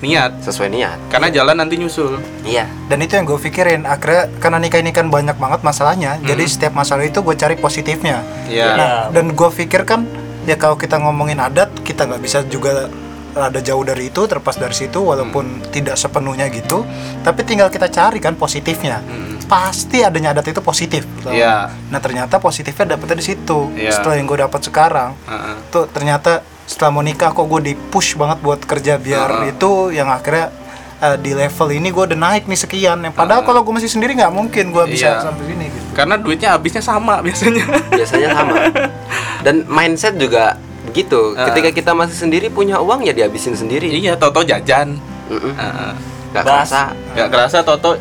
niat 0.00 0.30
sesuai 0.40 0.68
niat. 0.68 0.98
karena 1.08 1.26
jalan 1.28 1.56
nanti 1.56 1.74
nyusul 1.74 2.22
Iya. 2.42 2.70
dan 2.86 2.98
itu 2.98 3.12
yang 3.12 3.24
gue 3.24 3.34
pikirin 3.36 3.82
akhirnya 3.82 4.30
karena 4.38 4.58
nikah 4.58 4.78
ini 4.78 4.90
kan 4.90 5.06
banyak 5.08 5.34
banget 5.34 5.60
masalahnya 5.60 6.16
jadi 6.20 6.44
setiap 6.44 6.72
masalah 6.72 7.02
itu 7.02 7.18
gue 7.18 7.34
cari 7.34 7.54
positifnya 7.54 8.22
ya 8.46 8.68
Nah, 8.72 9.00
dan 9.10 9.32
gue 9.32 9.48
pikir 9.52 9.82
kan 9.82 10.06
ya 10.44 10.54
kalau 10.54 10.74
kita 10.74 10.96
ngomongin 10.96 11.38
adat 11.38 11.74
kita 11.82 12.04
nggak 12.04 12.20
bisa 12.20 12.40
juga 12.44 12.86
rada 13.30 13.60
jauh 13.60 13.82
dari 13.82 14.08
itu 14.08 14.24
terlepas 14.24 14.56
dari 14.56 14.72
situ 14.72 14.98
walaupun 14.98 15.44
tidak 15.68 15.94
sepenuhnya 15.94 16.48
gitu 16.48 16.82
tapi 17.20 17.42
tinggal 17.42 17.68
kita 17.68 17.86
cari 17.86 18.18
kan 18.18 18.34
positifnya 18.34 19.02
pasti 19.44 20.00
adanya 20.00 20.30
adat 20.30 20.46
itu 20.46 20.60
positif. 20.60 21.02
Iya. 21.24 21.72
nah 21.88 21.98
ternyata 21.98 22.38
positifnya 22.38 22.94
dapetnya 22.94 23.16
di 23.16 23.26
situ 23.26 23.68
Iya. 23.72 23.92
setelah 23.92 24.14
yang 24.14 24.26
gue 24.26 24.38
dapat 24.38 24.60
sekarang 24.60 25.10
Heeh. 25.24 25.54
tuh 25.68 25.84
ternyata 25.86 26.40
setelah 26.68 26.90
mau 26.90 27.00
nikah 27.00 27.32
kok 27.32 27.42
gue 27.42 27.60
di 27.62 27.74
push 27.74 28.12
banget 28.14 28.38
buat 28.38 28.60
kerja 28.60 28.94
biar 28.96 29.28
Heeh. 29.42 29.50
itu 29.50 29.70
yang 29.88 30.06
akhirnya 30.06 30.52
eh, 30.98 31.16
di 31.16 31.32
level 31.32 31.68
ini 31.70 31.88
gue 31.88 32.04
udah 32.04 32.18
naik 32.20 32.44
nih 32.44 32.58
sekian 32.58 33.00
yang 33.00 33.10
padahal 33.10 33.40
Heeh. 33.40 33.48
kalau 33.48 33.60
gue 33.62 33.72
masih 33.72 33.88
sendiri 33.88 34.12
nggak 34.14 34.28
mungkin 34.28 34.68
gue 34.68 34.84
bisa 34.86 35.08
Iya. 35.10 35.24
sampai 35.24 35.44
sini 35.46 35.64
gitu 35.66 35.86
karena 35.92 36.14
duitnya 36.14 36.48
habisnya 36.52 36.78
sama 36.80 37.18
biasanya 37.18 37.64
biasanya 37.88 38.28
sama 38.30 38.54
dan 39.44 39.64
mindset 39.66 40.14
juga 40.14 40.60
begitu 40.84 41.32
Ah. 41.34 41.48
ketika 41.48 41.72
kita 41.72 41.90
masih 41.92 42.14
sendiri 42.14 42.46
punya 42.48 42.76
uang 42.78 43.00
ya 43.02 43.12
dihabisin 43.12 43.52
sendiri 43.52 43.88
iya 43.88 44.12
toto 44.14 44.40
jajan 44.40 45.00
Mm-mm. 45.26 45.52
Heeh. 45.52 45.92
Gak 46.28 46.44
Bas. 46.44 46.68
kerasa 46.68 46.82
nggak 47.16 47.28
kerasa 47.28 47.58
toto 47.62 47.96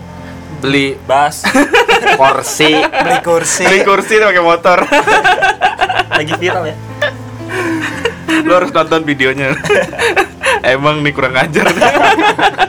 beli 0.59 0.99
Bas 1.01 1.47
porsi 2.19 2.75
beli 2.75 3.17
kursi 3.21 3.63
beli 3.63 3.79
kursi 3.81 4.19
pakai 4.19 4.43
motor 4.43 4.83
lagi 6.09 6.33
viral 6.35 6.65
ya. 6.65 6.75
Lu 8.27 8.51
harus 8.51 8.71
nonton 8.73 9.01
videonya. 9.07 9.55
Emang 10.75 10.99
nih 11.01 11.13
kurang 11.15 11.35
ajar. 11.37 11.67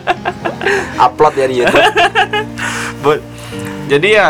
Upload 1.05 1.35
ya 1.39 1.47
di 1.47 1.55
YouTube. 1.63 1.89
But, 3.03 3.21
jadi 3.87 4.09
ya 4.23 4.29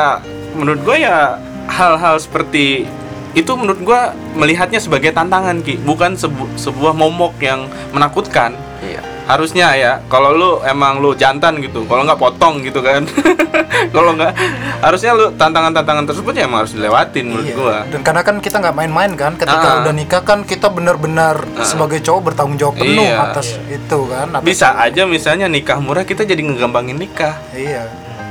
menurut 0.55 0.81
gue 0.85 0.97
ya 1.05 1.37
hal-hal 1.68 2.16
seperti 2.20 2.89
itu 3.37 3.53
menurut 3.55 3.81
gue 3.85 4.01
melihatnya 4.37 4.81
sebagai 4.81 5.12
tantangan 5.12 5.61
ki. 5.61 5.81
Bukan 5.83 6.16
sebu- 6.16 6.53
sebuah 6.57 6.97
momok 6.97 7.37
yang 7.43 7.68
menakutkan. 7.93 8.57
Iya 8.81 9.17
harusnya 9.29 9.76
ya 9.76 9.93
kalau 10.09 10.33
lu 10.33 10.51
emang 10.64 10.99
lu 10.99 11.12
jantan 11.12 11.61
gitu 11.61 11.85
kalau 11.85 12.01
nggak 12.03 12.16
potong 12.16 12.64
gitu 12.64 12.81
kan 12.81 13.05
kalau 13.95 14.16
nggak 14.16 14.33
harusnya 14.81 15.12
lu 15.12 15.29
tantangan-tantangan 15.31 16.09
tersebut 16.09 16.33
ya 16.33 16.49
emang 16.49 16.64
harus 16.64 16.72
dilewatin 16.72 17.29
menurut 17.29 17.45
Iya. 17.45 17.55
gua 17.55 17.76
Dan 17.87 18.01
karena 18.01 18.22
kan 18.22 18.37
kita 18.41 18.57
nggak 18.59 18.72
main-main 18.74 19.12
kan, 19.14 19.37
ketika 19.37 19.68
Ah. 19.68 19.81
udah 19.85 19.93
nikah 19.93 20.22
kan 20.22 20.43
kita 20.43 20.68
benar-benar 20.68 21.45
sebagai 21.61 22.01
cowok 22.01 22.33
bertanggung 22.33 22.57
jawab 22.57 22.74
penuh 22.76 23.05
Iya. 23.05 23.20
atas 23.22 23.61
itu 23.68 23.99
kan. 24.09 24.33
atas- 24.33 24.45
bisa 24.45 24.72
aja 24.74 25.05
misalnya 25.05 25.45
nikah 25.47 25.76
murah 25.76 26.03
kita 26.03 26.24
jadi 26.24 26.41
ngegampangin 26.41 26.97
nikah 26.97 27.37
Iya. 27.53 27.85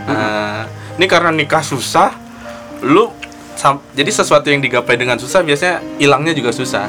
Nah, 0.08 0.66
ini 0.95 1.06
karena 1.06 1.30
nikah 1.30 1.62
susah, 1.62 2.10
lu 2.82 3.14
jadi 3.91 4.10
sesuatu 4.10 4.48
yang 4.48 4.62
digapai 4.62 4.95
dengan 4.95 5.18
susah 5.18 5.41
biasanya 5.41 5.78
hilangnya 5.98 6.32
juga 6.32 6.50
susah. 6.50 6.88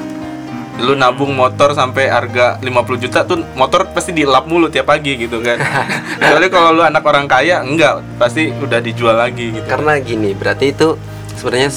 Lu 0.79 0.95
nabung 0.95 1.33
motor 1.33 1.73
sampai 1.73 2.07
harga 2.07 2.57
50 2.59 2.71
juta 2.99 3.23
tuh 3.23 3.43
motor 3.53 3.87
pasti 3.89 4.11
dilap 4.13 4.47
mulu 4.47 4.67
tiap 4.67 4.87
pagi 4.87 5.15
gitu 5.17 5.39
kan. 5.39 5.59
Kecuali 6.19 6.47
kalau 6.47 6.71
lu 6.73 6.83
anak 6.83 7.03
orang 7.03 7.27
kaya 7.27 7.61
enggak, 7.61 7.99
pasti 8.15 8.49
udah 8.49 8.79
dijual 8.79 9.15
lagi 9.15 9.53
gitu. 9.53 9.67
karena 9.67 9.99
gini 9.99 10.33
berarti 10.33 10.71
itu 10.71 10.95
sebenarnya 11.35 11.71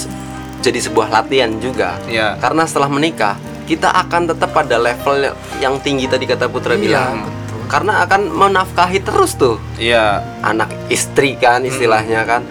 jadi 0.60 0.80
sebuah 0.80 1.08
latihan 1.10 1.50
juga 1.58 1.98
Iya. 2.06 2.38
karena 2.38 2.64
setelah 2.64 2.86
menikah 2.88 3.34
kita 3.64 3.90
akan 3.90 4.30
tetap 4.30 4.52
pada 4.52 4.76
level 4.76 5.26
yang 5.58 5.78
tinggi 5.80 6.06
tadi 6.06 6.24
kata 6.24 6.46
Putra 6.46 6.74
Iya, 6.74 6.82
bilang 6.84 7.16
betul. 7.24 7.62
karena 7.68 7.94
akan 8.02 8.22
menafkahi 8.28 9.00
terus 9.00 9.34
tuh 9.34 9.58
Iya, 9.76 10.22
anak 10.42 10.70
istri 10.88 11.34
kan 11.36 11.62
istilahnya 11.64 12.22
kan 12.24 12.42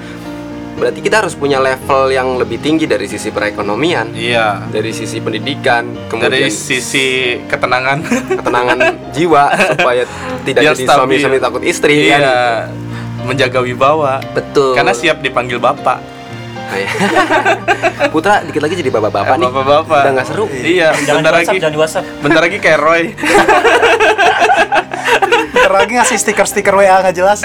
berarti 0.72 1.00
kita 1.00 1.16
harus 1.18 1.34
punya 1.34 1.58
level 1.58 2.08
yang 2.08 2.36
lebih 2.36 2.58
tinggi 2.58 2.84
dari 2.84 3.04
sisi 3.04 3.28
perekonomian 3.28 4.12
iya. 4.12 4.62
dari 4.66 4.90
sisi 4.90 5.18
pendidikan 5.18 5.90
Dari 5.90 6.08
kemudian 6.46 6.48
sisi 6.48 7.08
ketenangan. 7.44 7.98
ketenangan 8.32 8.78
jiwa 9.16 9.44
supaya 9.74 10.02
tidak 10.42 10.60
Biar 10.62 10.72
jadi 10.72 10.84
stabil. 10.84 10.96
suami-suami 10.96 11.38
takut 11.38 11.62
istri 11.62 12.06
kan 12.06 12.20
iya. 12.20 12.40
Menjaga 13.20 13.60
wibawa. 13.60 14.24
betul 14.32 14.72
Karena 14.72 14.90
siap 14.90 15.20
dipanggil 15.20 15.58
bapak. 15.58 16.00
Ah, 16.70 16.76
iya. 16.78 16.88
Putra 18.14 18.40
dikit 18.40 18.62
lagi 18.62 18.74
jadi 18.74 18.88
bapak-bapak 18.88 19.36
nih 19.36 19.44
Bapak-bapak. 19.44 20.00
udah 20.00 20.12
nggak 20.14 20.26
seru 20.26 20.46
Iya, 20.48 20.94
Jangan 20.96 21.20
bentar 21.20 21.32
WhatsApp, 21.34 21.50
lagi. 21.50 21.60
jangan 21.60 21.74
di 21.74 21.80
WhatsApp. 21.82 22.04
Bentar 22.20 22.40
lagi 22.40 22.56
kayak 22.56 22.78
Roy. 22.78 23.02
Bentar 25.50 25.72
lagi 25.74 25.92
ngasih 25.92 26.16
stiker-stiker 26.16 26.72
WA 26.72 26.96
nggak 27.02 27.12
jelas. 27.12 27.38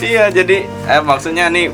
Iya 0.00 0.28
jadi 0.28 0.56
eh, 0.66 1.02
maksudnya 1.02 1.48
nih 1.48 1.72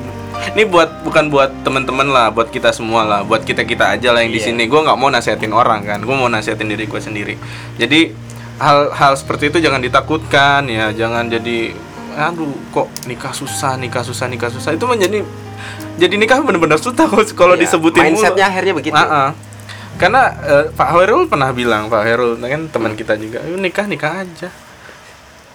ini 0.48 0.62
buat 0.64 1.02
bukan 1.02 1.28
buat 1.28 1.50
teman-teman 1.62 2.08
lah 2.08 2.28
buat 2.28 2.48
kita 2.48 2.70
semua 2.70 3.02
lah 3.02 3.20
buat 3.22 3.42
kita 3.42 3.62
kita 3.62 3.92
aja 3.92 4.10
lah 4.10 4.20
yang 4.20 4.30
di 4.30 4.40
Iya. 4.40 4.48
sini 4.48 4.64
gue 4.64 4.80
nggak 4.80 4.96
mau 4.96 5.08
nasihatin 5.08 5.52
orang 5.52 5.82
kan 5.82 6.00
gue 6.00 6.10
mau 6.12 6.26
nasihatin 6.26 6.66
diri 6.66 6.84
gue 6.84 6.98
sendiri 6.98 7.34
jadi 7.76 8.10
hal-hal 8.58 9.12
seperti 9.14 9.48
itu 9.48 9.58
jangan 9.58 9.78
ditakutkan 9.78 10.66
ya 10.66 10.90
jangan 10.90 11.26
jadi 11.26 11.74
aduh 12.12 12.52
kok 12.68 12.92
nikah 13.04 13.32
susah 13.32 13.74
nikah 13.74 14.02
susah 14.02 14.26
nikah 14.26 14.48
susah 14.48 14.70
itu 14.70 14.84
menjadi 14.84 15.24
jadi 15.96 16.14
nikah 16.14 16.40
bener-bener 16.40 16.76
susah 16.76 17.06
kalau 17.32 17.54
Iya, 17.54 17.62
disebutin 17.62 18.02
mulu. 18.02 18.08
mindsetnya 18.14 18.46
akhirnya 18.46 18.74
begitu 18.74 18.96
ah. 18.96 19.32
Karena 19.92 20.34
eh, 20.42 20.64
Pak 20.68 20.88
Herul 20.90 21.30
pernah 21.30 21.52
bilang, 21.52 21.86
Pak 21.86 22.02
Herul 22.02 22.34
kan 22.36 22.66
teman 22.66 22.96
kita 22.96 23.14
juga, 23.14 23.38
"Ayo 23.38 23.54
nikah 23.54 23.86
nikah 23.86 24.24
aja." 24.24 24.48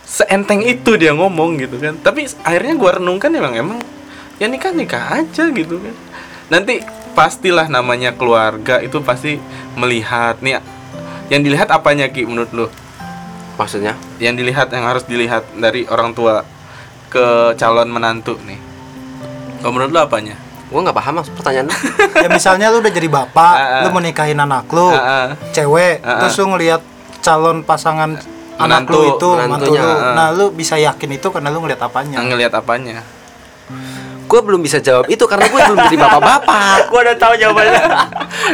Seenteng 0.07 0.63
itu 0.63 0.95
dia 0.95 1.11
ngomong 1.11 1.59
gitu 1.59 1.75
kan. 1.77 1.99
Tapi 1.99 2.23
akhirnya 2.41 2.79
gua 2.79 2.95
renungkan 2.95 3.27
emang 3.29 3.53
emang 3.53 3.79
ya 4.39 4.47
nikah 4.47 4.71
nikah 4.71 5.03
aja 5.19 5.51
gitu 5.51 5.75
kan. 5.77 5.95
Nanti 6.47 6.79
pastilah 7.11 7.67
namanya 7.67 8.15
keluarga 8.15 8.79
itu 8.79 9.03
pasti 9.03 9.35
melihat 9.75 10.39
nih 10.39 10.63
yang 11.27 11.43
dilihat 11.43 11.67
apanya 11.67 12.07
Ki 12.07 12.23
menurut 12.23 12.51
lu? 12.55 12.67
maksudnya 13.57 13.97
Yang 14.21 14.45
dilihat 14.45 14.69
yang 14.69 14.85
harus 14.85 15.01
dilihat 15.03 15.41
dari 15.57 15.89
orang 15.89 16.13
tua 16.13 16.45
ke 17.09 17.57
calon 17.57 17.89
menantu 17.89 18.37
nih. 18.45 18.61
Kalau 19.59 19.73
menurut 19.73 19.91
lu 19.91 19.99
apanya? 19.99 20.37
gua 20.67 20.83
nggak 20.83 20.97
paham 20.99 21.13
maksud 21.19 21.33
pertanyaan 21.33 21.67
lu. 21.67 21.75
ya 22.23 22.29
misalnya 22.29 22.67
lu 22.67 22.83
udah 22.83 22.91
jadi 22.91 23.07
bapak, 23.07 23.55
Ah, 23.55 23.63
ah. 23.63 23.81
lu 23.81 23.95
mau 23.95 24.03
nikahin 24.03 24.35
anak 24.35 24.67
lu, 24.69 24.91
Ah, 24.91 24.99
ah. 24.99 25.27
cewek, 25.55 26.03
Ah, 26.03 26.07
ah. 26.11 26.19
terus 26.21 26.35
lu 26.37 26.51
ngelihat 26.51 26.83
calon 27.23 27.63
pasangan 27.63 28.19
anak 28.57 28.89
Menantu, 28.89 28.97
lu 28.97 29.01
itu, 29.05 29.29
mantu 29.29 29.47
menantunya, 29.47 29.81
lu. 29.81 29.91
ah. 29.93 30.13
Nah, 30.17 30.27
lu 30.33 30.45
bisa 30.49 30.75
yakin 30.81 31.09
itu 31.13 31.27
karena 31.29 31.49
lu 31.53 31.59
ngeliat 31.61 31.81
apanya. 31.81 32.17
Ngelihat 32.21 32.53
apanya? 32.57 33.05
Gua 34.27 34.39
belum 34.41 34.59
bisa 34.59 34.77
jawab 34.77 35.07
itu 35.07 35.23
karena 35.23 35.47
gua 35.47 35.59
belum 35.65 35.79
jadi 35.87 35.97
bapak-bapak 35.97 36.77
Gua 36.87 36.99
udah 37.01 37.15
tahu 37.17 37.33
jawabannya. 37.35 37.83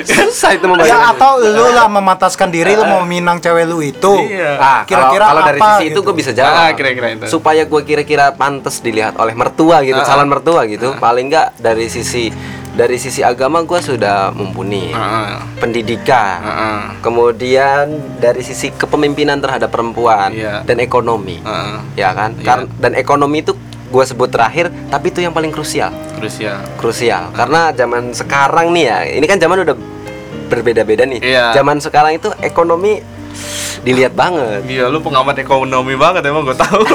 susah 0.04 0.52
itu 0.54 0.66
Ya 0.84 1.12
atau 1.12 1.38
lu 1.38 1.66
lah 1.70 1.88
memataskan 1.88 2.50
diri 2.50 2.74
lu 2.74 2.84
mau 2.84 3.04
minang 3.04 3.38
cewek 3.38 3.66
lu 3.66 3.80
itu. 3.80 4.14
Iya. 4.24 4.56
Ah, 4.56 4.82
Kira-kira 4.84 5.26
kalau, 5.26 5.42
kalau 5.42 5.42
dari 5.44 5.60
sisi 5.60 5.84
itu 5.84 5.92
gitu? 5.92 6.00
gue 6.04 6.16
bisa 6.16 6.32
jawab. 6.32 6.54
Ah, 6.56 6.72
kira-kira 6.72 7.08
itu. 7.12 7.26
Supaya 7.28 7.62
gue 7.64 7.82
kira-kira 7.84 8.32
pantas 8.32 8.80
dilihat 8.80 9.18
oleh 9.18 9.34
mertua 9.34 9.82
gitu, 9.82 9.98
Ah, 9.98 10.06
calon 10.06 10.28
mertua 10.28 10.66
gitu. 10.66 10.94
Paling 10.96 11.28
enggak 11.28 11.58
dari 11.58 11.88
sisi 11.88 12.30
dari 12.74 12.98
sisi 12.98 13.22
agama 13.22 13.62
gue 13.62 13.80
sudah 13.80 14.34
mumpuni. 14.34 14.90
Heeh. 14.90 15.32
Pendidikan. 15.58 16.38
Heeh. 16.42 16.80
Kemudian 17.00 17.86
dari 18.18 18.42
sisi 18.42 18.70
kepemimpinan 18.70 19.38
terhadap 19.38 19.70
perempuan 19.70 20.34
Iya. 20.34 20.62
dan 20.64 20.78
ekonomi. 20.80 21.38
Heeh. 21.40 21.78
Ya 21.96 22.10
kan? 22.12 22.34
Kar- 22.40 22.70
dan 22.74 22.94
ekonomi 22.94 23.42
itu 23.42 23.54
gue 23.94 24.04
sebut 24.04 24.26
terakhir, 24.26 24.74
tapi 24.90 25.08
itu 25.08 25.22
yang 25.22 25.30
paling 25.30 25.54
krusial. 25.54 25.94
Krusial. 26.18 26.58
Krusial. 26.82 27.30
Karena 27.30 27.70
zaman 27.70 28.10
sekarang 28.10 28.74
nih 28.74 28.84
ya, 28.90 28.98
ini 29.06 29.24
kan 29.24 29.38
zaman 29.38 29.62
udah 29.62 29.78
berbeda-beda 30.50 31.06
nih. 31.06 31.22
Iya. 31.22 31.54
Zaman 31.54 31.78
sekarang 31.78 32.18
itu 32.18 32.34
ekonomi 32.42 33.06
dilihat 33.86 34.18
banget. 34.18 34.66
Iya, 34.66 34.90
lu 34.90 34.98
pengamat 34.98 35.38
ekonomi 35.38 35.94
banget 35.94 36.26
emang 36.26 36.42
gue 36.42 36.58
tahu. 36.58 36.82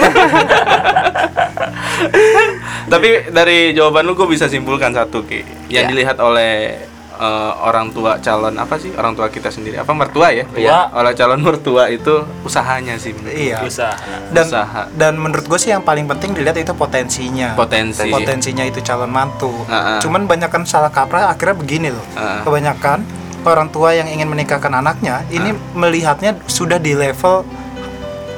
Tapi 2.92 3.30
dari 3.30 3.72
jawaban 3.72 4.02
lu 4.02 4.12
gue 4.14 4.26
bisa 4.26 4.48
simpulkan 4.48 4.90
satu 4.90 5.22
ki, 5.22 5.70
yang 5.70 5.86
Ya. 5.86 5.86
dilihat 5.86 6.18
oleh 6.18 6.82
eh, 7.18 7.52
orang 7.66 7.90
tua 7.90 8.22
calon 8.22 8.54
apa 8.56 8.78
sih 8.78 8.94
orang 8.94 9.12
tua 9.18 9.28
kita 9.28 9.50
sendiri 9.50 9.82
apa 9.82 9.92
mertua 9.92 10.30
ya? 10.30 10.44
Iya. 10.54 10.94
Oleh 10.94 11.12
calon 11.18 11.42
mertua 11.42 11.90
itu 11.90 12.24
usahanya 12.46 12.94
sih. 12.96 13.12
Iya. 13.26 13.66
Usaha. 13.66 13.98
Dan 14.30 14.46
Usaha. 14.46 14.82
dan 14.94 15.18
menurut 15.18 15.44
gue 15.50 15.58
sih 15.58 15.74
yang 15.74 15.82
paling 15.82 16.06
penting 16.06 16.32
dilihat 16.38 16.56
itu 16.56 16.72
potensinya. 16.72 17.58
Potensi. 17.58 18.08
Potensinya 18.08 18.64
itu 18.64 18.80
calon 18.80 19.10
mantu. 19.10 19.52
Ah, 19.68 19.98
ah. 19.98 20.00
Cuman 20.00 20.24
banyak 20.30 20.48
kan 20.48 20.62
salah 20.64 20.94
kaprah 20.94 21.28
akhirnya 21.28 21.56
begini 21.58 21.88
loh. 21.92 22.06
Ah. 22.14 22.46
Kebanyakan 22.46 23.02
orang 23.46 23.68
tua 23.70 23.94
yang 23.94 24.08
ingin 24.10 24.26
menikahkan 24.26 24.72
anaknya 24.72 25.22
ini 25.30 25.54
melihatnya 25.72 26.36
sudah 26.50 26.76
di 26.76 26.92
level 26.98 27.46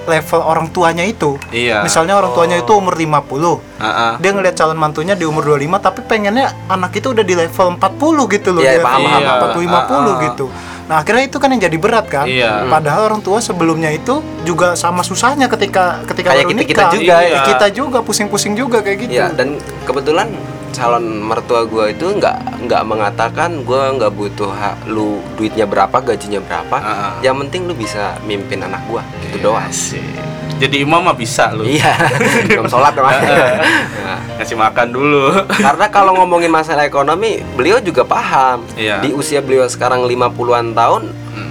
level 0.05 0.41
orang 0.41 0.67
tuanya 0.69 1.03
itu. 1.03 1.37
Iya. 1.51 1.83
Misalnya 1.83 2.17
orang 2.17 2.33
tuanya 2.33 2.57
itu 2.57 2.73
umur 2.73 2.95
50. 2.95 3.61
Heeh. 3.79 4.13
Dia 4.19 4.31
ngeliat 4.31 4.55
calon 4.55 4.77
mantunya 4.77 5.13
di 5.13 5.25
umur 5.25 5.45
25 5.47 5.77
tapi 5.79 6.01
pengennya 6.03 6.53
anak 6.67 6.93
itu 6.95 7.11
udah 7.11 7.23
di 7.23 7.35
level 7.35 7.77
40 7.77 8.27
gitu 8.31 8.49
loh. 8.51 8.63
Iya, 8.63 8.79
Dia 8.79 8.85
paham, 8.85 9.01
paham. 9.03 9.23
40 9.23 9.61
50 9.61 9.71
Ah, 9.71 9.85
ah. 9.85 10.17
gitu. 10.25 10.47
Nah, 10.91 10.97
akhirnya 10.99 11.25
itu 11.25 11.39
kan 11.39 11.49
yang 11.49 11.63
jadi 11.63 11.79
berat 11.79 12.07
kan? 12.11 12.27
Iya. 12.27 12.67
Padahal 12.67 13.07
orang 13.07 13.23
tua 13.23 13.39
sebelumnya 13.39 13.91
itu 13.91 14.19
juga 14.43 14.75
sama 14.75 15.01
susahnya 15.01 15.47
ketika 15.47 16.03
ketika 16.03 16.35
Kayak 16.35 16.51
kita-kita 16.51 16.83
nikah. 16.83 16.91
juga, 16.91 17.17
Iya. 17.23 17.31
ya. 17.31 17.41
Kita 17.47 17.67
juga 17.71 17.99
pusing-pusing 18.03 18.59
juga 18.59 18.83
kayak 18.83 18.99
gitu. 19.01 19.13
Ya 19.15 19.31
dan 19.31 19.55
kebetulan 19.87 20.35
calon 20.71 21.03
mertua 21.21 21.63
gue 21.63 21.91
itu 21.91 22.07
nggak 22.13 22.37
nggak 22.63 22.83
mengatakan 22.83 23.61
gue 23.61 23.83
nggak 23.93 24.11
butuh 24.11 24.51
ha- 24.51 24.79
lu 24.87 25.07
duitnya 25.35 25.65
berapa 25.65 25.97
gajinya 25.97 26.39
berapa 26.39 26.77
Ah. 26.77 27.13
yang 27.21 27.39
penting 27.39 27.65
lu 27.65 27.75
bisa 27.75 28.17
mimpin 28.23 28.61
anak 28.61 28.81
gue 28.87 29.03
gitu 29.25 29.37
doang 29.45 29.67
Asik. 29.67 30.03
Jadi 30.59 30.85
imam 30.85 31.01
mah 31.01 31.17
bisa 31.17 31.51
lu. 31.51 31.65
iya 31.65 31.97
belum 32.47 32.69
sholat 32.69 32.93
dong 32.95 33.09
Nah, 33.09 34.21
Ngasih 34.37 34.55
makan 34.55 34.89
dulu. 34.91 35.33
karena 35.49 35.87
kalau 35.89 36.13
ngomongin 36.15 36.49
masalah 36.49 36.85
ekonomi 36.85 37.41
beliau 37.51 37.79
juga 37.79 38.05
paham 38.05 38.65
Iya. 38.75 39.01
di 39.01 39.11
usia 39.11 39.41
beliau 39.41 39.65
sekarang 39.65 40.05
50-an 40.05 40.73
tahun. 40.73 41.03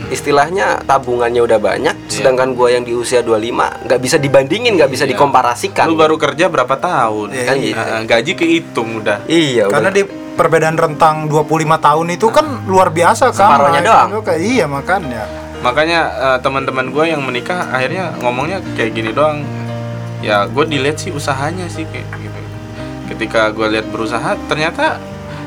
Istilahnya 0.10 0.82
tabungannya 0.84 1.40
udah 1.40 1.58
banyak 1.58 1.96
Iya. 2.00 2.12
sedangkan 2.12 2.54
gue 2.54 2.68
yang 2.70 2.84
di 2.84 2.92
usia 2.92 3.22
25 3.22 3.86
nggak 3.86 4.00
bisa 4.00 4.18
dibandingin 4.18 4.74
nggak 4.76 4.90
bisa 4.90 5.06
Iya. 5.06 5.14
dikomparasikan 5.14 5.86
Lu 5.86 5.96
baru 5.96 6.18
kerja 6.18 6.46
berapa 6.48 6.76
tahun? 6.76 7.28
Iya, 7.32 7.46
kan 7.46 7.56
iya. 7.56 7.64
gitu 7.64 7.80
Heeh, 7.80 8.02
gaji 8.04 8.32
kehitung 8.36 8.90
udah. 9.00 9.18
iya 9.26 9.64
Karena 9.66 9.88
udah. 9.88 9.96
di 9.96 10.04
perbedaan 10.34 10.76
rentang 10.76 11.28
25 11.28 11.46
tahun 11.78 12.08
itu 12.10 12.28
kan 12.30 12.46
luar 12.66 12.90
biasa 12.90 13.30
kan. 13.30 13.60
Separohnya 13.60 13.82
doang. 13.82 14.10
kayak- 14.22 14.40
iya 14.40 14.66
makanya. 14.66 15.24
Makanya 15.60 16.00
eh, 16.10 16.38
teman-teman 16.40 16.88
gue 16.88 17.06
yang 17.06 17.20
menikah 17.20 17.68
akhirnya 17.68 18.16
ngomongnya 18.18 18.64
kayak 18.74 18.92
gini 18.92 19.12
doang. 19.12 19.44
Ya 20.20 20.44
gue 20.46 20.66
dilihat 20.66 20.98
sih 20.98 21.12
usahanya 21.12 21.68
sih 21.68 21.84
kayak 21.86 22.08
gitu. 22.16 22.40
Ketika 23.10 23.50
gue 23.50 23.68
lihat 23.70 23.88
berusaha, 23.88 24.40
ternyata 24.48 24.98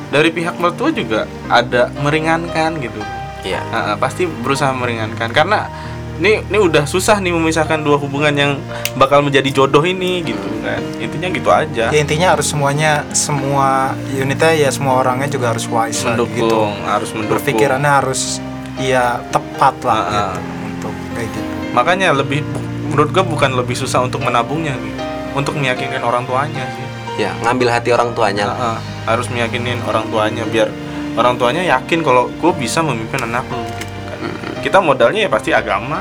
dari 0.09 0.29
pihak 0.29 0.61
mertua 0.61 0.91
juga 0.91 1.25
ada 1.47 1.89
meringankan 1.97 2.77
gitu. 2.77 3.01
Iya 3.43 3.61
Heeh, 3.65 3.95
pasti 3.97 4.23
berusaha 4.25 4.71
meringankan 4.71 5.31
karena 5.31 5.67
ini 6.13 6.39
ini 6.45 6.59
udah 6.61 6.85
susah 6.85 7.19
nih 7.19 7.35
memisahkan 7.35 7.83
dua 7.83 7.99
hubungan 7.99 8.31
yang 8.31 8.53
bakal 8.95 9.25
menjadi 9.25 9.49
jodoh 9.51 9.83
ini 9.83 10.23
gitu 10.23 10.45
kan. 10.63 10.79
Intinya 11.01 11.29
gitu 11.33 11.49
aja. 11.51 11.85
Ya 11.91 11.99
intinya 11.99 12.37
harus 12.37 12.47
semuanya 12.47 13.03
semua 13.11 13.91
unitnya 14.07 14.53
ya 14.55 14.71
semua 14.71 15.03
orangnya 15.03 15.27
juga 15.27 15.51
harus 15.51 15.67
wise 15.67 16.05
lah, 16.05 16.15
mendukung, 16.15 16.39
gitu. 16.39 16.61
harus 16.87 17.11
mendukung. 17.11 17.33
Berpikirannya 17.41 17.91
harus 17.91 18.39
ya 18.79 19.19
tepat 19.29 19.75
lah 19.83 19.97
Ah, 19.97 20.07
ah. 20.07 20.33
gitu 20.33 20.41
untuk 20.69 20.93
kayak 21.13 21.29
gitu. 21.29 21.41
makanya 21.73 22.09
lebih 22.13 22.41
menurut 22.89 23.11
gue 23.11 23.25
bukan 23.25 23.51
lebih 23.53 23.75
susah 23.75 24.01
untuk 24.01 24.21
menabungnya 24.21 24.73
gitu 24.75 25.03
untuk 25.33 25.55
meyakinkan 25.57 26.01
orang 26.01 26.25
tuanya 26.25 26.65
sih 26.73 26.87
ya 27.19 27.33
ngambil 27.41 27.69
hati 27.69 27.89
orang 27.91 28.13
tuanya 28.13 28.49
lah. 28.49 28.57
Heeh, 28.57 28.79
harus 29.09 29.27
meyakinin 29.29 29.81
orang 29.83 30.07
tuanya 30.09 30.45
biar 30.47 30.69
orang 31.13 31.35
tuanya 31.37 31.63
yakin 31.69 32.01
kalau 32.01 32.29
gue 32.29 32.53
bisa 32.55 32.81
memimpin 32.81 33.21
anak 33.21 33.45
lu 33.47 33.61
gitu 33.71 33.93
kan 34.03 34.19
kita 34.61 34.79
modalnya 34.79 35.27
ya 35.27 35.31
pasti 35.31 35.51
agama 35.51 36.01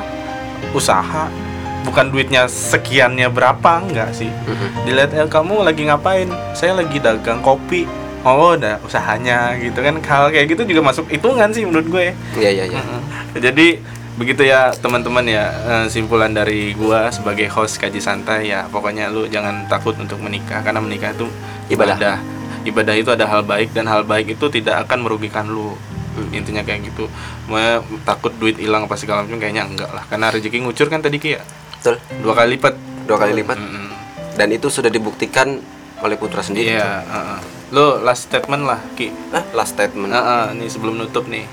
usaha 0.71 1.27
bukan 1.81 2.07
duitnya 2.07 2.45
sekiannya 2.45 3.27
berapa 3.27 3.81
enggak 3.81 4.13
sih 4.13 4.29
Mhm. 4.29 4.85
dilihat 4.85 5.11
eh, 5.13 5.25
kamu 5.25 5.65
lagi 5.65 5.83
ngapain 5.83 6.29
saya 6.53 6.75
lagi 6.75 6.97
dagang 6.97 7.41
kopi 7.41 7.89
oh 8.21 8.53
udah 8.53 8.77
usahanya 8.81 9.57
gitu 9.57 9.81
kan 9.81 9.97
hal 9.99 10.29
kayak 10.29 10.45
gitu 10.47 10.61
juga 10.63 10.85
masuk 10.85 11.09
hitungan 11.09 11.49
sih 11.49 11.65
menurut 11.65 11.89
gue 11.89 12.05
iya 12.37 12.49
iya 12.53 12.65
iya. 12.69 12.81
Jadi 13.33 13.81
begitu 14.11 14.43
ya 14.43 14.69
teman-teman 14.75 15.25
ya 15.25 15.49
eh, 15.49 15.85
simpulan 15.87 16.29
dari 16.29 16.75
gua 16.75 17.09
sebagai 17.09 17.49
host 17.49 17.81
kaji 17.81 17.97
santai 17.97 18.51
ya 18.51 18.67
pokoknya 18.67 19.09
lu 19.09 19.25
jangan 19.25 19.65
takut 19.65 19.97
untuk 19.97 20.21
menikah 20.21 20.61
karena 20.61 20.77
menikah 20.77 21.09
itu 21.09 21.25
Ibadah. 21.67 21.97
ibadah. 21.97 22.17
Ibadah 22.61 22.93
itu 22.93 23.09
ada 23.09 23.25
hal 23.25 23.41
baik 23.41 23.71
dan 23.71 23.85
hal 23.85 24.03
baik 24.03 24.31
itu 24.31 24.45
tidak 24.47 24.85
akan 24.85 25.01
merugikan 25.01 25.45
lu. 25.45 25.73
Intinya 26.29 26.61
kayak 26.61 26.85
gitu. 26.85 27.07
Mau 27.47 27.57
takut 28.01 28.29
duit 28.33 28.55
hilang 28.55 28.83
apa 28.83 28.93
segala 28.93 29.23
macam 29.23 29.37
kayaknya 29.37 29.63
enggak 29.63 29.89
lah 29.89 30.03
karena 30.05 30.27
rezeki 30.27 30.61
ngucur 30.61 30.85
kan 30.85 30.99
tadi 30.99 31.17
Ki 31.17 31.31
ya. 31.31 31.41
betul 31.73 31.97
Dua 32.19 32.33
kali 32.33 32.55
lipat. 32.55 32.73
dua 33.01 33.17
kali 33.17 33.33
lipat 33.33 33.57
Mm-mm. 33.57 33.89
dan 34.35 34.47
itu 34.49 34.67
sudah 34.67 34.87
dibuktikan 34.87 35.57
oleh 35.97 36.15
putra 36.15 36.39
sendiri 36.39 36.69
Iya, 36.71 37.01
heeh. 37.01 37.39
Lu 37.69 37.97
last 37.99 38.27
statement 38.27 38.63
lah 38.63 38.77
Ki. 38.93 39.09
ah 39.31 39.41
last 39.51 39.73
statement 39.73 40.11
Heeh, 40.11 40.43
nih 40.53 40.67
sebelum 40.67 40.95
nutup 40.95 41.25
nih. 41.25 41.47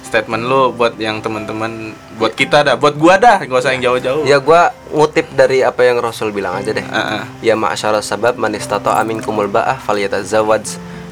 Statement 0.00 0.42
lu 0.42 0.72
buat 0.72 0.96
yang 0.96 1.18
teman-teman 1.18 1.92
buat 2.16 2.32
kita 2.32 2.62
dah, 2.62 2.74
buat 2.74 2.96
gua 2.96 3.14
dah, 3.16 3.42
gak 3.42 3.58
usah 3.58 3.74
yang 3.74 3.84
jauh-jauh. 3.84 4.24
ya 4.24 4.38
gua 4.38 4.72
ngutip 4.92 5.28
dari 5.36 5.60
apa 5.64 5.84
yang 5.84 6.00
Rasul 6.00 6.32
bilang 6.32 6.56
aja 6.58 6.72
deh. 6.72 6.84
Heeh. 6.84 7.22
ya 7.44 7.54
ma'asyara 7.54 8.00
sabab 8.00 8.40
man 8.40 8.52
istata'a 8.56 9.04
minkumul 9.04 9.48
ba'ah 9.48 9.76
falyatazawwaj 9.80 10.64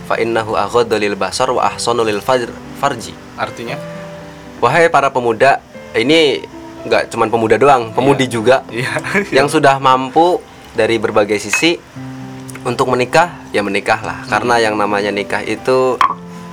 fa 0.06 0.16
innahu 0.16 0.56
aghaddu 0.56 0.96
lil 0.96 1.14
basar 1.18 1.50
wa 1.52 1.66
ahsanu 1.66 2.04
lil 2.04 2.24
fajr 2.24 2.48
farji. 2.80 3.12
Artinya? 3.36 3.76
wahai 4.60 4.88
para 4.88 5.12
pemuda 5.12 5.60
ini 5.92 6.44
nggak 6.86 7.12
cuman 7.12 7.28
pemuda 7.28 7.56
doang 7.58 7.92
pemudi 7.92 8.30
juga. 8.30 8.62
Iya. 8.70 8.92
yang 9.42 9.48
sudah 9.50 9.76
mampu 9.82 10.38
dari 10.76 11.00
berbagai 11.00 11.40
sisi 11.40 11.76
untuk 12.62 12.88
menikah 12.88 13.32
ya 13.50 13.60
menikahlah. 13.64 14.24
Karena 14.30 14.60
yang 14.62 14.78
namanya 14.78 15.10
nikah 15.10 15.42
itu 15.42 15.98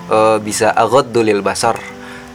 eh, 0.10 0.38
bisa 0.42 0.74
aghaddu 0.74 1.22
lil 1.22 1.46
basar 1.46 1.78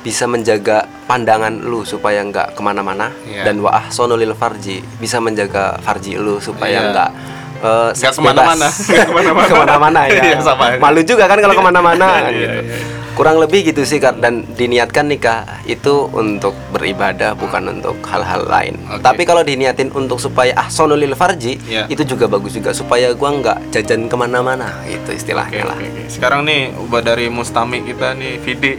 bisa 0.08 0.24
menjaga 0.24 0.88
pandangan 1.04 1.52
lu 1.60 1.84
supaya 1.84 2.24
nggak 2.24 2.56
ke 2.56 2.60
mana-mana 2.64 3.12
Iya. 3.28 3.44
dan 3.44 3.60
wa 3.60 3.76
ahsanu 3.76 4.16
lil 4.16 4.32
farji 4.32 4.80
bisa 4.96 5.20
menjaga 5.20 5.76
farji 5.78 6.16
lu 6.16 6.40
supaya 6.40 6.80
nggak 6.88 7.10
eh, 7.58 7.90
Nggak 7.92 8.12
ke 8.12 8.22
mana-mana. 8.22 8.68
ke 9.06 9.12
mana-mana. 9.12 9.48
ke 9.50 9.54
mana-mana 9.56 10.00
ya 10.06 10.22
Iya, 10.24 10.38
sama 10.40 10.64
malu 10.76 11.00
juga 11.02 11.24
kan 11.24 11.38
kalau 11.38 11.54
ke 11.54 11.62
mana-mana 11.62 12.06
Iya, 12.24 12.30
gitu. 12.30 12.60
iya. 12.64 12.78
kurang 13.12 13.42
lebih 13.42 13.66
gitu 13.66 13.82
sih 13.82 13.98
dan 13.98 14.46
diniatkan 14.48 15.02
nikah 15.04 15.42
itu 15.64 16.06
untuk 16.08 16.54
beribadah 16.70 17.34
bukan 17.34 17.66
untuk 17.72 17.98
hal-hal 18.06 18.46
lain 18.46 18.78
Oke. 18.88 19.02
tapi 19.02 19.26
kalau 19.26 19.42
diniatin 19.42 19.90
untuk 19.90 20.16
supaya 20.16 20.54
ahsanu 20.54 20.94
lil 20.94 21.10
farji 21.12 21.58
Iya. 21.60 21.90
itu 21.90 22.06
juga 22.06 22.30
bagus 22.30 22.54
juga 22.54 22.70
supaya 22.70 23.10
gua 23.12 23.34
nggak 23.34 23.74
jajan 23.74 24.06
ke 24.06 24.14
mana-mana 24.14 24.70
itu 24.86 25.10
istilahnya 25.10 25.66
lah 25.66 25.74
oke, 25.74 25.90
oke. 25.90 26.02
Sekarang 26.08 26.46
nih 26.46 26.70
ubah 26.78 27.02
dari 27.02 27.26
Mustami 27.26 27.82
kita 27.82 28.14
nih 28.14 28.38
Vidi. 28.38 28.78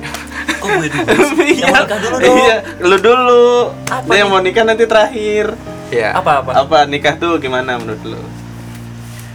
Kok 0.55 0.67
gue 0.73 0.87
dulu? 0.87 2.15
Dong. 2.17 2.35
Iya, 2.37 2.55
lu 2.79 2.95
dulu. 2.97 3.47
Apa 3.85 4.07
Dia 4.07 4.17
yang 4.17 4.27
nih? 4.27 4.33
mau 4.33 4.41
nikah 4.41 4.63
nanti 4.63 4.83
terakhir. 4.83 5.45
ya 5.89 6.11
Apa 6.13 6.31
apa? 6.39 6.51
Apa 6.57 6.77
nikah 6.85 7.15
tuh 7.15 7.37
gimana 7.37 7.75
menurut 7.75 7.99
lu? 8.05 8.19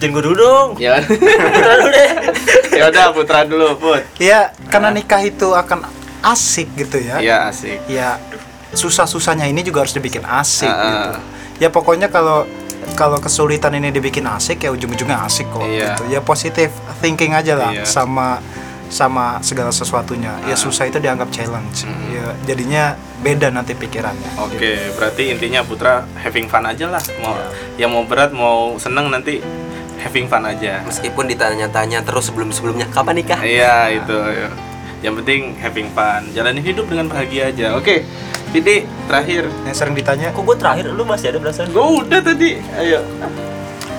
Jangan 0.04 0.14
gue 0.14 0.22
dulu 0.22 0.36
dong. 0.36 0.68
Ya. 0.84 1.00
Putra 1.00 1.72
dulu 1.80 1.88
deh. 1.88 2.10
ya 2.76 2.84
udah 2.92 3.04
Putra 3.16 3.40
dulu, 3.48 3.66
Put. 3.80 4.02
Ya 4.20 4.52
karena 4.68 4.92
nikah 4.92 5.24
itu 5.24 5.48
akan 5.50 5.88
asik 6.20 6.68
gitu 6.76 7.00
ya. 7.00 7.16
Iya, 7.20 7.36
asik. 7.48 7.88
Ya 7.88 8.20
susah-susahnya 8.74 9.46
ini 9.46 9.62
juga 9.62 9.86
harus 9.86 9.94
dibikin 9.94 10.26
asik 10.26 10.68
ah. 10.68 10.84
gitu. 10.84 11.10
Ya 11.62 11.68
pokoknya 11.70 12.10
kalau 12.10 12.44
kalau 12.98 13.16
kesulitan 13.16 13.72
ini 13.72 13.88
dibikin 13.88 14.28
asik 14.28 14.60
ya 14.60 14.70
ujung-ujungnya 14.70 15.24
asik 15.24 15.48
kok 15.48 15.64
Iya. 15.64 15.96
gitu. 15.96 16.02
Ya 16.10 16.20
positif 16.20 16.68
thinking 17.00 17.32
aja 17.32 17.56
lah 17.56 17.70
Iya. 17.72 17.86
sama 17.88 18.42
sama 18.92 19.40
segala 19.40 19.72
sesuatunya. 19.72 20.36
Ya 20.44 20.52
Ah. 20.54 20.60
susah 20.60 20.84
itu 20.84 21.00
dianggap 21.00 21.32
challenge. 21.32 21.88
Mm. 21.88 22.02
Ya 22.12 22.26
jadinya 22.44 22.84
beda 23.24 23.48
nanti 23.48 23.72
pikirannya. 23.72 24.36
Oke, 24.36 24.92
berarti 24.94 25.32
intinya 25.32 25.64
Putra 25.64 26.04
having 26.20 26.44
fun 26.44 26.62
aja 26.62 26.92
lah. 26.92 27.00
Mau 27.18 27.32
Iya. 27.32 27.48
yang 27.86 27.90
mau 27.90 28.04
berat, 28.04 28.30
mau 28.30 28.76
seneng 28.76 29.08
nanti 29.08 29.40
having 30.04 30.28
fun 30.28 30.44
aja. 30.44 30.84
meskipun 30.84 31.24
ditanya-tanya 31.26 32.04
terus 32.04 32.28
sebelum-sebelumnya 32.28 32.86
kapan 32.88 33.16
nikah 33.16 33.40
Iya 33.40 33.90
itu. 33.90 34.12
ya. 34.14 34.48
Yang 35.00 35.14
penting 35.20 35.40
having 35.58 35.88
fun, 35.90 36.28
jalani 36.30 36.60
hidup 36.60 36.84
dengan 36.86 37.08
bahagia 37.08 37.48
aja. 37.48 37.72
Oke, 37.74 38.04
Vidi 38.50 38.86
terakhir. 39.04 39.50
Yang 39.64 39.76
sering 39.76 39.92
ditanya 39.92 40.30
Kok 40.30 40.44
gue 40.44 40.56
terakhir? 40.56 40.86
Lu 40.88 41.02
masih 41.02 41.28
ada 41.28 41.38
perasaan? 41.38 41.68
Gue 41.68 41.86
udah 41.98 42.20
tadi. 42.20 42.56
Ayo. 42.74 43.02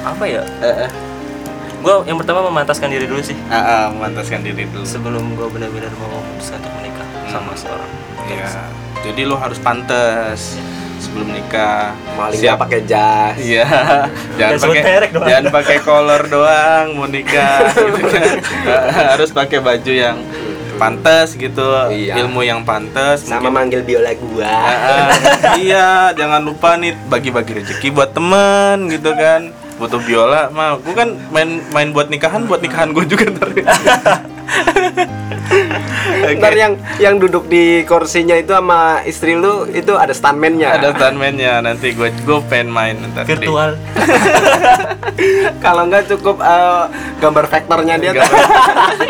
Apa 0.01 0.23
ya? 0.23 0.41
Eh, 0.59 0.85
eh. 0.85 0.91
Gue 1.77 1.93
yang 2.05 2.17
pertama 2.17 2.41
memantaskan 2.43 2.89
diri 2.89 3.05
dulu 3.05 3.21
sih. 3.21 3.37
Ah, 3.45 3.57
ah, 3.57 3.85
memantaskan 3.91 4.41
diri 4.41 4.65
dulu. 4.65 4.81
Sebelum 4.81 5.35
gue 5.35 5.45
benar-benar 5.45 5.91
mau 5.95 6.09
memutuskan 6.09 6.57
untuk 6.57 6.73
menikah 6.73 7.05
sama 7.27 7.51
Hmm. 7.51 7.59
seorang. 7.59 7.91
Iya. 8.25 8.49
Jadi 9.03 9.21
lo 9.21 9.37
harus 9.37 9.59
pantas 9.59 10.57
sebelum 10.97 11.27
nikah. 11.29 11.91
maling 12.13 12.37
Siap. 12.37 12.57
pakai 12.57 12.81
jas 12.83 13.35
Iya, 13.35 13.65
jangan 14.37 14.57
pakai 14.61 14.83
jangan 15.11 15.45
pakai 15.51 15.77
kolor 15.79 16.21
doang 16.25 16.85
mau 16.93 17.05
nikah 17.05 17.69
gitu 17.73 18.07
kan. 18.07 18.35
Harus 19.13 19.29
pakai 19.29 19.59
baju 19.59 19.91
yang 19.91 20.17
pantas 20.75 21.33
gitu, 21.33 21.63
Iya. 21.87 22.19
ilmu 22.19 22.41
yang 22.41 22.59
pantas. 22.61 23.23
sama 23.23 23.39
mungkin- 23.41 23.53
manggil 23.53 23.81
biola 23.81 24.11
gua 24.13 24.43
Ah, 24.43 24.67
ah. 24.67 25.07
iya, 25.61 25.87
jangan 26.11 26.41
lupa 26.41 26.75
nih 26.75 26.91
bagi-bagi 27.05 27.51
rezeki 27.55 27.87
buat 27.89 28.11
temen 28.11 28.87
gitu 28.89 29.11
kan. 29.11 29.55
Butuh 29.75 29.99
biola 29.99 30.47
mah, 30.49 30.75
gue 30.77 30.91
kan 30.91 31.15
main 31.29 31.59
main 31.69 31.91
buat 31.91 32.07
nikahan, 32.07 32.43
buat 32.43 32.59
nikahan 32.59 32.91
gue 32.91 33.03
juga 33.05 33.27
ntar. 33.29 33.51
Ntar 36.39 36.53
yang 36.55 36.73
yang 36.97 37.15
duduk 37.17 37.47
di 37.47 37.83
kursinya 37.87 38.35
itu 38.37 38.51
sama 38.53 39.01
istri 39.05 39.35
lu 39.37 39.67
itu 39.69 39.93
ada 39.95 40.11
stuntman-nya. 40.11 40.79
Ada 40.79 40.95
stuntman-nya 40.95 41.63
nanti 41.63 41.93
gue 41.95 42.09
gue 42.11 42.39
pengen 42.47 42.69
main 42.71 42.95
ntar 43.13 43.27
virtual 43.27 43.77
Kalau 45.63 45.83
nggak 45.87 46.11
cukup 46.11 46.37
eh, 46.43 46.85
gambar 47.19 47.45
vektornya 47.47 47.95
dia. 47.99 48.11
gambar, 48.13 48.41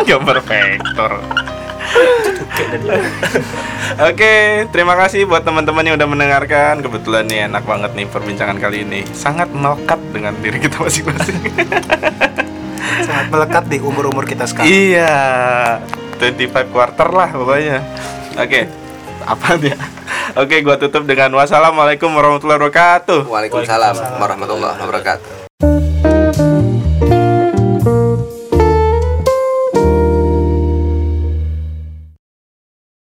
gambar 0.09 0.37
vektor. 0.45 1.11
Oke, 3.95 4.65
terima 4.73 4.97
kasih 4.97 5.29
buat 5.29 5.45
teman-teman 5.45 5.85
yang 5.85 5.95
udah 5.95 6.09
mendengarkan. 6.09 6.81
Kebetulan 6.81 7.29
nih 7.29 7.39
enak 7.47 7.63
banget 7.63 7.91
nih 7.93 8.05
perbincangan 8.09 8.57
kali 8.57 8.83
ini. 8.83 9.05
Sangat 9.13 9.53
melekat 9.53 9.99
dengan 10.11 10.33
diri 10.41 10.57
kita 10.59 10.81
masing-masing. 10.81 11.39
sangat 13.05 13.27
melekat 13.27 13.63
di 13.67 13.77
umur-umur 13.83 14.23
kita 14.23 14.47
sekarang 14.47 14.71
iya, 14.71 15.17
25 16.20 16.74
quarter 16.74 17.09
lah 17.11 17.30
pokoknya. 17.32 17.80
Oke, 18.36 18.68
apa 19.24 19.47
ya? 19.59 19.78
Oke, 20.36 20.59
gua 20.66 20.76
tutup 20.76 21.07
dengan 21.07 21.32
wassalamualaikum 21.38 22.11
warahmatullahi 22.11 22.59
wabarakatuh. 22.59 23.30
Waalaikumsalam 23.30 24.20
warahmatullahi 24.20 24.78
wabarakatuh. 24.84 25.44